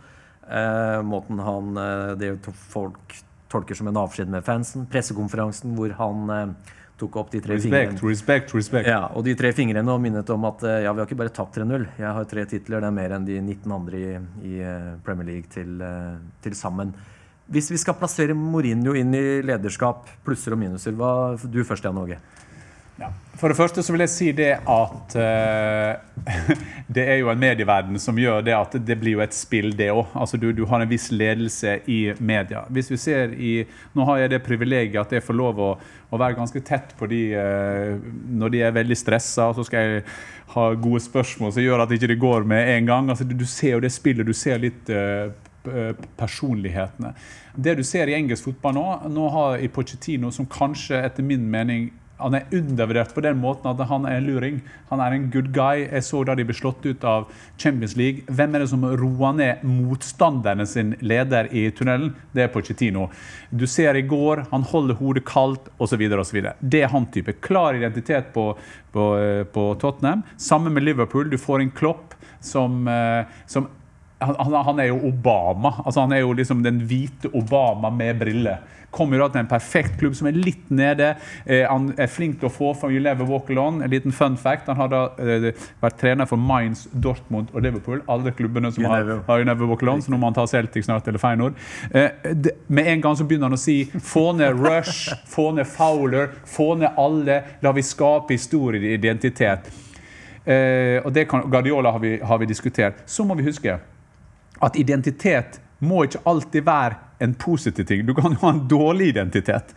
eh, 0.48 1.02
måten 1.04 1.42
han 1.44 1.78
eh, 1.78 2.14
Det 2.20 2.32
folk 2.72 3.18
tolker 3.52 3.76
som 3.76 3.90
en 3.92 4.00
avskjed 4.00 4.32
med 4.32 4.46
fansen. 4.48 4.88
Pressekonferansen 4.92 5.76
hvor 5.76 5.92
han 6.00 6.36
eh, 6.36 6.74
tok 7.02 7.18
opp 7.20 7.32
de 7.34 7.42
tre 7.44 7.58
respect, 7.58 7.96
fingrene. 7.98 8.12
respekt, 8.14 8.54
respekt. 8.56 8.90
Ja, 8.90 9.08
og 9.18 9.26
de 9.26 9.34
tre 9.36 9.52
fingrene 9.58 9.92
og 9.92 10.02
minnet 10.04 10.30
om 10.34 10.46
at 10.48 10.64
eh, 10.64 10.84
ja, 10.86 10.94
vi 10.94 11.04
har 11.04 11.10
ikke 11.10 11.20
bare 11.24 11.34
tapt 11.36 11.58
3-0. 11.60 11.88
Jeg 12.00 12.18
har 12.18 12.30
tre 12.32 12.46
titler. 12.50 12.84
Det 12.84 12.92
er 12.92 13.00
mer 13.02 13.18
enn 13.18 13.28
de 13.28 13.40
19 13.42 13.76
andre 13.76 14.04
i, 14.04 14.12
i 14.54 14.62
eh, 14.64 14.94
Premier 15.06 15.34
League 15.34 15.52
til, 15.52 15.82
til 16.44 16.56
sammen. 16.58 16.94
Hvis 17.52 17.68
vi 17.74 17.82
skal 17.82 17.98
plassere 18.00 18.36
Mourinho 18.38 18.94
inn 18.96 19.12
i 19.18 19.26
lederskap, 19.44 20.08
plusser 20.24 20.56
og 20.56 20.62
minuser, 20.62 20.96
hva 20.96 21.36
Du 21.44 21.60
først, 21.68 21.84
Jan 21.84 22.00
Åge. 22.00 22.22
Ja. 23.02 23.10
For 23.42 23.50
det 23.50 23.58
første 23.58 23.82
så 23.82 23.94
vil 23.96 24.04
jeg 24.04 24.12
si 24.14 24.28
det 24.38 24.52
at 24.70 25.14
uh, 25.18 26.26
det 26.96 27.06
er 27.10 27.22
jo 27.24 27.32
en 27.32 27.40
medieverden 27.42 27.98
som 28.02 28.20
gjør 28.20 28.44
det 28.46 28.54
at 28.54 28.76
det 28.86 28.98
blir 29.02 29.16
jo 29.16 29.24
et 29.24 29.34
spill, 29.34 29.72
det 29.78 29.90
òg. 29.90 30.12
Altså 30.14 30.38
du, 30.38 30.52
du 30.54 30.62
har 30.70 30.84
en 30.84 30.92
viss 30.92 31.08
ledelse 31.10 31.80
i 31.90 32.00
media. 32.20 32.62
Hvis 32.70 32.92
vi 32.94 33.00
ser 33.02 33.34
i 33.34 33.54
Nå 33.98 34.06
har 34.06 34.22
jeg 34.22 34.34
det 34.36 34.44
privilegiet 34.46 35.02
at 35.02 35.16
jeg 35.18 35.26
får 35.26 35.40
lov 35.40 35.62
å, 35.64 35.72
å 36.12 36.20
være 36.22 36.38
ganske 36.38 36.62
tett 36.68 36.94
på 37.00 37.10
de 37.10 37.24
uh, 37.34 37.98
når 38.30 38.54
de 38.54 38.62
er 38.68 38.78
veldig 38.78 39.00
stressa, 39.00 39.50
så 39.58 39.66
skal 39.66 39.88
jeg 39.88 40.04
ha 40.54 40.68
gode 40.76 41.02
spørsmål 41.02 41.56
som 41.56 41.64
gjør 41.64 41.82
at 41.84 41.90
det 41.90 42.02
ikke 42.04 42.20
går 42.22 42.46
med 42.48 42.76
en 42.76 42.92
gang. 42.92 43.10
Altså 43.10 43.26
du, 43.26 43.34
du 43.40 43.48
ser 43.50 43.78
jo 43.78 43.84
det 43.84 43.94
spillet, 43.96 44.28
du 44.28 44.36
ser 44.36 44.60
litt 44.62 44.90
eh, 44.92 45.32
personlighetene. 46.20 47.14
Det 47.56 47.78
du 47.80 47.84
ser 47.88 48.12
i 48.12 48.18
engelsk 48.18 48.50
fotball 48.50 48.76
nå, 48.76 48.86
nå 49.14 49.30
har 49.32 49.64
i 49.64 49.70
Pochettino, 49.72 50.32
som 50.36 50.50
kanskje 50.50 51.00
etter 51.00 51.24
min 51.26 51.48
mening 51.52 51.90
han 52.22 52.38
er 52.38 52.54
undervurdert 52.56 53.14
på 53.16 53.24
den 53.26 53.40
måten 53.42 53.70
at 53.72 53.82
han 53.90 54.06
er 54.08 54.20
en 54.20 54.28
luring. 54.30 54.60
Han 54.92 55.02
er 55.04 55.16
en 55.16 55.28
good 55.34 55.50
guy. 55.56 55.86
Jeg 55.88 56.06
så 56.08 56.24
da 56.28 56.36
de 56.38 56.46
ble 56.48 56.56
slått 56.58 56.86
ut 56.86 57.06
av 57.08 57.28
Champions 57.58 57.96
League. 58.00 58.26
Hvem 58.30 58.56
er 58.56 58.64
det 58.64 58.70
som 58.72 58.86
roer 58.86 59.36
ned 59.38 59.66
motstanderne 59.68 60.68
sin 60.70 60.96
leder 61.02 61.50
i 61.52 61.68
tunnelen? 61.76 62.14
Det 62.36 62.46
er 62.46 62.54
Pochettino. 62.54 63.10
Du 63.50 63.68
ser 63.68 63.98
i 64.00 64.06
går, 64.08 64.46
han 64.52 64.68
holder 64.72 65.00
hodet 65.02 65.26
kaldt 65.28 65.68
osv. 65.82 66.06
Det 66.62 66.84
er 66.84 66.94
han 66.94 67.10
type. 67.14 67.38
Klar 67.44 67.80
identitet 67.80 68.32
på, 68.36 68.52
på, 68.94 69.12
eh, 69.20 69.44
på 69.44 69.68
Tottenham. 69.82 70.24
Sammen 70.38 70.74
med 70.74 70.86
Liverpool. 70.88 71.30
Du 71.30 71.38
får 71.42 71.62
en 71.66 71.72
Klopp 71.72 72.16
som, 72.42 72.88
eh, 72.88 73.26
som 73.46 73.68
han, 74.22 74.54
han, 74.54 74.80
er 74.80 74.92
jo 74.92 75.00
Obama. 75.08 75.74
altså 75.86 76.06
Han 76.06 76.12
er 76.12 76.24
jo 76.24 76.34
liksom 76.34 76.64
den 76.64 76.84
hvite 76.88 77.32
Obama 77.34 77.90
med 77.90 78.20
briller. 78.20 78.62
Kommer 78.92 79.22
da 79.22 79.30
til 79.32 79.40
en 79.40 79.48
perfekt 79.48 79.94
klubb 80.02 80.16
som 80.20 80.28
er 80.28 80.36
litt 80.36 80.68
nede. 80.70 81.14
Eh, 81.46 81.64
han 81.64 81.94
er 81.96 82.10
flink 82.12 82.42
til 82.42 82.50
å 82.50 82.52
få 82.52 82.74
fram 82.76 82.92
You 82.92 83.00
Never 83.04 83.28
Walk 83.28 83.50
Alone. 83.54 83.86
En 83.86 83.92
liten 83.92 84.12
fun 84.12 84.36
fact. 84.38 84.68
Han 84.68 84.80
har 84.82 84.90
da 84.92 85.02
eh, 85.16 85.48
vært 85.84 86.00
trener 86.02 86.28
for 86.28 86.40
Mainz, 86.40 86.84
Dortmund 86.92 87.54
og 87.56 87.64
Liverpool. 87.64 88.02
Alle 88.12 88.34
klubbene 88.36 88.74
som 88.76 88.84
You 88.84 88.92
har, 88.92 89.14
har 89.28 89.44
You 89.44 89.48
Never 89.48 89.70
Walk 89.70 89.86
Alone. 89.86 90.04
Så 90.04 90.12
nå 90.12 90.20
må 90.20 90.28
han 90.28 90.36
ta 90.36 90.44
Celtic 90.48 90.90
snart, 90.90 91.08
eller 91.08 91.24
Feinord. 91.24 91.56
Eh, 91.92 92.34
det, 92.36 92.58
med 92.68 92.92
en 92.92 93.06
gang 93.06 93.16
så 93.16 93.28
begynner 93.28 93.48
han 93.48 93.56
å 93.56 93.62
si 93.62 93.86
få 93.96 94.34
ned 94.36 94.60
Rush, 94.60 95.16
få 95.36 95.54
ned 95.56 95.70
Fowler, 95.72 96.36
få 96.52 96.74
ned 96.82 97.00
alle. 97.00 97.40
La 97.64 97.72
vi 97.78 97.86
skape 97.88 98.36
historieidentitet. 98.36 99.72
Eh, 100.44 101.00
og 101.06 101.14
det 101.16 101.30
kan, 101.32 101.48
Guardiola 101.48 101.96
har 101.96 102.04
vi, 102.04 102.18
har 102.20 102.44
vi 102.44 102.52
diskutert. 102.52 103.06
Så 103.06 103.24
må 103.24 103.40
vi 103.40 103.48
huske 103.48 103.80
at 104.62 104.78
identitet 104.80 105.60
må 105.82 106.04
ikke 106.06 106.22
alltid 106.30 106.66
være 106.66 107.00
en 107.22 107.34
positiv 107.34 107.86
ting. 107.86 108.06
Du 108.06 108.14
kan 108.18 108.34
jo 108.34 108.40
ha 108.42 108.50
en 108.50 108.68
dårlig 108.68 109.08
identitet. 109.12 109.76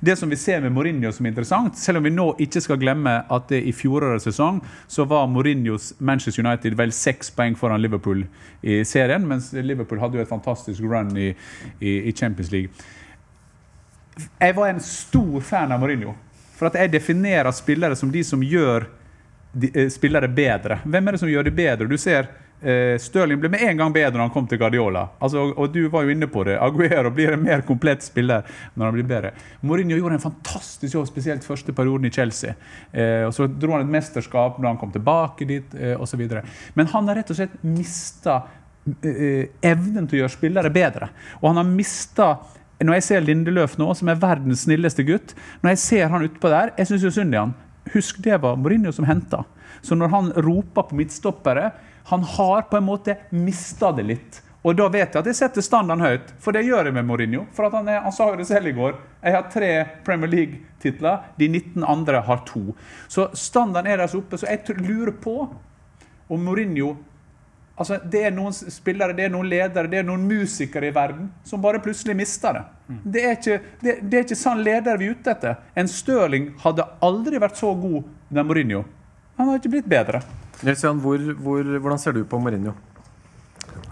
Det 0.00 0.16
som 0.16 0.30
vi 0.30 0.36
ser 0.36 0.60
med 0.60 0.72
Mourinho 0.72 1.12
som 1.12 1.26
er 1.26 1.32
interessant, 1.32 1.76
selv 1.76 2.00
om 2.00 2.06
vi 2.06 2.12
nå 2.12 2.26
ikke 2.40 2.62
skal 2.64 2.80
glemme 2.80 3.12
at 3.28 3.48
det 3.52 3.60
i 3.68 3.74
fjorårets 3.76 4.24
sesong 4.28 4.62
så 4.88 5.04
var 5.08 5.28
Mourinhos 5.28 5.92
Manchester 6.00 6.44
United 6.44 6.76
vel 6.80 6.92
seks 6.96 7.32
poeng 7.36 7.56
foran 7.56 7.80
Liverpool 7.80 8.24
i 8.62 8.80
serien, 8.88 9.24
mens 9.28 9.50
Liverpool 9.52 10.00
hadde 10.00 10.20
jo 10.20 10.24
et 10.24 10.32
fantastisk 10.32 10.84
run 10.84 11.12
i, 11.16 11.30
i, 11.80 11.96
i 12.08 12.12
Champions 12.16 12.52
League. 12.52 12.72
Jeg 14.40 14.56
var 14.56 14.72
en 14.72 14.80
stor 14.84 15.40
fan 15.40 15.72
av 15.72 15.80
Mourinho. 15.80 16.16
For 16.56 16.68
at 16.68 16.76
jeg 16.80 16.92
definerer 16.92 17.52
spillere 17.56 17.96
som 17.98 18.12
de 18.12 18.24
som 18.24 18.40
gjør 18.44 18.88
de, 19.52 19.68
eh, 19.74 19.88
spillere 19.92 20.28
bedre. 20.28 20.80
Hvem 20.84 21.08
er 21.08 21.12
det 21.12 21.20
som 21.20 21.28
gjør 21.28 21.48
de 21.48 21.52
bedre? 21.56 21.88
Du 21.88 21.98
ser 21.98 22.28
eh, 22.62 22.94
Stirling 23.00 23.40
ble 23.40 23.50
med 23.52 23.62
en 23.66 23.80
gang 23.80 23.92
bedre 23.94 24.16
når 24.16 24.26
han 24.26 24.32
kom 24.34 24.46
til 24.50 24.60
Guardiola. 24.60 25.04
Altså, 25.22 25.42
og, 25.42 25.58
og 25.58 25.74
du 25.74 25.82
var 25.92 26.06
jo 26.06 26.14
inne 26.14 26.28
på 26.30 26.44
det. 26.46 26.56
Aguero 26.62 27.12
blir 27.14 27.34
en 27.34 27.44
mer 27.44 27.64
komplett 27.66 28.04
spiller 28.06 28.46
når 28.74 28.86
han 28.86 28.96
blir 28.96 29.08
bedre. 29.08 29.34
Mourinho 29.66 29.98
gjorde 29.98 30.18
en 30.18 30.24
fantastisk 30.24 30.96
jobb, 30.96 31.08
spesielt 31.10 31.46
første 31.46 31.74
perioden 31.76 32.08
i 32.08 32.14
Chelsea. 32.14 32.54
Eh, 32.92 33.26
og 33.26 33.34
Så 33.36 33.48
dro 33.50 33.76
han 33.76 33.86
et 33.86 33.92
mesterskap 33.92 34.58
når 34.58 34.72
han 34.72 34.80
kom 34.80 34.94
tilbake 34.94 35.48
dit, 35.48 35.76
eh, 35.78 35.94
osv. 36.00 36.24
Men 36.74 36.90
han 36.94 37.08
har 37.10 37.20
rett 37.20 37.32
og 37.34 37.38
slett 37.38 37.60
mista 37.66 38.42
eh, 39.02 39.52
evnen 39.62 40.08
til 40.08 40.20
å 40.20 40.24
gjøre 40.24 40.36
spillere 40.36 40.74
bedre. 40.74 41.12
Og 41.40 41.50
han 41.50 41.62
har 41.62 41.70
mista 41.70 42.34
når 42.82 42.96
jeg 42.98 43.06
ser 43.06 43.22
Lindeløf 43.22 43.76
nå, 43.78 43.92
som 43.94 44.08
er 44.10 44.18
verdens 44.18 44.64
snilleste 44.64 45.04
gutt 45.06 45.36
Når 45.62 45.76
jeg 45.76 45.78
ser 45.78 46.08
han 46.10 46.24
utpå 46.26 46.50
der, 46.50 46.72
jeg 46.74 46.88
syns 46.90 47.04
jo 47.06 47.12
synd 47.14 47.34
i 47.34 47.38
han. 47.38 47.52
Husk 47.92 48.18
det 48.24 48.40
var 48.42 48.58
Mourinho 48.58 48.90
som 48.94 49.06
henta. 49.06 49.44
Så 49.82 49.94
når 49.98 50.12
han 50.12 50.30
roper 50.46 50.86
på 50.88 50.98
midtstoppere 50.98 51.70
Han 52.10 52.24
har 52.36 52.66
på 52.70 52.78
en 52.78 52.88
måte 52.88 53.16
mista 53.30 53.92
det 53.92 54.06
litt. 54.08 54.40
Og 54.62 54.76
da 54.78 54.86
vet 54.94 55.10
jeg 55.10 55.18
at 55.18 55.26
jeg 55.26 55.38
setter 55.38 55.64
standarden 55.64 56.04
høyt, 56.04 56.28
for 56.38 56.54
det 56.54 56.62
gjør 56.68 56.86
jeg 56.86 56.94
med 56.94 57.06
Mourinho. 57.08 57.46
For 57.54 57.66
han, 57.72 57.88
er, 57.90 58.04
han 58.04 58.14
sa 58.14 58.28
jo 58.30 58.38
det 58.38 58.46
selv 58.46 58.70
i 58.70 58.74
går. 58.76 58.94
Jeg 59.24 59.34
har 59.34 59.48
tre 59.50 59.70
Premier 60.06 60.30
League-titler, 60.30 61.24
de 61.38 61.48
19 61.50 61.82
andre 61.82 62.22
har 62.28 62.44
to. 62.46 62.76
Så 63.10 63.26
standarden 63.34 63.90
er 63.90 64.04
deres 64.04 64.14
oppe, 64.18 64.38
så 64.38 64.46
jeg 64.46 64.78
lurer 64.78 65.16
på 65.22 65.40
om 66.32 66.46
Mourinho 66.46 66.94
Altså, 67.82 67.96
det 68.04 68.20
er 68.28 68.34
noen 68.36 68.52
spillere, 68.52 69.14
det 69.16 69.24
er 69.26 69.30
noen 69.32 69.48
ledere, 69.48 69.88
det 69.90 70.02
er 70.02 70.04
noen 70.06 70.26
musikere 70.28 70.90
i 70.90 70.94
verden 70.94 71.30
som 71.48 71.62
bare 71.64 71.80
plutselig 71.82 72.14
mister 72.18 72.58
det. 72.58 72.62
Det 73.14 73.22
er 73.24 73.38
ikke, 73.38 73.56
det, 73.80 73.94
det 74.02 74.18
er 74.18 74.26
ikke 74.26 74.38
sånn 74.38 74.60
leder 74.62 75.00
vi 75.00 75.08
er 75.08 75.16
ute 75.16 75.32
etter. 75.32 75.56
En 75.74 75.88
Stirling 75.88 76.50
hadde 76.62 76.84
aldri 77.02 77.40
vært 77.40 77.56
så 77.58 77.72
god 77.74 78.04
med 78.28 78.46
Mourinho. 78.46 78.84
Han 79.40 79.48
har 79.48 79.58
ikke 79.58 79.72
blitt 79.72 79.88
bedre. 79.88 80.20
Nils 80.62 80.82
Jan, 80.84 81.00
hvor, 81.02 81.18
hvor, 81.42 81.62
hvordan 81.82 81.98
ser 81.98 82.14
du 82.16 82.22
på 82.28 82.38
Mourinho? 82.38 82.74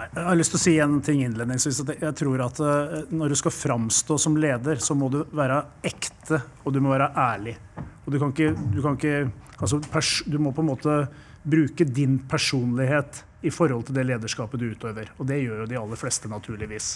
Jeg 0.00 0.24
har 0.26 0.36
lyst 0.38 0.54
til 0.54 0.58
å 0.58 0.62
si 0.62 0.74
en 0.82 0.98
ting 1.04 1.22
innledningsvis. 1.24 1.80
at 1.84 1.90
Jeg 2.02 2.16
tror 2.18 2.42
at 2.44 2.60
eh, 2.64 2.94
Når 3.14 3.32
du 3.32 3.38
skal 3.38 3.54
framstå 3.54 4.16
som 4.18 4.36
leder, 4.40 4.80
så 4.82 4.96
må 4.98 5.10
du 5.12 5.22
være 5.36 5.60
ekte 5.86 6.40
og 6.64 6.74
du 6.74 6.80
må 6.82 6.92
være 6.94 7.10
ærlig. 7.16 7.56
Og 8.04 8.12
du 8.14 8.18
kan 8.18 8.32
ikke, 8.32 8.52
du 8.74 8.80
kan 8.84 8.98
ikke 8.98 9.30
altså 9.58 9.80
pers, 9.92 10.22
Du 10.26 10.38
må 10.38 10.54
på 10.56 10.64
en 10.64 10.70
måte 10.72 11.00
bruke 11.42 11.84
din 11.84 12.18
personlighet 12.28 13.24
i 13.42 13.50
forhold 13.50 13.86
til 13.88 13.96
det 13.96 14.06
lederskapet 14.10 14.60
du 14.60 14.70
utøver. 14.74 15.12
Og 15.18 15.28
det 15.28 15.40
gjør 15.40 15.62
jo 15.62 15.68
de 15.70 15.78
aller 15.80 16.00
fleste, 16.00 16.28
naturligvis. 16.28 16.90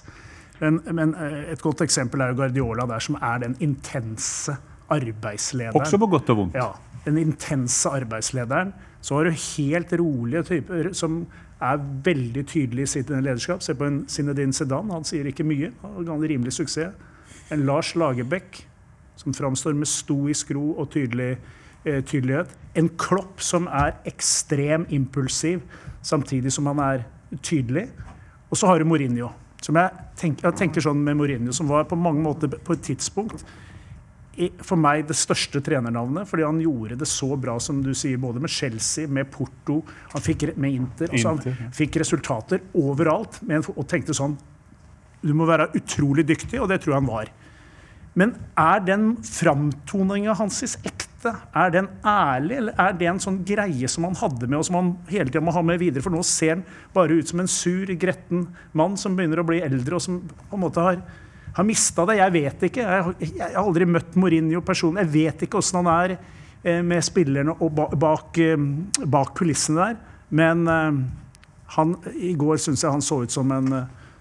Men, 0.60 0.80
men 0.94 1.14
eh, 1.18 1.38
et 1.54 1.62
godt 1.62 1.84
eksempel 1.84 2.22
er 2.22 2.32
jo 2.32 2.40
Guardiola 2.42 2.86
der, 2.88 3.04
som 3.04 3.18
er 3.20 3.44
den 3.46 3.56
intense 3.64 4.54
arbeidslederen. 4.92 5.80
Også 5.80 5.98
på 5.98 6.10
godt 6.12 6.34
og 6.34 6.42
vondt. 6.42 6.58
Ja, 6.58 6.72
den 7.06 7.18
intense 7.20 7.90
arbeidslederen. 7.90 8.74
Så 9.04 9.18
har 9.18 9.24
du 9.28 9.34
helt 9.36 9.92
rolige 10.00 10.42
typer 10.48 10.92
som 10.96 11.24
er 11.60 11.80
veldig 12.04 12.44
tydelige 12.48 12.88
i 12.88 12.92
sitt 12.94 13.10
lederskap. 13.12 13.60
Se 13.62 13.74
på 13.76 13.84
en 13.84 14.04
Zinedine 14.08 14.56
Zidane, 14.56 14.92
han 14.96 15.04
sier 15.04 15.28
ikke 15.28 15.44
mye. 15.44 15.72
Han 15.82 16.08
har 16.08 16.24
rimelig 16.24 16.54
suksess. 16.56 16.94
En 17.52 17.66
Lars 17.68 17.92
Lagerbäck 17.94 18.62
som 19.20 19.34
framstår 19.36 19.76
med 19.76 19.88
stoisk 19.88 20.54
ro 20.56 20.72
og 20.72 20.88
tydelig, 20.90 21.36
eh, 21.84 22.00
tydelighet. 22.04 22.48
En 22.74 22.88
Klopp 22.88 23.40
som 23.40 23.66
er 23.66 23.92
ekstrem 24.06 24.86
impulsiv, 24.88 25.60
samtidig 26.02 26.52
som 26.52 26.66
han 26.66 26.78
er 26.78 27.04
tydelig. 27.42 27.88
Og 28.50 28.56
så 28.56 28.66
har 28.66 28.78
du 28.78 28.84
Mourinho. 28.84 29.32
Som 29.62 29.74
jeg 29.74 29.90
tenker, 30.16 30.48
jeg 30.48 30.56
tenker 30.56 30.80
sånn 30.80 31.04
med 31.04 31.16
Mourinho, 31.16 31.52
som 31.52 31.68
var 31.68 31.84
på 31.84 31.96
mange 31.96 32.22
måter 32.22 32.48
på 32.48 32.72
et 32.72 32.82
tidspunkt 32.82 33.44
for 34.64 34.80
meg 34.80 35.04
det 35.08 35.16
største 35.18 35.62
trenernavnet, 35.64 36.28
fordi 36.30 36.46
han 36.46 36.60
gjorde 36.62 36.98
det 37.00 37.08
så 37.10 37.34
bra 37.40 37.56
som 37.62 37.80
du 37.84 37.92
sier, 37.96 38.20
både 38.20 38.42
med 38.42 38.52
Chelsea, 38.52 39.08
med 39.08 39.30
Porto, 39.32 39.80
han 40.12 40.24
fikk 40.24 40.48
med 40.56 40.80
Inter. 40.80 41.10
Altså 41.10 41.36
Inter, 41.36 41.56
han 41.60 41.74
fikk 41.76 42.00
resultater 42.02 42.64
overalt 42.80 43.40
med 43.46 43.70
og 43.74 43.86
tenkte 43.90 44.16
sånn 44.16 44.36
Du 45.24 45.32
må 45.32 45.46
være 45.48 45.70
utrolig 45.78 46.26
dyktig, 46.28 46.58
og 46.60 46.68
det 46.68 46.82
tror 46.82 46.94
jeg 46.94 47.02
han 47.02 47.10
var. 47.10 47.32
Men 48.14 48.34
er 48.60 48.82
den 48.86 49.14
framtoninga 49.26 50.36
hans 50.38 50.60
ekte? 50.76 51.32
Er 51.56 51.72
den 51.72 51.88
ærlig, 52.06 52.58
eller 52.60 52.76
er 52.78 52.92
det 52.98 53.08
en 53.10 53.22
sånn 53.22 53.40
greie 53.48 53.88
som 53.90 54.04
han 54.06 54.18
hadde 54.20 54.46
med, 54.46 54.58
og 54.60 54.66
som 54.68 54.76
han 54.78 54.90
hele 55.08 55.32
tida 55.32 55.42
må 55.42 55.54
ha 55.56 55.62
med 55.64 55.80
videre? 55.80 56.04
For 56.04 56.14
nå 56.14 56.20
ser 56.28 56.58
han 56.58 56.66
bare 56.94 57.16
ut 57.16 57.30
som 57.32 57.40
en 57.42 57.50
sur, 57.50 57.90
gretten 57.98 58.46
mann 58.76 58.98
som 59.00 59.16
begynner 59.16 59.42
å 59.42 59.46
bli 59.48 59.62
eldre, 59.64 59.96
og 59.96 60.04
som 60.04 60.20
på 60.28 60.58
en 60.58 60.64
måte 60.66 60.84
har, 60.84 61.00
har 61.54 61.64
mista 61.68 62.04
det. 62.08 62.16
Jeg 62.18 62.32
vet 62.34 62.62
ikke. 62.68 62.82
Jeg, 62.82 63.02
har- 63.04 63.58
aldri 63.62 63.86
møtt 63.86 64.16
Mourinho 64.18 64.60
personlig. 64.66 65.04
Jeg 65.06 65.12
vet 65.14 65.44
ikke 65.46 65.58
åssen 65.60 65.80
han 65.84 65.90
er 65.94 66.16
eh, 66.64 66.80
med 66.82 67.04
spillerne 67.06 67.54
og 67.60 67.70
ba, 67.76 67.86
bak, 67.94 68.38
eh, 68.42 68.56
bak 69.06 69.34
kulissene 69.38 69.84
der. 69.92 69.96
Men 70.34 70.66
eh, 70.68 70.98
han, 71.76 71.94
i 72.18 72.34
går 72.38 72.58
syns 72.62 72.82
jeg 72.84 72.90
han 72.94 73.02
så 73.04 73.22
ut 73.24 73.30
som 73.34 73.50
en, 73.54 73.70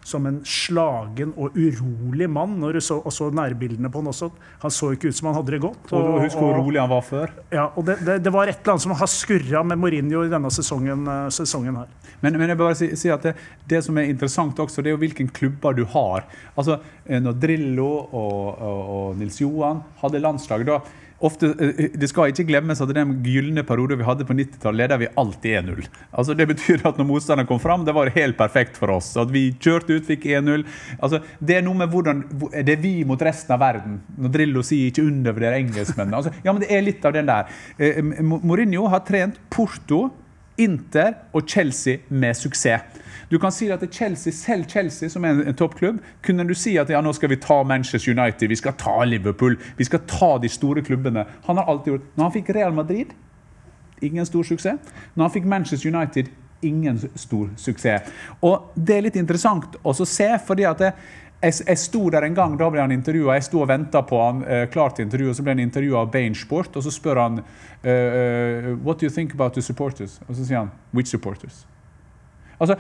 som 0.03 0.25
en 0.27 0.39
slagen 0.47 1.33
og 1.39 1.55
urolig 1.55 2.27
mann. 2.29 2.57
Når 2.61 2.77
du 2.77 2.81
så, 2.83 2.99
og 2.99 3.13
så 3.13 3.29
nærbildene 3.33 3.91
på 3.91 4.01
han 4.01 4.11
også. 4.11 4.29
Han 4.63 4.73
så 4.73 4.91
ikke 4.93 5.11
ut 5.11 5.17
som 5.17 5.29
han 5.29 5.37
hadde 5.39 5.55
det 5.55 5.61
godt. 5.63 5.93
Og 5.95 6.21
husk 6.23 6.39
hvor 6.39 6.55
rolig 6.59 6.81
han 6.81 6.91
var 6.91 7.03
før. 7.07 7.33
ja, 7.53 7.69
og 7.75 7.85
det, 7.87 7.99
det, 8.05 8.19
det 8.25 8.33
var 8.33 8.51
et 8.51 8.59
eller 8.59 8.75
annet 8.75 8.85
som 8.85 8.95
har 8.99 9.11
skurra 9.11 9.63
med 9.67 9.79
Mourinho 9.81 10.23
i 10.25 10.31
denne 10.31 10.51
sesongen, 10.53 11.05
eh, 11.07 11.27
sesongen 11.33 11.79
her. 11.81 11.93
Men, 12.23 12.37
men 12.39 12.53
jeg 12.53 12.59
bare 12.59 12.79
si, 12.79 12.89
si 12.99 13.11
at 13.11 13.23
det, 13.27 13.35
det 13.69 13.83
som 13.85 13.97
er 13.99 14.11
interessant 14.11 14.59
også, 14.59 14.81
det 14.81 14.91
er 14.91 14.97
jo 14.97 15.03
hvilken 15.03 15.31
klubber 15.35 15.75
du 15.75 15.83
har. 15.95 16.27
Altså, 16.55 16.79
eh, 17.05 17.21
Når 17.23 17.39
Drillo 17.39 17.89
og, 18.03 18.43
og, 18.53 18.83
og 18.97 19.17
Nils 19.19 19.39
Johan 19.41 19.83
hadde 20.03 20.23
landslag 20.23 20.67
da, 20.67 20.81
ofte, 21.23 21.53
eh, 21.59 21.89
Det 21.93 22.09
skal 22.09 22.31
ikke 22.31 22.45
glemmes 22.47 22.81
at 22.81 22.93
den 22.93 23.15
gylne 23.23 23.63
perioden 23.65 23.99
vi 23.99 24.07
hadde 24.07 24.27
på 24.27 24.35
90-tallet, 24.37 24.77
leda 24.83 24.97
vi 25.01 25.09
alltid 25.17 25.57
1-0. 25.63 25.87
Altså, 26.11 26.35
det 26.37 26.47
betyr 26.51 26.85
at 26.87 26.99
når 26.99 27.07
motstanderen 27.09 27.49
kom 27.49 27.61
fram, 27.63 27.85
det 27.85 27.95
var 27.95 28.11
helt 28.13 28.37
perfekt 28.37 28.77
for 28.77 28.91
oss. 28.93 29.13
At 29.17 29.31
vi 29.33 29.51
kjørte 29.53 29.97
ut, 29.97 30.07
fikk 30.07 30.25
1-0. 30.25 30.65
Altså, 30.99 31.21
det 31.39 31.59
er 31.59 31.65
noe 31.65 31.79
med 31.79 31.93
hvordan 31.93 32.23
Det 32.53 32.75
er 32.75 32.81
vi 32.81 33.03
mot 33.07 33.21
resten 33.21 33.53
av 33.55 33.61
verden. 33.63 34.01
Når 34.17 34.33
Drillo 34.33 34.61
sier 34.61 34.91
'ikke 34.91 35.07
undervurder 35.07 35.57
engelskmennene'. 35.59 36.15
Altså, 36.15 36.33
ja, 36.43 36.51
men 36.51 36.61
det 36.61 36.71
er 36.71 36.81
litt 36.81 37.05
av 37.05 37.13
den 37.13 37.25
der. 37.25 37.47
Eh, 37.79 38.01
Mourinho 38.01 38.87
har 38.87 38.99
trent 38.99 39.39
Porto 39.49 40.11
Inter 40.57 41.13
og 41.33 41.47
Chelsea 41.47 41.97
med 42.09 42.35
suksess. 42.37 42.83
Du 43.33 43.39
kan 43.39 43.51
si 43.51 43.71
at 43.71 43.81
Chelsea, 43.93 44.33
Selv 44.33 44.65
Chelsea, 44.69 45.09
som 45.09 45.23
er 45.25 45.39
en 45.41 45.55
toppklubb, 45.57 45.97
kunne 46.21 46.43
du 46.45 46.53
si 46.53 46.75
at 46.77 46.91
ja, 46.93 46.99
nå 47.01 47.15
skal 47.17 47.31
vi 47.31 47.39
ta 47.41 47.63
Manchester 47.65 48.13
United, 48.13 48.45
vi 48.51 48.57
skal 48.59 48.75
ta 48.77 48.99
Liverpool, 49.09 49.57
vi 49.77 49.87
skal 49.87 50.03
ta 50.05 50.35
de 50.37 50.51
store 50.53 50.83
klubbene. 50.85 51.23
Han 51.47 51.57
har 51.57 51.65
alltid 51.65 51.93
gjort 51.93 52.05
Når 52.13 52.23
han 52.23 52.35
fikk 52.35 52.51
Real 52.53 52.77
Madrid, 52.77 53.15
ingen 54.05 54.29
stor 54.29 54.45
suksess. 54.45 54.93
Når 55.15 55.25
han 55.25 55.33
fikk 55.33 55.49
Manchester 55.49 55.89
United, 55.89 56.29
ingen 56.61 57.01
stor 57.15 57.49
suksess. 57.57 58.13
Og 58.45 58.69
det 58.75 58.99
er 58.99 59.07
litt 59.07 59.17
interessant 59.17 59.81
å 59.81 59.97
se, 59.97 60.29
fordi 60.45 60.69
at 60.69 60.85
det, 60.85 60.93
jeg, 61.41 61.57
jeg 61.65 61.83
sto 61.87 62.05
der 62.13 62.29
en 62.29 62.37
gang, 62.37 62.53
da 62.59 62.69
ble 62.69 62.85
han 62.85 62.93
intervjua. 62.93 63.33
Jeg 63.39 63.49
sto 63.49 63.65
og 63.65 63.69
venta 63.73 64.05
på 64.05 64.21
han 64.21 64.45
eh, 64.45 64.67
klar 64.69 64.93
til 64.93 65.09
intervju, 65.09 65.33
og 65.33 65.39
så 65.39 65.49
ble 65.49 65.57
han 65.57 65.65
intervjua 65.65 66.05
av 66.05 66.13
Bainsport, 66.13 66.77
Og 66.77 66.85
så 66.85 66.93
spør 66.93 67.25
han 67.25 67.41
uh, 67.41 67.89
uh, 67.89 68.73
What 68.85 69.01
do 69.01 69.09
you 69.09 69.11
think 69.11 69.33
about 69.33 69.57
the 69.57 69.65
supporters? 69.65 70.21
Og 70.29 70.35
så 70.37 70.45
sier 70.45 70.67
han 70.67 70.75
Which 70.93 71.09
supporters? 71.09 71.65
Altså, 72.63 72.77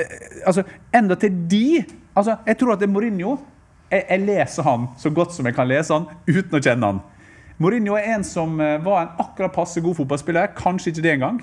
eh, 0.00 0.40
altså 0.48 0.64
enda 0.94 1.18
til 1.20 1.34
de 1.50 1.84
altså, 2.14 2.38
Jeg 2.46 2.58
tror 2.58 2.74
at 2.74 2.80
det 2.80 2.88
er 2.88 2.92
Mourinho 2.94 3.36
jeg, 3.90 4.04
jeg 4.04 4.24
leser 4.24 4.66
han 4.66 4.88
så 5.00 5.12
godt 5.12 5.34
som 5.36 5.46
jeg 5.48 5.56
kan 5.56 5.68
lese 5.68 5.94
han 5.94 6.08
uten 6.28 6.58
å 6.58 6.60
kjenne 6.60 6.92
han. 6.92 6.98
Mourinho 7.58 7.96
er 7.98 8.12
en 8.14 8.24
som 8.26 8.58
eh, 8.62 8.76
var 8.84 9.00
en 9.02 9.22
akkurat 9.24 9.54
passe 9.54 9.80
god 9.82 9.96
fotballspiller. 9.98 10.52
Kanskje 10.58 10.92
ikke 10.92 11.04
det 11.06 11.14
engang. 11.16 11.40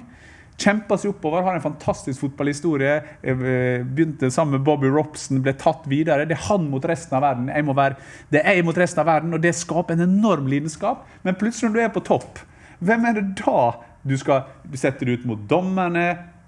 Kjempa 0.56 0.96
seg 0.96 1.12
oppover, 1.12 1.44
har 1.44 1.58
en 1.58 1.64
fantastisk 1.64 2.22
fotballhistorie. 2.22 2.94
Eh, 3.28 3.42
begynte 3.84 4.30
sammen 4.32 4.56
med 4.56 4.68
Bobby 4.68 4.88
Robson, 4.88 5.42
ble 5.44 5.52
tatt 5.60 5.84
videre. 5.92 6.28
Det 6.30 6.38
er 6.38 6.46
han 6.48 6.70
mot 6.72 6.86
resten 6.88 7.18
av 7.18 7.26
verden. 7.26 7.50
Jeg 7.52 7.68
må 7.68 7.76
være, 7.76 8.00
det 8.32 8.44
er 8.46 8.60
jeg 8.60 8.68
mot 8.68 8.80
resten 8.80 9.04
av 9.04 9.10
verden, 9.10 9.36
og 9.36 9.44
det 9.44 9.52
skaper 9.58 9.98
en 9.98 10.06
enorm 10.06 10.48
lidenskap. 10.52 11.04
Men 11.28 11.36
plutselig 11.40 11.72
når 11.72 11.76
du 11.76 11.84
er 11.84 11.92
på 11.98 12.06
topp, 12.08 12.40
hvem 12.80 13.10
er 13.10 13.20
det 13.20 13.26
da 13.42 13.60
du 14.06 14.16
skal 14.22 14.46
sette 14.78 15.04
det 15.04 15.20
ut 15.20 15.28
mot 15.28 15.44
dommerne? 15.50 16.06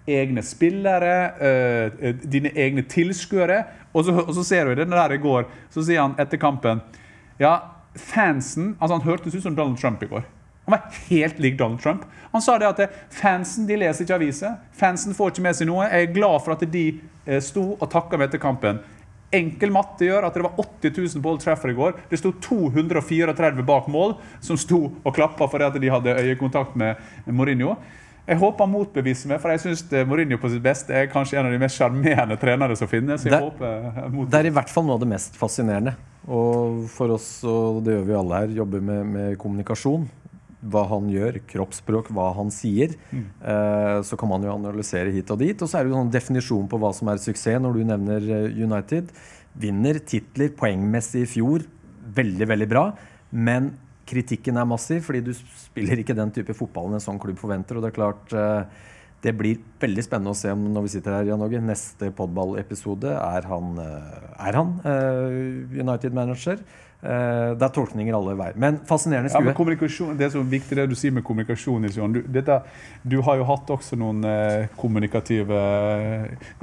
Egne 0.07 0.41
spillere, 0.43 1.15
øh, 1.41 2.13
dine 2.23 2.51
egne 2.55 2.81
tilskuere. 2.87 3.63
Og 3.93 4.07
og 4.27 4.33
så 4.35 4.43
ser 4.43 4.65
du 4.65 4.75
det 4.75 4.89
der 4.89 5.13
i 5.13 5.17
går, 5.17 5.47
så 5.69 5.83
sier 5.83 6.01
han 6.01 6.15
etter 6.19 6.37
kampen 6.37 6.81
Ja, 7.39 7.59
fansen 7.95 8.75
altså 8.79 8.97
Han 8.97 9.05
hørtes 9.05 9.35
ut 9.35 9.43
som 9.43 9.55
Donald 9.55 9.77
Trump 9.77 10.03
i 10.03 10.07
går. 10.07 10.23
Han 10.67 10.71
var 10.71 10.91
helt 11.07 11.39
lik 11.39 11.57
Donald 11.57 11.79
Trump. 11.79 12.01
Han 12.31 12.41
sa 12.41 12.57
det 12.59 12.67
at 12.67 12.95
fansen 13.09 13.67
de 13.67 13.77
leser 13.79 14.03
ikke 14.03 14.17
aviser. 14.17 14.57
Fansen 14.75 15.15
får 15.15 15.31
ikke 15.31 15.45
med 15.45 15.55
seg 15.55 15.69
noe. 15.69 15.85
Jeg 15.87 16.09
er 16.09 16.13
glad 16.13 16.41
for 16.43 16.57
at 16.57 16.65
de 16.73 16.99
eh, 17.25 17.39
sto 17.39 17.77
og 17.77 17.87
takka 17.91 18.19
meg 18.19 18.27
etter 18.27 18.41
kampen. 18.43 18.81
Enkel 19.31 19.71
matte 19.71 20.03
gjør 20.07 20.27
at 20.27 20.35
det 20.35 20.43
var 20.43 20.59
80 20.59 20.91
000 21.15 21.23
på 21.23 21.31
Old 21.31 21.39
Trafford 21.43 21.71
i 21.71 21.77
går. 21.77 21.95
Det 22.11 22.19
sto 22.19 22.33
234 22.43 23.63
bak 23.67 23.87
mål 23.91 24.17
som 24.43 24.59
sto 24.59 24.81
og 25.03 25.15
klappa 25.15 25.47
fordi 25.51 25.81
de 25.83 25.91
hadde 25.91 26.15
øyekontakt 26.19 26.75
med 26.79 26.99
Mourinho. 27.31 27.77
Jeg 28.27 28.37
håper 28.41 28.65
han 28.65 28.71
motbeviser 28.73 29.29
meg, 29.31 29.39
for 29.39 29.53
jeg 29.53 29.61
syns 29.63 29.85
Mourinho 30.07 30.35
på 30.41 30.49
sitt 30.51 30.63
beste 30.65 30.91
er 30.91 31.07
kanskje 31.07 31.37
en 31.39 31.47
av 31.47 31.53
de 31.55 31.59
mest 31.61 31.79
sjarmerende 31.79 32.35
trenere 32.41 32.75
som 32.75 32.87
finnes. 32.91 33.23
Jeg 33.23 33.31
Det- 33.31 33.39
håper 33.39 34.29
Det 34.29 34.39
er 34.41 34.45
i 34.47 34.51
hvert 34.51 34.69
fall 34.69 34.83
noe 34.83 34.95
av 34.95 34.99
det 34.99 35.07
mest 35.07 35.37
fascinerende. 35.39 35.95
Og 36.27 36.89
for 36.89 37.07
oss, 37.15 37.41
og 37.45 37.83
det 37.85 37.93
gjør 37.95 38.05
vi 38.05 38.13
alle 38.19 38.35
her, 38.41 38.47
jobber 38.47 38.81
med, 38.81 39.05
med 39.05 39.37
kommunikasjon. 39.37 40.09
Hva 40.67 40.83
han 40.89 41.07
gjør, 41.07 41.39
kroppsspråk, 41.47 42.07
hva 42.11 42.33
han 42.35 42.49
sier. 42.51 42.95
Eh, 43.13 44.01
så 44.03 44.17
kan 44.17 44.27
man 44.27 44.41
jo 44.43 44.51
analysere 44.51 45.13
hit 45.13 45.31
og 45.31 45.39
dit. 45.39 45.61
Og 45.61 45.69
så 45.69 45.79
er 45.79 45.83
det 45.85 45.91
jo 45.93 46.01
en 46.01 46.11
definisjon 46.11 46.67
på 46.67 46.77
hva 46.81 46.93
som 46.93 47.07
er 47.07 47.15
suksess, 47.21 47.61
når 47.61 47.73
du 47.77 47.83
nevner 47.85 48.17
eh, 48.27 48.63
United. 48.65 49.07
Vinner 49.57 49.99
titler 50.03 50.49
poengmessig 50.49 51.21
i 51.23 51.29
fjor. 51.37 51.63
Veldig, 52.13 52.47
veldig 52.49 52.67
bra. 52.67 52.91
Men 53.31 53.71
kritikken 54.07 54.59
er 54.59 54.67
massiv, 54.69 55.03
fordi 55.07 55.23
du 55.27 55.33
spiller 55.35 56.01
ikke 56.01 56.15
den 56.17 56.31
type 56.35 56.55
fotball 56.57 56.95
en 56.95 57.03
sånn 57.03 57.19
klubb 57.21 57.39
forventer. 57.41 57.77
Og 57.77 57.83
det 57.83 57.91
er 57.91 57.97
klart 57.97 58.35
eh, 58.35 58.85
det 59.25 59.33
blir 59.37 59.61
veldig 59.81 60.05
spennende 60.05 60.33
å 60.33 60.37
se 60.37 60.51
om 60.53 60.67
når 60.73 60.85
vi 60.85 60.93
sitter 60.93 61.15
her, 61.17 61.29
Jan 61.31 61.43
Åge, 61.43 61.61
neste 61.63 62.11
podballepisode 62.15 63.15
er 63.17 63.47
han, 63.49 63.71
eh, 63.81 64.27
er 64.47 64.59
han 64.59 64.75
eh, 64.85 65.79
United-manager. 65.81 66.61
Eh, 66.97 67.51
det 67.53 67.61
er 67.61 67.73
tolkninger 67.75 68.15
alle 68.17 68.33
veier. 68.33 68.55
Men 68.57 68.79
fascinerende 68.89 69.29
Ja, 69.29 69.39
men 69.39 69.53
skue. 69.53 69.57
kommunikasjon, 69.59 70.17
Det 70.17 70.25
er 70.25 70.29
så 70.33 70.41
viktig 70.41 70.75
det 70.75 70.89
du 70.89 70.95
sier 70.95 71.11
med 71.11 71.23
kommunikasjon. 71.23 72.11
Du, 72.11 72.21
dette, 72.21 72.63
du 73.03 73.21
har 73.21 73.37
jo 73.37 73.43
hatt 73.43 73.69
også 73.69 73.95
noen 73.95 74.23
eh, 74.25 74.67
kommunikative 74.75 75.59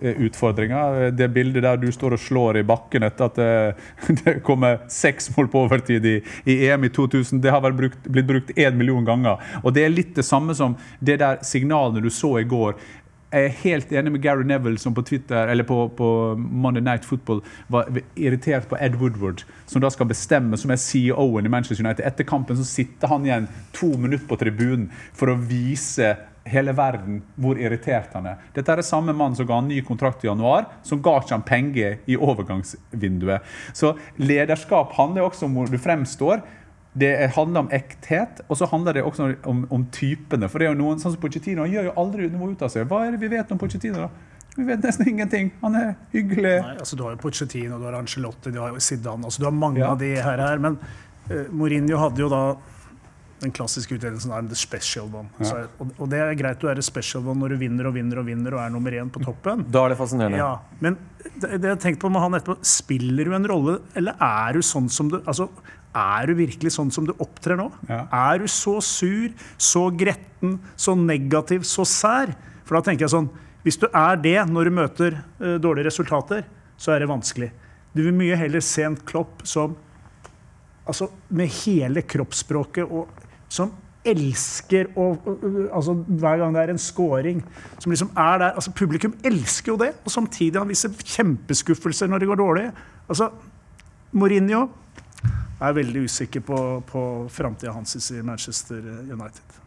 eh, 0.03 0.18
utfordringer. 0.26 1.11
Det 1.14 1.30
bildet 1.32 1.62
der 1.62 1.76
du 1.76 1.87
står 1.93 2.18
og 2.18 2.18
slår 2.18 2.59
i 2.59 2.64
bakken 2.66 3.07
etter 3.07 3.24
at 3.24 3.37
det, 3.39 3.76
det 4.24 4.43
kommer 4.43 4.82
seks 4.89 5.30
mål 5.37 5.49
på 5.49 5.62
overtid 5.68 6.05
i, 6.05 6.16
i 6.51 6.66
EM 6.66 6.85
i 6.85 6.91
2000, 6.91 7.41
det 7.41 7.55
har 7.55 7.62
vel 7.62 7.72
brukt, 7.72 8.03
blitt 8.03 8.26
brukt 8.26 8.51
én 8.59 8.74
million 8.74 9.05
ganger. 9.05 9.39
Og 9.62 9.72
Det 9.72 9.85
er 9.85 9.95
litt 9.95 10.14
det 10.16 10.24
samme 10.24 10.55
som 10.55 10.74
det 10.99 11.20
der 11.22 11.39
signalene 11.43 12.03
du 12.03 12.11
så 12.11 12.41
i 12.41 12.45
går. 12.45 12.74
Jeg 13.35 13.49
er 13.49 13.57
helt 13.64 13.93
enig 13.93 14.12
med 14.14 14.22
Gary 14.22 14.45
Neville, 14.47 14.78
som 14.78 14.95
på 14.95 15.03
Twitter, 15.03 15.49
eller 15.51 15.66
på, 15.66 15.89
på 15.99 16.09
Monday 16.39 16.82
Night 16.85 17.05
Football 17.05 17.41
var 17.66 17.89
irritert 18.14 18.68
på 18.70 18.78
Ed 18.78 18.95
Woodward, 19.01 19.43
som 19.66 19.82
da 19.82 19.91
skal 19.91 20.07
bestemme, 20.07 20.55
som 20.61 20.70
er 20.70 20.78
CEO-en 20.78 21.49
i 21.49 21.51
Manchester 21.51 21.82
United. 21.82 22.07
Etter 22.07 22.28
kampen 22.30 22.61
så 22.61 22.66
sitter 22.68 23.11
han 23.11 23.26
igjen 23.26 23.49
to 23.74 23.91
minutter 23.99 24.28
på 24.30 24.39
tribunen 24.39 24.87
for 25.18 25.32
å 25.32 25.39
vise 25.51 26.12
hele 26.47 26.74
verden 26.76 27.22
hvor 27.41 27.59
irritert 27.59 28.14
han 28.14 28.28
er. 28.30 28.43
Dette 28.55 28.70
er 28.70 28.78
det 28.78 28.87
samme 28.87 29.14
mann 29.16 29.35
som 29.35 29.49
ga 29.49 29.59
han 29.59 29.70
ny 29.72 29.80
kontrakt 29.82 30.22
i 30.22 30.28
januar, 30.28 30.68
som 30.87 31.03
ga 31.03 31.16
ikke 31.18 31.35
han 31.35 31.47
penger 31.49 31.97
i 32.07 32.18
overgangsvinduet. 32.20 33.55
Så 33.74 33.97
lederskap 34.20 34.95
handler 34.99 35.26
også 35.26 35.49
om 35.49 35.59
hvor 35.59 35.72
du 35.72 35.80
fremstår. 35.80 36.45
Det 36.95 37.11
handler 37.34 37.64
om 37.64 37.70
ekthet, 37.74 38.40
og 38.49 38.57
så 38.61 38.68
handler 38.70 38.95
det 38.95 39.03
også 39.03 39.32
om, 39.51 39.64
om 39.74 39.86
typene. 39.90 40.47
For 40.49 40.62
det 40.62 40.68
er 40.68 40.74
jo 40.76 40.78
noen, 40.78 41.01
sånn 41.03 41.16
som 41.16 41.20
Pochettino, 41.24 41.64
han 41.66 41.72
gjør 41.72 41.88
jo 41.88 41.95
aldri 42.05 42.28
noe 42.30 42.53
ut 42.53 42.62
av 42.62 42.70
seg. 42.70 42.84
Hva 42.90 43.01
er 43.09 43.16
det 43.16 43.20
vi 43.24 43.32
vet 43.32 43.51
om 43.51 43.59
Pochettino? 43.59 44.05
da? 44.05 44.11
Vi 44.55 44.62
vet 44.68 44.84
nesten 44.86 45.09
ingenting. 45.11 45.49
Han 45.64 45.74
er 45.74 45.88
hyggelig. 46.12 46.53
Nei, 46.62 46.76
altså 46.78 46.95
Du 46.97 47.03
har 47.03 47.16
jo 47.16 47.22
Pochettino, 47.24 47.80
du 47.82 47.88
har 47.88 47.97
Angelotti, 47.99 48.53
du 48.55 48.61
har 48.62 48.76
Zidane. 48.78 49.26
Altså, 49.26 49.42
du 49.42 49.49
har 49.49 49.57
mange 49.59 49.82
Ja. 49.82 49.90
av 49.90 49.99
de 49.99 50.12
her. 50.14 50.38
her 50.38 50.62
men 50.62 50.78
uh, 50.78 51.45
Mourinho 51.51 51.99
hadde 51.99 52.22
jo 52.22 52.28
da 52.30 52.45
den 53.42 53.51
klassiske 53.53 53.99
utdelelsen 53.99 54.30
er 54.32 54.47
the 54.49 54.55
special 54.57 55.11
one. 55.12 55.28
Så, 55.42 55.66
og, 55.82 55.90
og 55.99 56.09
det 56.09 56.20
er 56.22 56.36
greit 56.38 56.62
du 56.62 56.68
er 56.70 56.78
a 56.78 56.82
special 56.86 57.26
one 57.26 57.42
når 57.42 57.57
du 57.57 57.61
vinner 57.66 57.88
og 57.90 57.97
vinner 57.99 58.22
og 58.22 58.28
vinner 58.30 58.55
og 58.55 58.62
er 58.62 58.70
nummer 58.72 58.95
én 58.95 59.11
på 59.12 59.20
toppen. 59.26 59.66
Da 59.74 59.82
er 59.84 59.92
det 59.92 59.99
fascinerende. 59.99 60.38
Ja, 60.38 60.53
Men 60.80 60.97
det, 61.42 61.59
det 61.61 61.72
jeg 61.74 61.80
tenkte 61.82 62.07
på 62.07 62.12
med 62.14 62.22
han 62.22 62.38
etterpå, 62.38 62.57
spiller 62.62 63.24
du 63.28 63.34
en 63.34 63.49
rolle, 63.51 63.80
eller 63.99 64.14
er 64.22 64.55
du 64.57 64.62
sånn 64.64 64.86
som 64.88 65.11
du 65.11 65.18
altså, 65.26 65.51
Er 65.95 66.26
du 66.26 66.34
virkelig 66.38 66.74
sånn 66.74 66.90
som 66.95 67.07
du 67.07 67.12
opptrer 67.22 67.59
nå? 67.59 67.68
Ja. 67.88 68.05
Er 68.11 68.42
du 68.42 68.49
så 68.51 68.80
sur, 68.82 69.30
så 69.57 69.86
gretten, 69.95 70.59
så 70.76 70.97
negativ, 70.99 71.66
så 71.68 71.86
sær? 71.86 72.34
For 72.64 72.78
da 72.78 72.88
tenker 72.88 73.07
jeg 73.07 73.14
sånn 73.14 73.30
Hvis 73.64 73.78
du 73.80 73.86
er 73.88 74.18
det 74.20 74.38
når 74.51 74.68
du 74.68 74.76
møter 74.76 75.16
uh, 75.40 75.57
dårlige 75.62 75.88
resultater, 75.88 76.42
så 76.76 76.92
er 76.92 77.05
det 77.05 77.09
vanskelig. 77.09 77.53
Du 77.95 78.03
vil 78.03 78.16
mye 78.16 78.36
heller 78.36 78.61
se 78.64 78.82
en 78.84 78.99
Klopp 79.07 79.45
som 79.47 79.76
altså, 80.84 81.09
med 81.32 81.53
hele 81.62 82.03
kroppsspråket 82.03 82.90
og 82.90 83.09
som 83.49 83.72
elsker 84.05 84.90
å 85.01 85.07
altså, 85.72 85.95
Hver 85.95 86.42
gang 86.42 86.55
det 86.55 86.62
er 86.64 86.72
en 86.74 86.82
scoring 86.82 87.40
som 87.78 87.92
liksom 87.92 88.11
er 88.12 88.40
der 88.42 88.51
altså, 88.59 88.74
Publikum 88.76 89.14
elsker 89.24 89.72
jo 89.72 89.80
det, 89.80 89.95
og 90.05 90.12
samtidig 90.12 90.61
han 90.61 90.70
viser 90.70 90.92
kjempeskuffelser 91.14 92.11
når 92.11 92.20
det 92.20 92.28
går 92.28 92.40
dårlig. 92.40 92.66
Altså, 93.09 93.30
Mourinho 94.14 94.66
er 95.66 95.76
veldig 95.80 96.06
usikker 96.08 96.44
på, 96.46 96.62
på 96.88 97.02
framtida 97.32 97.74
hans 97.74 97.96
i 98.10 98.22
Manchester 98.22 98.80
United. 99.10 99.60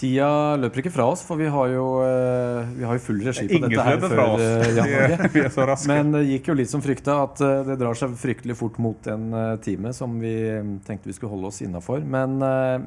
Tida 0.00 0.56
løper 0.56 0.80
ikke 0.80 0.92
fra 0.94 1.04
oss, 1.12 1.20
for 1.26 1.36
vi 1.36 1.48
har 1.52 1.72
jo, 1.74 1.84
eh, 2.00 2.68
vi 2.78 2.86
har 2.88 2.96
jo 2.96 3.02
full 3.04 3.18
regi 3.20 3.42
på 3.50 3.58
Ingen 3.58 3.74
dette 3.74 3.84
her 3.84 3.98
før 4.00 4.40
eh, 4.40 4.70
Jan 4.78 4.86
Vi 4.88 4.94
Åge. 4.96 5.28
vi 5.34 5.42
så 5.52 5.66
raske. 5.68 5.90
Men 5.90 6.14
det 6.14 6.22
gikk 6.24 6.48
jo 6.48 6.56
litt 6.56 6.70
som 6.72 6.80
frykta, 6.84 7.18
at 7.26 7.42
eh, 7.44 7.60
det 7.68 7.76
drar 7.82 7.98
seg 7.98 8.14
fryktelig 8.16 8.56
fort 8.56 8.78
mot 8.80 9.10
en 9.12 9.26
time 9.60 9.92
som 9.96 10.14
vi 10.22 10.32
eh, 10.54 10.70
tenkte 10.86 11.10
vi 11.10 11.16
skulle 11.18 11.34
holde 11.34 11.50
oss 11.50 11.60
innafor. 11.66 12.00
Men 12.00 12.38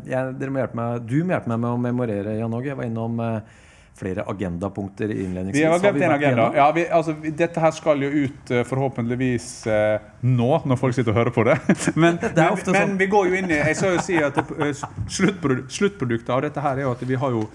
jeg, 0.10 0.34
dere 0.40 0.56
må 0.56 0.64
hjelpe 0.64 0.80
meg, 0.80 1.06
du 1.06 1.20
må 1.22 1.36
hjelpe 1.36 1.54
meg 1.54 1.62
med 1.62 1.70
å 1.76 1.84
memorere, 1.86 2.34
Jan 2.40 2.58
Åge. 2.58 2.72
Jeg 2.72 2.82
var 2.82 2.90
innom 2.90 3.22
eh, 3.22 3.62
flere 3.96 4.24
agendapunkter 4.28 5.12
innledningsvis. 5.12 5.62
Vi 5.62 5.66
har 5.70 5.80
glemt 5.80 6.02
en 6.02 6.12
agenda. 6.12 6.52
Ja, 6.56 6.72
vi, 6.72 6.88
altså, 6.90 7.14
dette 7.24 7.62
her 7.62 7.72
skal 7.72 8.02
jo 8.02 8.10
ut 8.26 8.52
eh, 8.52 8.64
forhåpentligvis 8.66 9.50
eh, 9.70 10.08
nå, 10.26 10.50
når 10.66 10.80
folk 10.82 10.98
sitter 10.98 11.14
og 11.14 11.20
hører 11.22 11.36
på 11.36 11.46
det. 11.48 11.60
Men, 12.04 12.18
det 12.22 12.34
men, 12.34 12.58
sånn. 12.64 12.74
men 12.74 12.96
vi 12.98 13.08
går 13.12 13.30
jo 13.30 13.38
inn 13.38 13.52
i 13.52 13.60
Jeg 13.60 13.78
skal 13.78 13.94
jo 13.98 14.02
si 14.04 14.18
at 14.18 14.40
eh, 14.40 14.74
sluttproduktet 15.14 16.34
av 16.34 16.42
dette 16.48 16.64
her 16.64 16.82
er 16.82 16.88
jo 16.88 16.96
at 16.96 17.06
vi 17.08 17.20
har 17.22 17.38
jo 17.38 17.46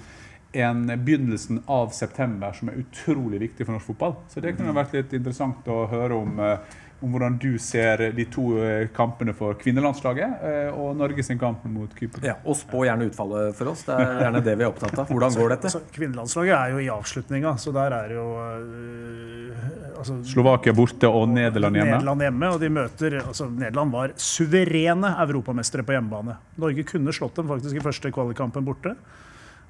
en 0.53 0.87
begynnelsen 1.05 1.63
av 1.67 1.91
september 1.93 2.53
som 2.57 2.71
er 2.71 2.81
utrolig 2.81 3.41
viktig 3.43 3.67
for 3.67 3.77
norsk 3.77 3.91
fotball. 3.91 4.15
Så 4.33 4.41
det 4.45 4.55
kunne 4.57 4.77
vært 4.77 4.95
litt 4.97 5.13
interessant 5.19 5.67
å 5.69 5.83
høre 5.91 6.17
om, 6.17 6.39
eh, 6.41 6.79
om 7.03 7.13
hvordan 7.15 7.37
du 7.39 7.53
ser 7.63 8.01
de 8.17 8.25
to 8.27 8.57
eh, 8.59 8.89
kampene 8.95 9.31
for 9.37 9.55
kvinnelandslaget 9.61 10.41
eh, 10.43 10.71
og 10.75 10.97
Norge 10.99 11.23
sin 11.23 11.39
kamp 11.39 11.63
mot 11.71 11.93
Kypros. 11.95 12.25
Ja, 12.27 12.35
og 12.45 12.57
spå 12.59 12.83
gjerne 12.89 13.07
utfallet 13.07 13.55
for 13.55 13.71
oss. 13.71 13.85
Det 13.87 13.95
er 13.95 14.17
gjerne 14.25 14.41
det 14.43 14.57
vi 14.59 14.67
er 14.67 14.73
opptatt 14.73 14.99
av. 14.99 15.07
Hvordan 15.13 15.37
går 15.39 15.53
dette? 15.55 15.71
Altså, 15.71 15.83
kvinnelandslaget 15.95 16.57
er 16.59 16.73
jo 16.75 16.81
i 16.83 16.89
avslutninga, 16.97 17.53
så 17.63 17.75
der 17.77 17.95
er 18.01 18.17
jo 18.17 18.25
øh, 18.43 19.63
altså, 20.01 20.19
Slovakia 20.27 20.75
borte 20.75 21.07
og 21.11 21.29
Nederland 21.31 21.79
hjemme. 21.79 21.93
Nederland 22.01 22.27
hjemme, 22.27 22.51
og 22.57 22.61
de 22.65 22.73
møter 22.81 23.19
altså, 23.23 23.47
Nederland 23.53 23.95
var 23.95 24.17
suverene 24.19 25.15
europamestere 25.23 25.87
på 25.87 25.95
hjemmebane. 25.95 26.35
Norge 26.59 26.85
kunne 26.89 27.15
slått 27.15 27.39
dem 27.39 27.49
faktisk 27.55 27.79
i 27.79 27.85
første 27.87 28.11
kvalikkampen 28.15 28.67
borte. 28.67 28.97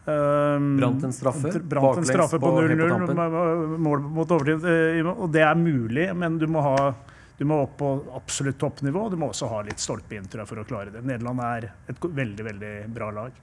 Um, 0.08 0.78
Brant 0.80 1.02
en 1.04 1.12
straffe, 1.12 1.50
Brant 1.60 1.60
en 1.60 1.82
baklengs 1.84 2.08
straffe 2.08 2.38
på 2.40 2.48
på- 2.48 2.62
helt 2.64 2.80
på 2.80 2.86
0-0, 2.86 2.92
tampen. 2.94 3.16
med- 3.18 3.68
med 3.68 3.78
mål 3.84 4.00
mot 4.16 4.30
overtid. 4.32 4.64
Og 5.10 5.28
det 5.34 5.42
er 5.44 5.54
mulig, 5.60 6.06
men 6.16 6.38
du 6.40 6.46
må, 6.48 6.62
ha, 6.64 6.94
du 7.38 7.44
må 7.46 7.60
opp 7.62 7.76
på 7.78 7.88
absolutt 8.18 8.58
toppnivå. 8.58 9.04
og 9.06 9.10
Du 9.10 9.16
må 9.20 9.28
også 9.30 9.46
ha 9.52 9.62
litt 9.62 9.78
stolpe 9.78 10.16
inn 10.18 10.26
for 10.26 10.58
å 10.58 10.66
klare 10.66 10.90
det. 10.90 11.04
Nederland 11.06 11.42
er 11.46 11.68
et 11.86 12.02
veldig, 12.02 12.44
veldig 12.50 12.72
bra 12.90 13.12
lag. 13.14 13.36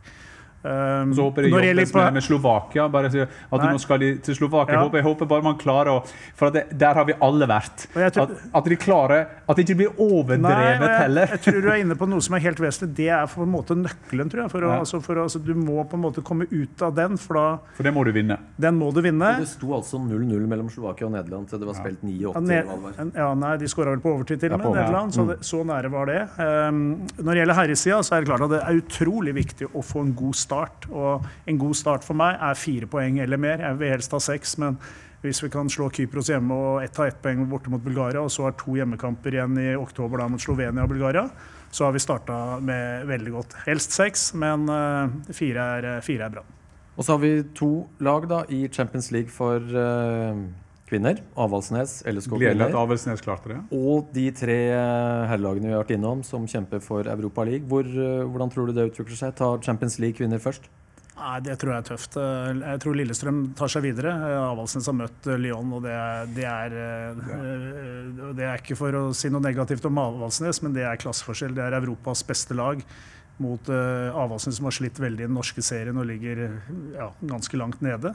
Um, 0.65 1.11
Så 1.13 1.21
håper 1.27 1.43
jeg 1.45 1.51
når 1.53 1.61
jobbes 1.61 1.91
gjelder 1.91 1.99
med, 2.05 2.13
med 2.17 2.23
Slovakia. 2.25 2.87
Bare 2.89 3.09
si 3.13 3.19
at 3.21 3.59
Nei. 3.61 3.67
nå 3.75 3.79
skal 3.83 3.99
de 4.01 4.07
til 4.25 4.35
Slovakia. 4.39 4.73
Ja. 4.73 4.79
Jeg, 4.79 4.87
håper, 4.87 4.97
jeg 4.97 5.05
håper 5.05 5.29
bare 5.29 5.43
man 5.45 5.57
klarer 5.61 5.91
å 5.93 5.97
For 6.35 6.47
at 6.49 6.53
det, 6.57 6.63
der 6.81 6.97
har 6.97 7.05
vi 7.05 7.13
alle 7.21 7.45
vært. 7.51 7.85
Tror- 7.93 8.23
At, 8.25 8.31
at 8.59 8.65
de 8.71 8.75
klarer 8.81 9.27
At 9.47 9.55
det 9.59 9.65
ikke 9.67 9.77
blir 9.83 9.93
overdrevet 10.01 10.41
Nei, 10.41 10.89
jeg, 10.89 10.97
heller. 11.03 11.27
jeg 11.35 11.41
tror 11.45 11.61
du 11.61 11.69
er 11.69 11.81
inne 11.83 11.95
på 11.99 12.07
noe 12.09 12.21
som 12.25 12.33
er 12.39 12.43
helt 12.47 12.59
vesentlig. 12.63 12.95
Det 12.97 13.09
er 13.13 13.27
på 13.29 13.43
en 13.45 13.51
måte 13.53 13.77
nøkkelen, 13.77 14.31
tror 14.33 14.41
jeg. 14.45 14.51
For 14.55 14.65
å, 14.65 14.71
Ja. 14.73 14.79
altså, 14.81 15.01
for 15.05 15.15
å, 15.21 15.27
altså, 15.29 15.43
du 15.45 15.53
må 15.53 15.83
på 15.85 15.99
en 15.99 16.03
måte 16.07 16.23
komme 16.25 16.47
ut 16.49 16.81
av 16.81 16.95
den, 16.97 17.17
for 17.21 17.37
da, 17.37 17.45
For 17.77 17.83
det 17.83 17.93
må 17.93 18.03
du 18.05 18.11
vinne. 18.15 18.39
den 18.57 18.79
må 18.79 18.89
du 18.93 19.01
vinne. 19.05 19.35
Det 19.39 19.47
sto 19.53 19.67
altså 19.77 19.99
0-0 20.01 20.47
mellom 20.49 20.69
Slovakia 20.73 21.05
og 21.05 21.13
Nederland 21.13 21.47
til 21.51 21.59
det 21.61 21.67
var 21.69 21.77
spilt 21.77 22.01
9-8. 22.01 22.49
Ja, 22.49 23.05
ja, 23.21 23.29
nei, 23.35 23.53
De 23.61 23.65
skåra 23.69 23.93
vel 23.93 23.99
på 24.01 24.15
overtid 24.15 24.39
til 24.41 24.53
og 24.53 24.59
med. 24.63 24.73
Nederland. 24.79 25.13
Så, 25.13 25.27
det, 25.29 25.37
så 25.45 25.61
nære 25.67 25.91
var 25.93 26.05
det. 26.09 26.21
Um, 26.41 26.81
når 27.21 27.31
det 27.33 27.39
gjelder 27.43 27.59
herresida, 27.61 28.01
så 28.01 28.15
er 28.17 28.21
det 28.25 28.29
klart 28.31 28.45
at 28.47 28.53
det 28.55 28.61
er 28.65 28.81
utrolig 28.81 29.33
viktig 29.37 29.67
å 29.75 29.83
få 29.85 30.01
en 30.05 30.13
god 30.15 30.33
start. 30.35 30.54
Og 30.91 31.25
en 31.49 31.59
god 31.61 31.77
start 31.77 32.05
for 32.07 32.17
meg 32.17 32.37
er 32.39 32.59
fire 32.59 32.89
poeng 32.91 33.19
eller 33.23 33.41
mer. 33.41 33.63
Jeg 33.63 33.79
vil 33.81 33.93
helst 33.95 34.15
ha 34.15 34.21
seks, 34.23 34.57
men 34.61 34.79
hvis 35.25 35.41
vi 35.41 35.49
kan 35.53 35.69
slå 35.71 35.89
Kypros 35.93 36.29
hjemme 36.29 36.53
og 36.53 36.83
ett 36.85 36.97
ha 37.01 37.07
ett 37.09 37.21
poeng 37.23 37.45
borte 37.49 37.71
mot 37.73 37.81
Bulgaria, 37.81 38.21
og 38.21 38.31
så 38.33 38.45
har 38.45 38.57
to 38.59 38.75
hjemmekamper 38.77 39.37
igjen 39.37 39.57
i 39.61 39.71
oktober 39.79 40.21
da 40.21 40.27
mot 40.29 40.41
Slovenia 40.41 40.85
og 40.85 40.91
Bulgaria, 40.93 41.25
så 41.71 41.87
har 41.87 41.95
vi 41.95 42.03
starta 42.03 42.59
med 42.63 43.07
veldig 43.09 43.33
godt. 43.33 43.55
Helst 43.65 43.95
seks, 43.95 44.29
men 44.37 44.69
uh, 44.69 45.09
fire, 45.33 45.65
er, 45.79 45.89
fire 46.05 46.29
er 46.29 46.37
bra. 46.37 46.45
Og 46.95 47.03
så 47.03 47.15
har 47.15 47.23
vi 47.23 47.33
to 47.57 47.71
lag 48.05 48.27
da 48.29 48.43
i 48.53 48.67
Champions 48.71 49.09
League 49.11 49.33
for 49.33 49.59
eh, 49.59 50.37
kvinner. 50.89 51.19
Avaldsnes, 51.37 51.99
LSK 52.05 52.35
Gledelig 52.35 52.61
at 52.61 52.69
kvinner. 52.69 52.79
Avaldsnes 52.83 53.23
klarte 53.25 53.51
det. 53.51 53.59
Og 53.73 54.09
de 54.13 54.27
tre 54.37 54.57
eh, 54.69 55.25
herrelagene 55.31 55.71
vi 55.71 55.73
har 55.73 55.81
vært 55.83 55.95
innom, 55.97 56.21
som 56.25 56.45
kjemper 56.49 56.83
for 56.83 57.09
Europa 57.09 57.45
League. 57.47 57.65
Hvor, 57.69 57.85
eh, 57.89 58.23
hvordan 58.29 58.53
tror 58.53 58.69
du 58.69 58.75
det 58.77 58.91
utvikler 58.91 59.17
seg? 59.17 59.33
Ta 59.39 59.55
Champions 59.65 59.97
League 60.03 60.17
kvinner 60.19 60.41
først. 60.41 60.69
Nei, 61.15 61.39
Det 61.41 61.55
tror 61.57 61.71
jeg 61.73 61.79
er 61.81 61.89
tøft. 61.89 62.17
Eh, 62.19 62.61
Jeg 62.61 62.83
tror 62.83 62.99
Lillestrøm 62.99 63.41
tar 63.57 63.71
seg 63.71 63.87
videre. 63.87 64.13
Avaldsnes 64.43 64.85
har 64.91 64.97
møtt 65.01 65.31
Lyon, 65.41 65.73
og 65.73 65.83
det 65.87 65.95
er, 65.95 66.31
det, 66.37 66.45
er, 66.45 68.33
det 68.35 68.45
er 68.45 68.61
ikke 68.61 68.77
for 68.77 68.93
å 68.93 69.03
si 69.15 69.31
noe 69.33 69.41
negativt 69.41 69.85
om 69.89 69.97
Avaldsnes, 69.97 70.61
men 70.61 70.75
det 70.75 70.85
er 70.85 71.01
klasseforskjell. 71.01 71.55
Det 71.57 71.65
er 71.65 71.79
Europas 71.81 72.21
beste 72.27 72.53
lag 72.53 72.83
mot 73.41 73.67
Avaldsnes, 73.67 74.59
som 74.61 74.69
har 74.69 74.75
slitt 74.75 74.99
veldig 75.01 75.25
i 75.25 75.27
den 75.27 75.35
norske 75.35 75.63
serien 75.65 75.97
og 75.97 76.05
ligger 76.07 76.45
ja, 76.93 77.09
ganske 77.25 77.57
langt 77.59 77.81
nede. 77.83 78.13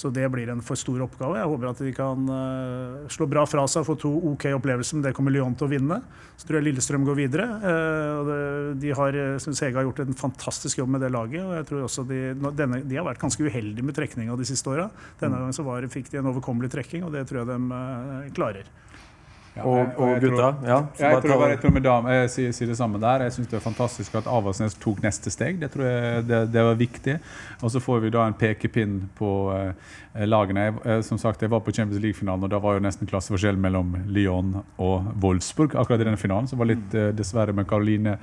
Så 0.00 0.08
det 0.14 0.24
blir 0.32 0.48
en 0.48 0.62
for 0.64 0.80
stor 0.80 1.02
oppgave. 1.04 1.36
Jeg 1.36 1.50
håper 1.50 1.68
at 1.68 1.80
de 1.84 1.90
kan 1.92 2.30
eh, 2.32 3.08
slå 3.12 3.26
bra 3.28 3.44
fra 3.48 3.66
seg 3.68 3.82
og 3.82 3.90
få 3.90 3.96
to 4.00 4.12
OK 4.30 4.46
opplevelser, 4.56 4.96
men 4.96 5.04
det 5.04 5.12
kommer 5.16 5.34
Lyon 5.34 5.56
til 5.58 5.68
å 5.68 5.72
vinne. 5.74 5.98
Så 6.40 6.48
tror 6.48 6.60
jeg 6.60 6.70
Lillestrøm 6.70 7.04
går 7.04 7.18
videre. 7.18 7.48
eh, 7.60 8.70
de 8.80 8.94
har, 8.96 9.20
syns 9.44 9.60
Hege 9.60 9.76
har 9.76 9.88
gjort 9.90 10.00
en 10.06 10.16
fantastisk 10.16 10.80
jobb 10.80 10.94
med 10.96 11.04
det 11.04 11.12
laget. 11.12 11.44
og 11.44 11.52
jeg 11.58 11.68
tror 11.68 11.84
også 11.84 12.06
De, 12.08 12.20
denne, 12.56 12.80
de 12.88 12.96
har 12.96 13.04
vært 13.04 13.20
ganske 13.20 13.44
uheldige 13.44 13.84
med 13.84 13.98
trekninga 13.98 14.38
de 14.40 14.48
siste 14.48 14.72
åra. 14.72 14.88
Denne 15.20 15.36
gangen 15.36 15.56
så 15.56 15.66
var, 15.66 15.84
fikk 15.92 16.08
de 16.10 16.22
en 16.22 16.32
overkommelig 16.32 16.72
trekking, 16.72 17.04
og 17.04 17.12
det 17.12 17.26
tror 17.28 17.42
jeg 17.42 17.52
de 17.52 17.60
eh, 17.82 18.30
klarer. 18.36 18.72
Ja, 19.56 19.64
Og, 19.66 19.78
og 19.98 20.20
tror- 20.20 20.20
gutta. 20.20 20.48
Ja, 20.68 20.76
Jeg 20.98 21.22
tror, 21.24 21.48
jeg 21.48 21.58
tror 21.60 21.72
med 21.74 21.82
dam, 21.82 22.06
jeg 22.06 22.30
sier, 22.30 22.52
sier 22.54 22.68
det 22.70 22.76
samme 22.78 23.00
der. 23.02 23.24
Jeg 23.26 23.32
syns 23.32 23.48
det 23.50 23.56
er 23.58 23.64
fantastisk 23.64 24.14
at 24.14 24.28
Avaldsnes 24.30 24.76
tok 24.78 25.00
neste 25.02 25.30
steg. 25.34 25.58
Det 25.60 25.72
tror 25.72 25.84
jeg 25.88 26.26
det, 26.28 26.38
det 26.52 26.62
var 26.68 26.74
viktig. 26.78 27.16
Og 27.62 27.70
så 27.74 27.80
får 27.82 28.00
vi 28.04 28.10
da 28.14 28.26
en 28.30 28.36
pekepinn 28.38 29.08
på 29.18 29.30
eh, 29.56 30.22
lagene. 30.24 30.68
Jeg, 30.68 30.74
eh, 30.86 31.00
som 31.02 31.18
sagt, 31.18 31.42
jeg 31.42 31.50
var 31.50 31.60
på 31.66 31.74
Champions 31.74 32.00
League-finalen, 32.02 32.44
og 32.46 32.50
da 32.54 32.58
var 32.62 32.78
jo 32.78 32.84
nesten 32.86 33.10
klasseforskjell 33.10 33.58
mellom 33.58 33.96
Lyon 34.06 34.54
og 34.78 35.10
Wolfsburg 35.20 35.74
akkurat 35.74 36.00
i 36.00 36.04
denne 36.06 36.16
finalen. 36.22 36.46
Så 36.46 36.56
var 36.56 36.70
litt 36.70 36.94
eh, 36.94 37.10
dessverre 37.18 37.52
med 37.52 37.66
Caroline 37.68 38.14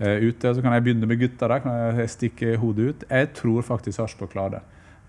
eh, 0.00 0.18
ute. 0.26 0.54
Så 0.54 0.60
kan 0.60 0.74
jeg 0.74 0.82
begynne 0.88 1.06
med 1.06 1.22
gutta 1.22 1.48
der. 1.54 1.62
Kan 1.64 1.78
jeg 2.02 2.10
stikke 2.10 2.56
hodet 2.58 2.90
ut? 2.96 3.06
Jeg 3.14 3.30
tror 3.38 3.62
faktisk 3.62 4.00
Sarpsborg 4.02 4.34
klarer 4.34 4.58
det. 4.58 4.62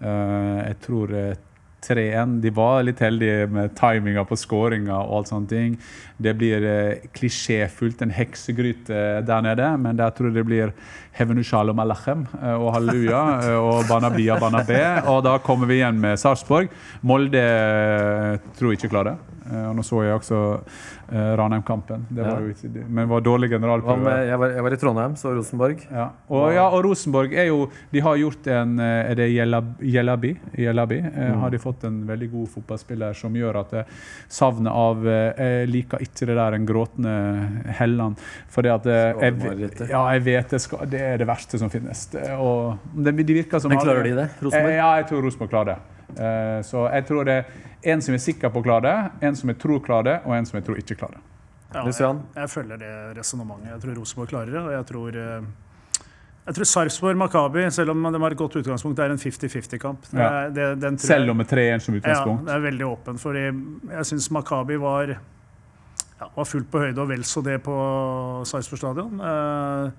Eh, 0.06 0.62
jeg 0.70 0.80
tror 0.86 1.18
eh, 1.18 1.36
3-1. 1.84 2.40
De 2.42 2.52
var 2.56 2.84
litt 2.86 3.02
heldige 3.04 3.48
med 3.52 3.74
timinga 3.78 4.24
på 4.28 4.38
skåringa 4.40 4.96
og 5.02 5.20
alt 5.20 5.32
sånne 5.32 5.52
ting. 5.52 5.76
Det 6.18 6.36
blir 6.40 6.66
eh, 6.70 7.08
klisjéfullt, 7.16 8.02
en 8.06 8.14
heksegryte 8.16 9.02
der 9.28 9.46
nede, 9.46 9.72
men 9.82 10.00
der 10.00 10.14
tror 10.16 10.32
jeg 10.32 10.40
det 10.40 10.48
blir 10.48 10.76
Hevenu 11.16 11.44
shalom 11.48 11.80
alachem 11.80 12.26
eh, 12.42 12.56
og 12.56 12.74
halleluja 12.76 13.22
eh, 13.48 13.60
og 13.60 13.86
banabia 13.88 14.40
banabe. 14.42 14.82
Og 15.12 15.22
da 15.24 15.38
kommer 15.44 15.70
vi 15.72 15.80
igjen 15.80 16.02
med 16.02 16.20
Sarpsborg. 16.20 16.74
Molde 17.08 17.40
eh, 17.40 18.52
tror 18.58 18.74
jeg 18.74 18.82
ikke 18.82 18.92
klarer 18.92 19.14
det. 19.14 19.32
Og 19.46 19.76
nå 19.78 19.84
så 19.86 20.00
jeg 20.02 20.16
også 20.18 20.38
eh, 21.12 21.36
Ranheim-kampen. 21.38 22.06
Det 22.10 22.24
var 22.24 22.40
Ja. 22.40 22.40
jo 22.40 22.54
ikke, 22.54 22.86
men 22.90 23.08
var 23.10 23.22
dårlig 23.22 23.50
generalprøve. 23.50 24.14
jeg, 24.28 24.38
var, 24.40 24.50
jeg 24.56 24.64
var 24.64 24.74
i 24.74 24.78
Trondheim, 24.78 25.16
så 25.16 25.34
Rosenborg. 25.36 25.86
Ja. 25.92 26.10
Og, 26.30 26.54
ja, 26.54 26.68
og 26.70 26.84
Rosenborg 26.86 27.34
er 27.34 27.46
jo 27.48 27.70
De 27.92 28.00
har 28.02 28.16
gjort 28.18 28.48
en 28.48 28.80
eh, 28.80 29.12
Er 29.12 29.16
det 29.16 29.30
Jelab- 29.32 29.82
Jelabi? 29.82 30.36
Jelabi 30.58 31.00
eh, 31.00 31.32
Mm. 31.32 31.40
har 31.42 31.50
de 31.50 31.58
fått 31.58 31.84
en 31.86 32.06
veldig 32.08 32.32
god 32.32 32.48
fotballspiller 32.50 33.14
som 33.16 33.34
gjør 33.34 33.60
at 33.60 33.88
savnet 34.30 34.72
av 34.72 35.04
Jeg 35.06 35.68
liker 35.70 35.98
ikke 36.00 36.26
det 36.28 36.36
der 36.36 36.54
en 36.54 36.66
gråtende 36.66 37.16
Helland. 37.80 38.18
For 38.48 38.62
det 38.62 38.72
at 38.72 38.86
jeg, 38.86 39.90
ja, 39.90 40.04
jeg 40.14 40.22
vet 40.26 40.50
det, 40.50 40.62
skal, 40.62 40.86
det 40.90 41.02
er 41.02 41.18
det 41.18 41.28
verste 41.28 41.58
som 41.60 41.70
finnes. 41.70 42.08
Og 42.40 42.78
det, 42.96 43.16
de 43.26 43.34
virker 43.34 43.60
som 43.60 43.70
Men 43.70 43.80
klarer 43.80 44.04
de 44.04 44.16
det, 44.16 44.30
Rosenborg? 44.42 44.76
Ja, 44.76 44.96
jeg 45.02 45.08
tror 45.10 45.22
Rosenborg 45.26 45.50
klarer 45.52 45.76
det. 45.76 45.82
Uh, 46.16 46.62
så 46.64 46.86
jeg 46.94 47.06
tror 47.08 47.26
det 47.26 47.40
en 47.86 48.02
som 48.02 48.14
er 48.18 48.22
sikker 48.24 48.50
på 48.54 48.62
å 48.62 48.66
klare 48.66 48.82
det, 48.88 49.28
en 49.30 49.36
som 49.36 49.50
jeg 49.52 49.58
tror 49.62 49.80
klarer 49.86 50.04
det, 50.10 50.16
og 50.26 50.34
en 50.38 50.46
som 50.50 50.58
jeg 50.60 50.66
tror 50.68 50.78
ikke 50.82 50.98
klarer 50.98 51.20
det. 51.20 51.24
Ja, 51.76 51.84
jeg, 51.86 52.20
jeg 52.36 52.50
følger 52.50 52.78
det 52.80 52.92
resonnementet. 53.18 53.68
Jeg 53.74 53.82
tror 53.84 53.96
Rosenborg 54.00 54.30
klarer 54.32 54.52
det. 54.56 54.62
Og 54.64 54.72
jeg 54.72 54.86
tror, 54.92 55.18
eh, 55.20 55.48
jeg 56.48 56.56
tror 56.56 56.68
Sarpsborg 56.72 57.18
Makabi, 57.20 57.66
selv 57.76 57.92
om 57.92 58.06
de 58.14 58.22
har 58.24 58.32
et 58.32 58.38
godt 58.40 58.56
utgangspunkt, 58.62 58.96
det 58.96 59.04
er 59.06 59.12
en 59.12 59.20
50-50-kamp. 59.20 60.02
Det 60.12 60.20
Ja. 60.20 60.30
er- 60.46 60.76
det- 60.76 61.00
Selv 61.02 61.30
om 61.32 61.38
med 61.38 61.48
3-1 61.48 61.82
som 61.82 61.94
Ja, 61.96 62.00
utgangspunkt. 62.00 62.46
det 62.46 62.54
er 62.56 62.60
veldig 62.72 62.86
åpen. 62.98 63.18
Fordi 63.20 63.44
jeg 63.92 64.06
syns 64.06 64.32
Makabi 64.32 64.78
var, 64.80 65.08
ja, 66.22 66.28
var 66.36 66.46
fullt 66.46 66.72
på 66.72 66.80
høyde 66.80 66.98
og 67.02 67.10
vel 67.10 67.24
så 67.24 67.44
det 67.44 67.62
på 67.64 68.46
Sarpsborg 68.46 68.78
stadion. 68.80 69.20
Eh, 69.20 69.92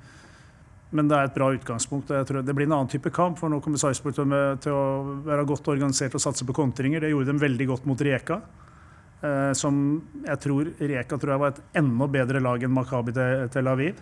men 0.93 1.09
det 1.09 1.16
er 1.16 1.24
et 1.28 1.34
bra 1.34 1.49
utgangspunkt. 1.53 2.09
Jeg 2.14 2.26
tror 2.28 2.45
det 2.47 2.55
blir 2.55 2.66
en 2.68 2.72
annen 2.78 2.89
type 2.93 3.11
kamp. 3.11 3.39
for 3.39 3.49
Nå 3.51 3.61
kommer 3.61 3.78
Sarpsborg 3.78 4.14
til, 4.14 4.72
å- 4.72 5.22
være 5.26 5.47
godt 5.47 5.66
organisert 5.68 6.14
og 6.14 6.20
satse 6.20 6.45
på 6.47 6.55
kontringer. 6.55 7.01
Det 7.01 7.11
gjorde 7.11 7.26
dem 7.26 7.39
veldig 7.39 7.66
godt 7.66 7.87
mot 7.87 7.99
Reka. 8.01 8.41
Eh, 9.22 9.53
som 9.53 10.03
jeg 10.24 10.39
tror 10.41 10.64
Reka 10.78 11.16
tror 11.18 11.30
jeg 11.32 11.39
var 11.41 11.49
et 11.49 11.61
enda 11.74 12.07
bedre 12.07 12.41
lag 12.41 12.62
enn 12.62 12.70
Makabi 12.72 13.12
til 13.12 13.49
Tel 13.49 13.66
Aviv. 13.66 13.95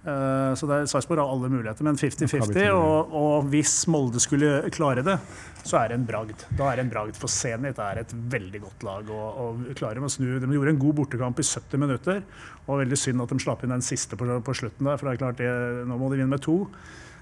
Eh, 0.00 0.52
så 0.56 0.64
det 0.64 0.76
er, 0.80 0.86
Sarpsborg 0.88 1.20
har 1.20 1.28
alle 1.28 1.50
muligheter, 1.52 1.84
men 1.84 1.98
50-50. 2.00 2.70
Og, 2.72 3.10
og 3.20 3.48
hvis 3.52 3.74
Molde 3.92 4.22
skulle 4.22 4.62
klare 4.72 5.02
det, 5.04 5.18
så 5.60 5.76
er 5.82 5.92
det 5.92 5.98
en 5.98 6.06
bragd. 6.08 6.46
Da 6.56 6.70
er 6.70 6.80
det 6.80 6.86
en 6.86 6.92
bragd, 6.94 7.18
For 7.20 7.28
Zenit 7.28 7.78
er 7.84 8.00
et 8.00 8.14
veldig 8.32 8.62
godt 8.64 8.86
lag. 8.86 9.10
og, 9.12 9.42
og 9.44 9.68
klarer 9.76 10.00
å 10.00 10.08
snu. 10.08 10.38
De 10.40 10.48
gjorde 10.56 10.72
en 10.76 10.80
god 10.80 10.96
bortekamp 11.02 11.42
i 11.42 11.46
70 11.46 11.84
minutter. 11.84 12.22
og 12.66 12.80
Veldig 12.80 12.96
synd 13.02 13.20
at 13.26 13.34
de 13.36 13.42
slapp 13.44 13.66
inn 13.66 13.76
den 13.76 13.84
siste 13.84 14.16
på, 14.16 14.24
på 14.46 14.56
slutten. 14.56 14.88
der, 14.88 14.96
for 14.96 15.10
det 15.10 15.14
er 15.18 15.22
klart 15.26 15.42
det, 15.44 15.52
Nå 15.90 16.00
må 16.00 16.08
de 16.14 16.22
vinne 16.22 16.32
med 16.32 16.40
to. 16.48 16.56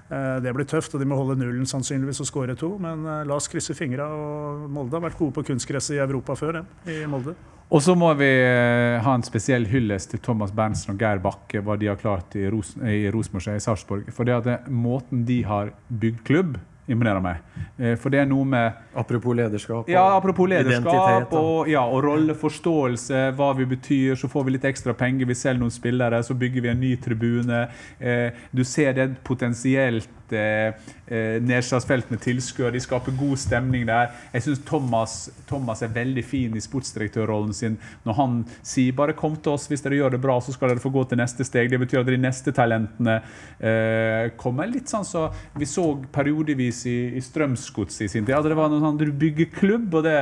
Eh, 0.09 0.39
Det 0.41 0.55
blir 0.55 0.65
tøft, 0.71 0.95
og 0.95 1.03
de 1.03 1.09
må 1.11 1.19
holde 1.19 1.35
nullen 1.41 1.67
sannsynligvis 1.67 2.23
og 2.23 2.31
skåre 2.31 2.55
to. 2.57 2.77
Men 2.79 3.03
eh, 3.03 3.25
la 3.27 3.35
oss 3.35 3.51
krysse 3.51 3.75
fingra. 3.75 4.07
og 4.07 4.69
Molde 4.71 4.95
har 4.95 5.03
vært 5.09 5.19
gode 5.19 5.35
på 5.35 5.43
kunstgresset 5.51 5.97
i 5.99 6.03
Europa 6.05 6.39
før, 6.39 6.61
de, 6.61 6.95
i 6.95 7.03
Molde. 7.11 7.35
Og 7.69 7.83
så 7.85 7.93
må 7.93 8.07
vi 8.17 8.25
eh, 8.25 8.95
ha 9.05 9.11
en 9.13 9.21
spesiell 9.25 9.67
hyllest 9.69 10.09
til 10.15 10.21
Thomas 10.25 10.49
Berntsen 10.57 10.95
og 10.95 11.03
Geir 11.03 11.19
Bakke, 11.21 11.61
hva 11.61 11.75
de 11.77 11.91
har 11.91 11.99
klart 12.01 12.33
i, 12.39 12.47
Ros 12.49 12.73
i 12.81 13.03
Rosenborg 13.13 13.59
i 13.59 13.61
Sarpsborg. 13.61 14.09
For 14.15 14.25
det 14.25 14.39
at 14.39 14.47
det, 14.49 14.57
måten 14.73 15.21
de 15.27 15.43
har 15.45 15.69
bygd 16.01 16.23
klubb, 16.25 16.57
imponerer 16.89 17.21
meg. 17.21 17.43
Eh, 17.77 17.93
For 18.01 18.09
det 18.09 18.23
er 18.23 18.25
noe 18.31 18.47
med 18.49 18.79
Apropos 18.97 19.37
lederskap. 19.37 19.83
og 19.85 19.91
ja, 19.93 20.01
apropos 20.17 20.49
lederskap 20.49 21.33
og, 21.37 21.69
ja, 21.69 21.83
og 21.85 22.01
rolleforståelse, 22.07 23.27
hva 23.37 23.51
vi 23.59 23.69
betyr. 23.69 24.15
Så 24.17 24.31
får 24.33 24.47
vi 24.47 24.55
litt 24.57 24.65
ekstra 24.65 24.95
penger, 24.97 25.29
vi 25.29 25.37
selger 25.37 25.61
noen 25.61 25.75
spillere, 25.75 26.23
så 26.25 26.33
bygger 26.33 26.65
vi 26.65 26.71
en 26.73 26.81
ny 26.81 26.95
tribune. 26.97 27.67
Eh, 28.01 28.31
du 28.51 28.63
ser 28.65 28.97
det 28.97 29.11
potensielt 29.23 30.09
eh, 30.35 30.73
eh, 31.07 31.37
nedslagsfelt 31.43 32.11
med 32.13 32.21
tilskuere. 32.23 32.73
De 32.75 32.81
skaper 32.83 33.15
god 33.17 33.39
stemning 33.41 33.85
der. 33.89 34.11
Jeg 34.33 34.45
syns 34.45 34.63
Thomas, 34.67 35.15
Thomas 35.49 35.83
er 35.85 35.93
veldig 35.93 36.23
fin 36.25 36.55
i 36.55 36.63
sportsdirektørrollen 36.63 37.53
sin 37.55 37.77
når 38.05 38.17
han 38.17 38.37
sier 38.65 38.95
bare 38.95 39.15
kom 39.17 39.35
til 39.37 39.55
oss 39.55 39.67
hvis 39.69 39.83
dere 39.85 39.99
gjør 39.99 40.15
det 40.15 40.21
bra, 40.23 40.37
så 40.41 40.53
skal 40.55 40.73
dere 40.73 40.83
få 40.83 40.91
gå 40.93 41.03
til 41.09 41.21
neste 41.21 41.45
steg. 41.47 41.71
Det 41.71 41.79
betyr 41.81 42.01
at 42.01 42.09
de 42.09 42.19
neste 42.21 42.53
talentene 42.55 43.19
eh, 43.19 44.31
kommer. 44.39 44.69
Litt 44.69 44.91
sånn 44.91 45.07
som 45.07 45.35
vi 45.59 45.67
så 45.69 45.85
periodevis 46.13 46.83
i, 46.89 46.97
i 47.19 47.23
Strømsgodset 47.23 48.07
i 48.07 48.11
sin 48.11 48.27
tid. 48.27 48.35
At 48.37 48.47
det 48.49 48.57
var 48.59 48.71
noe 48.71 48.83
sånn, 48.83 48.99
Du 48.99 49.09
bygger 49.19 49.51
klubb, 49.53 49.99
og 49.99 50.05
det 50.07 50.17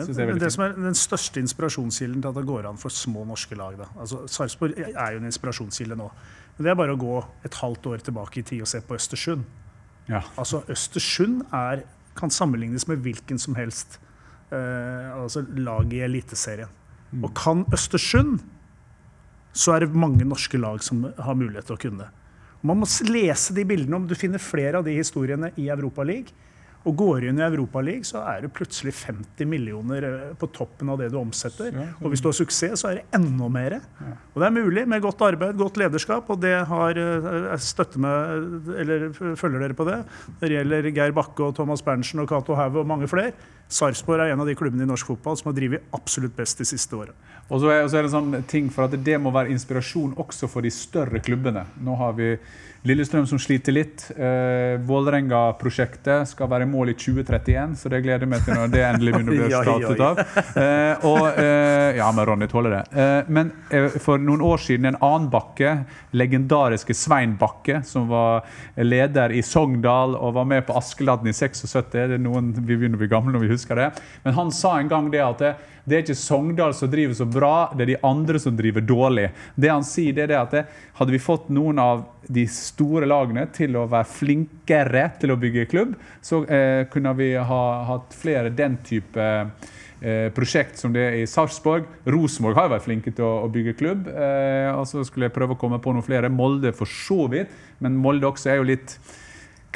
syns 0.00 0.16
jeg 0.16 0.26
er 0.26 0.32
veldig 0.32 0.38
fint. 0.38 0.44
det 0.46 0.54
som 0.54 0.66
er 0.66 0.76
Den 0.88 0.98
største 0.98 1.42
inspirasjonskilden 1.42 2.22
til 2.22 2.32
at 2.32 2.40
det 2.40 2.46
går 2.48 2.70
an 2.70 2.80
for 2.80 2.94
små 2.94 3.24
norske 3.28 3.58
lag 3.58 3.78
da. 3.78 3.90
altså 4.00 4.24
Sarpsborg 4.30 4.76
er 4.78 5.14
jo 5.14 5.22
en 5.22 5.30
inspirasjonskilde 5.30 5.98
nå. 5.98 6.10
Men 6.56 6.64
det 6.64 6.72
er 6.72 6.78
bare 6.80 6.96
å 6.96 7.00
gå 7.00 7.20
et 7.44 7.60
halvt 7.60 7.86
år 7.92 8.02
tilbake 8.06 8.40
i 8.40 8.46
tid 8.46 8.64
og 8.64 8.70
se 8.70 8.80
på 8.84 8.96
Østersund. 8.96 9.44
Ja. 10.08 10.22
Altså 10.40 10.62
Østersund 10.72 11.42
er, 11.54 11.84
kan 12.16 12.32
sammenlignes 12.32 12.86
med 12.88 13.02
hvilken 13.04 13.40
som 13.42 13.56
helst 13.58 13.98
eh, 14.54 15.10
altså 15.12 15.44
lag 15.58 15.92
i 15.92 16.02
Eliteserien. 16.06 16.72
Og 17.20 17.32
kan 17.36 17.64
Østersund, 17.74 18.40
så 19.56 19.74
er 19.74 19.84
det 19.84 19.96
mange 19.96 20.24
norske 20.28 20.58
lag 20.60 20.82
som 20.84 21.04
har 21.04 21.36
mulighet 21.36 21.68
til 21.68 21.76
å 21.76 21.82
kunne. 21.86 22.08
Man 22.66 22.80
må 22.80 22.88
lese 23.08 23.54
de 23.56 23.64
bildene 23.68 24.00
om 24.00 24.08
du 24.08 24.16
finner 24.18 24.42
flere 24.42 24.80
av 24.80 24.86
de 24.86 24.96
historiene 24.96 25.52
i 25.60 25.68
Europaligaen. 25.72 26.32
Og 26.86 26.94
går 26.94 27.24
du 27.24 27.28
inn 27.30 27.40
i 27.40 27.44
Europaligaen, 27.46 28.06
så 28.06 28.22
er 28.30 28.44
det 28.44 28.52
plutselig 28.54 28.94
50 29.00 29.48
millioner 29.50 30.06
eh, 30.06 30.28
på 30.38 30.48
toppen 30.54 30.92
av 30.92 31.00
det 31.00 31.10
du 31.10 31.18
omsetter. 31.18 31.74
Og 31.98 32.12
hvis 32.12 32.22
du 32.22 32.28
har 32.30 32.36
suksess, 32.38 32.78
så 32.82 32.92
er 32.92 33.00
det 33.00 33.18
enda 33.18 33.48
mer. 33.50 33.78
Og 34.34 34.38
det 34.42 34.46
er 34.46 34.54
mulig 34.54 34.86
med 34.88 35.02
godt 35.02 35.24
arbeid, 35.26 35.58
godt 35.58 35.80
lederskap, 35.82 36.30
og 36.30 36.40
det 36.44 36.54
har 36.70 37.02
eh, 37.02 37.28
jeg 37.50 37.66
støtter 37.66 38.02
meg, 38.02 38.46
eller 38.84 39.08
følger 39.18 39.66
dere 39.66 39.78
på 39.78 39.88
det. 39.88 39.98
Når 40.38 40.46
det 40.46 40.58
gjelder 40.60 40.90
Geir 40.92 41.16
Bakke 41.16 41.48
og 41.48 41.58
Thomas 41.58 41.82
Berntsen 41.86 42.22
og 42.22 42.30
Cato 42.30 42.58
Haug 42.58 42.82
og 42.82 42.88
mange 42.88 43.10
flere. 43.10 43.34
Sarpsborg 43.66 44.22
er 44.22 44.30
en 44.30 44.42
av 44.44 44.46
de 44.46 44.54
klubbene 44.54 44.84
i 44.84 44.88
norsk 44.88 45.08
fotball 45.10 45.34
som 45.40 45.50
har 45.50 45.56
drevet 45.56 45.88
absolutt 45.96 46.36
best 46.36 46.60
de 46.62 46.68
siste 46.68 46.94
åra. 46.94 47.14
Og 47.50 47.62
så 47.62 47.72
er 47.72 47.88
det 47.90 48.04
en 48.04 48.14
sånn 48.14 48.46
ting 48.46 48.70
for 48.74 48.86
at 48.86 48.94
det 49.06 49.18
må 49.22 49.32
være 49.34 49.50
inspirasjon 49.54 50.14
også 50.22 50.46
for 50.50 50.62
de 50.62 50.70
større 50.74 51.18
klubbene. 51.22 51.64
Nå 51.82 51.96
har 51.98 52.14
vi 52.18 52.32
Lillestrøm 52.86 53.26
som 53.26 53.38
sliter 53.40 53.74
litt. 53.74 54.04
Eh, 54.14 54.76
Vålerenga-prosjektet 54.86 56.30
skal 56.30 56.50
være 56.50 56.66
i 56.66 56.70
mål 56.70 56.92
i 56.92 56.96
2031, 56.98 57.74
så 57.80 57.90
det 57.90 58.02
gleder 58.04 58.26
jeg 58.26 58.30
meg 58.30 58.44
til 58.46 58.54
når 58.54 58.72
det 58.72 58.82
endelig 58.86 59.14
begynner 59.16 59.34
å 59.34 59.40
bli 59.40 59.56
startet 59.66 60.04
av. 60.06 60.20
Eh, 60.62 61.06
og, 61.10 61.26
eh, 61.42 61.98
ja, 61.98 62.10
men 62.14 62.28
Ronny 62.30 62.48
tåler 62.50 62.76
det. 62.76 62.82
Eh, 62.94 63.30
men 63.32 63.50
eh, 63.74 63.98
for 64.02 64.22
noen 64.22 64.44
år 64.46 64.62
siden 64.62 64.92
en 64.92 65.00
annen 65.00 65.28
Bakke, 65.32 65.72
legendariske 66.16 66.94
Svein 66.94 67.34
Bakke, 67.40 67.80
som 67.86 68.06
var 68.12 68.46
leder 68.78 69.34
i 69.34 69.42
Sogndal 69.42 70.14
og 70.14 70.36
var 70.38 70.46
med 70.48 70.66
på 70.68 70.76
Askeladden 70.78 71.32
i 71.32 71.34
76. 71.34 71.90
Det 71.92 72.06
er 72.06 72.20
noen, 72.22 72.54
vi 72.60 72.76
begynner 72.76 73.00
å 73.00 73.02
bli 73.02 73.10
gamle 73.10 73.34
når 73.34 73.48
vi 73.48 73.54
husker 73.56 73.82
det. 73.82 73.90
Men 74.22 74.38
han 74.38 74.54
sa 74.54 74.76
en 74.78 74.92
gang 74.92 75.10
det 75.10 75.24
at 75.24 75.42
det, 75.42 75.56
det 75.86 75.94
er 75.94 76.02
ikke 76.02 76.18
Sogndal 76.18 76.74
som 76.74 76.90
driver 76.90 77.14
så 77.14 77.24
bra, 77.30 77.70
det 77.76 77.84
er 77.84 77.90
de 77.92 78.00
andre 78.08 78.40
som 78.42 78.56
driver 78.58 78.82
dårlig. 78.82 79.28
Det 79.54 79.70
han 79.70 79.86
sier, 79.86 80.16
det 80.16 80.26
er 80.26 80.40
at 80.40 80.54
det, 80.56 80.64
hadde 80.98 81.14
vi 81.14 81.22
fått 81.22 81.46
noen 81.54 81.78
av 81.78 82.02
de 82.26 82.42
store 82.50 83.06
lagene 83.06 83.44
til 83.54 83.78
å 83.78 83.84
være 83.90 84.10
flinkere 84.10 85.04
til 85.20 85.30
å 85.30 85.38
bygge 85.38 85.68
klubb, 85.70 85.94
så 86.24 86.42
eh, 86.50 86.82
kunne 86.90 87.12
vi 87.18 87.32
ha 87.38 87.62
hatt 87.92 88.16
flere 88.18 88.50
den 88.50 88.80
type 88.86 89.26
eh, 89.26 90.26
prosjekt 90.34 90.82
som 90.82 90.94
det 90.96 91.04
er 91.06 91.20
i 91.20 91.28
Sarpsborg. 91.30 91.86
Rosenborg 92.10 92.58
har 92.58 92.72
vært 92.74 92.88
flinke 92.88 93.14
til 93.14 93.28
å, 93.28 93.44
å 93.46 93.52
bygge 93.52 93.76
klubb. 93.78 94.10
Eh, 94.10 94.72
og 94.74 94.88
så 94.90 95.06
skulle 95.06 95.30
jeg 95.30 95.36
prøve 95.36 95.54
å 95.54 95.60
komme 95.60 95.78
på 95.82 95.94
noen 95.94 96.06
flere. 96.06 96.32
Molde 96.32 96.74
for 96.74 96.90
så 96.90 97.28
vidt, 97.30 97.54
men 97.78 97.94
Molde 98.02 98.26
også 98.26 98.50
er 98.50 98.58
jo 98.58 98.66
litt 98.74 98.98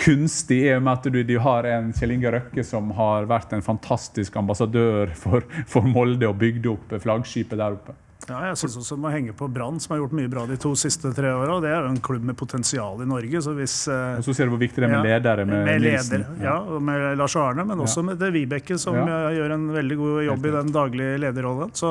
kunstig 0.00 0.62
i 0.66 0.70
og 0.74 0.82
med 0.86 0.92
at 0.98 1.08
du, 1.12 1.18
du 1.28 1.34
har 1.44 1.66
en 1.68 1.90
Kjell 1.96 2.14
Inge 2.16 2.30
Røkke 2.34 2.64
som 2.66 2.90
har 2.98 3.26
vært 3.30 3.52
en 3.56 3.62
fantastisk 3.64 4.36
ambassadør 4.40 5.12
for, 5.18 5.44
for 5.68 5.86
Molde 5.86 6.28
og 6.30 6.38
bygd 6.40 6.70
opp 6.72 6.94
flaggskipet 7.02 7.60
der 7.60 7.76
oppe. 7.78 7.96
Ja, 8.28 8.50
jeg 8.50 8.58
synes 8.60 8.74
også 8.82 8.96
må 9.00 9.10
henge 9.10 9.32
på 9.34 9.46
Brann, 9.50 9.78
som 9.80 9.94
har 9.94 10.02
gjort 10.02 10.12
mye 10.14 10.28
bra 10.30 10.42
de 10.46 10.54
to 10.60 10.74
siste 10.78 11.08
tre 11.16 11.30
åra. 11.32 11.56
Det 11.64 11.70
er 11.72 11.86
jo 11.86 11.92
en 11.94 12.02
klubb 12.04 12.26
med 12.28 12.36
potensial 12.38 13.00
i 13.02 13.06
Norge. 13.08 13.40
så 13.42 13.54
hvis... 13.56 13.76
eh, 13.90 14.18
Og 14.20 14.26
så 14.26 14.34
ser 14.36 14.46
du 14.46 14.52
hvor 14.54 14.60
viktig 14.60 14.76
det 14.84 14.86
er 14.86 14.92
med 14.92 15.08
Ja, 15.08 15.16
ledere 15.16 15.46
med, 15.48 15.64
med 15.66 15.80
leder, 15.82 16.26
ja, 16.44 16.58
og 16.60 16.82
med 16.84 17.16
Lars 17.18 17.34
Arne, 17.40 17.64
men 17.66 17.80
også 17.80 18.04
med 18.06 18.20
det 18.20 18.28
Vibeke, 18.36 18.76
som 18.78 18.94
Ja. 19.00 19.06
eh, 19.30 19.38
gjør 19.40 19.56
en 19.56 19.66
veldig 19.74 19.96
god 20.02 20.22
jobb 20.28 20.46
i 20.46 20.54
den 20.58 20.72
daglige 20.76 21.18
lederrollen. 21.24 21.72
Så 21.74 21.90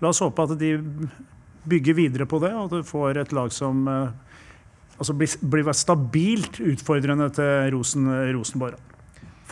la 0.00 0.08
oss 0.14 0.22
håpe 0.22 0.46
at 0.46 0.54
de 0.62 0.72
bygger 1.68 1.94
videre 1.94 2.26
på 2.26 2.40
det, 2.42 2.54
og 2.54 2.70
at 2.70 2.78
du 2.78 2.82
får 2.94 3.20
et 3.26 3.32
lag 3.36 3.52
som 3.52 3.82
eh, 3.90 4.08
altså 5.02 5.18
blir, 5.18 5.36
blir 5.42 5.74
stabilt 5.76 6.62
utfordrende 6.62 7.28
til 7.34 7.76
Rosen, 7.76 8.08
Rosenborg. 8.36 8.80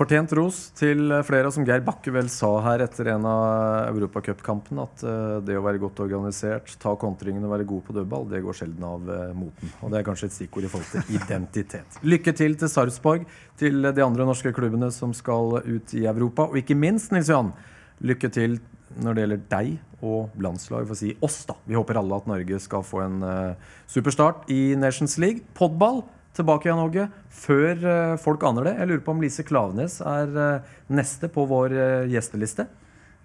Fortjent 0.01 0.31
ros 0.33 0.59
til 0.79 1.11
flere, 1.29 1.51
og 1.51 1.53
som 1.53 1.65
Geir 1.69 1.83
Bakke 1.85 2.13
vel 2.15 2.31
sa 2.33 2.49
her 2.65 2.81
etter 2.87 3.11
en 3.13 3.27
av 3.29 3.91
europacupkampene, 3.91 4.87
at 4.87 5.03
eh, 5.05 5.35
det 5.45 5.59
å 5.59 5.65
være 5.67 5.83
godt 5.83 6.01
organisert, 6.07 6.73
ta 6.81 6.95
kontringene 6.97 7.45
og 7.45 7.53
være 7.53 7.67
god 7.69 7.83
på 7.85 7.97
dødball, 7.99 8.25
det 8.31 8.41
går 8.47 8.57
sjelden 8.63 8.87
av 8.89 9.11
eh, 9.13 9.35
moten. 9.37 9.75
Og 9.83 9.93
det 9.93 10.01
er 10.01 10.07
kanskje 10.07 10.31
et 10.31 10.37
stikkord 10.39 10.65
i 10.65 10.71
forhold 10.73 10.89
til 10.95 11.13
identitet. 11.19 12.01
Lykke 12.07 12.33
til 12.39 12.57
til 12.63 12.73
Sarpsborg, 12.73 13.27
til 13.61 13.91
de 13.91 14.07
andre 14.07 14.29
norske 14.31 14.55
klubbene 14.57 14.89
som 14.95 15.13
skal 15.17 15.59
ut 15.67 15.93
i 15.99 16.07
Europa, 16.07 16.49
og 16.49 16.57
ikke 16.63 16.79
minst, 16.81 17.13
Nils 17.13 17.29
Johan, 17.29 17.53
lykke 18.01 18.33
til 18.33 18.57
når 18.99 19.15
det 19.15 19.25
gjelder 19.25 19.43
deg 19.51 19.69
og 20.01 20.41
landslaget, 20.41 20.89
for 20.89 20.97
å 20.97 21.01
si 21.01 21.13
oss, 21.25 21.43
da. 21.49 21.57
Vi 21.69 21.77
håper 21.77 21.99
alle 22.01 22.17
at 22.17 22.29
Norge 22.31 22.61
skal 22.63 22.85
få 22.87 23.03
en 23.05 23.21
uh, 23.23 23.77
superstart 23.91 24.49
i 24.53 24.75
Nations 24.81 25.19
League. 25.21 25.45
Podball 25.59 26.03
tilbake 26.37 26.69
igjen, 26.69 26.81
Åge. 26.83 27.07
Før 27.43 27.85
uh, 27.85 28.17
folk 28.21 28.45
aner 28.49 28.71
det. 28.71 28.75
Jeg 28.81 28.91
lurer 28.91 29.05
på 29.07 29.15
om 29.15 29.23
Lise 29.23 29.45
Klavenes 29.47 30.01
er 30.01 30.33
uh, 30.37 30.73
neste 30.93 31.31
på 31.33 31.45
vår 31.51 31.77
gjesteliste. 32.11 32.67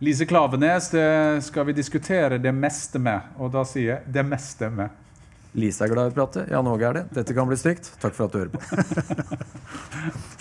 Lise 0.03 0.27
Klavenes 0.27 0.91
det 0.91 1.07
skal 1.47 1.69
vi 1.69 1.77
diskutere 1.77 2.41
det 2.43 2.51
meste 2.51 2.99
med, 2.99 3.31
og 3.39 3.53
da 3.55 3.63
sier 3.67 3.93
jeg 3.93 4.15
det 4.17 4.25
meste 4.27 4.67
med. 4.67 5.01
Lise 5.55 5.85
er 5.85 5.93
glad 5.93 6.09
i 6.09 6.11
å 6.11 6.17
prate. 6.17 6.43
Jan 6.51 6.67
Åge 6.67 6.89
er 6.89 6.99
det. 6.99 7.05
Dette 7.15 7.35
kan 7.37 7.47
bli 7.47 7.55
stygt. 7.59 7.93
Takk 8.03 8.17
for 8.17 8.27
at 8.27 8.35
du 8.35 8.43
hører 8.43 8.51
på. 8.51 8.59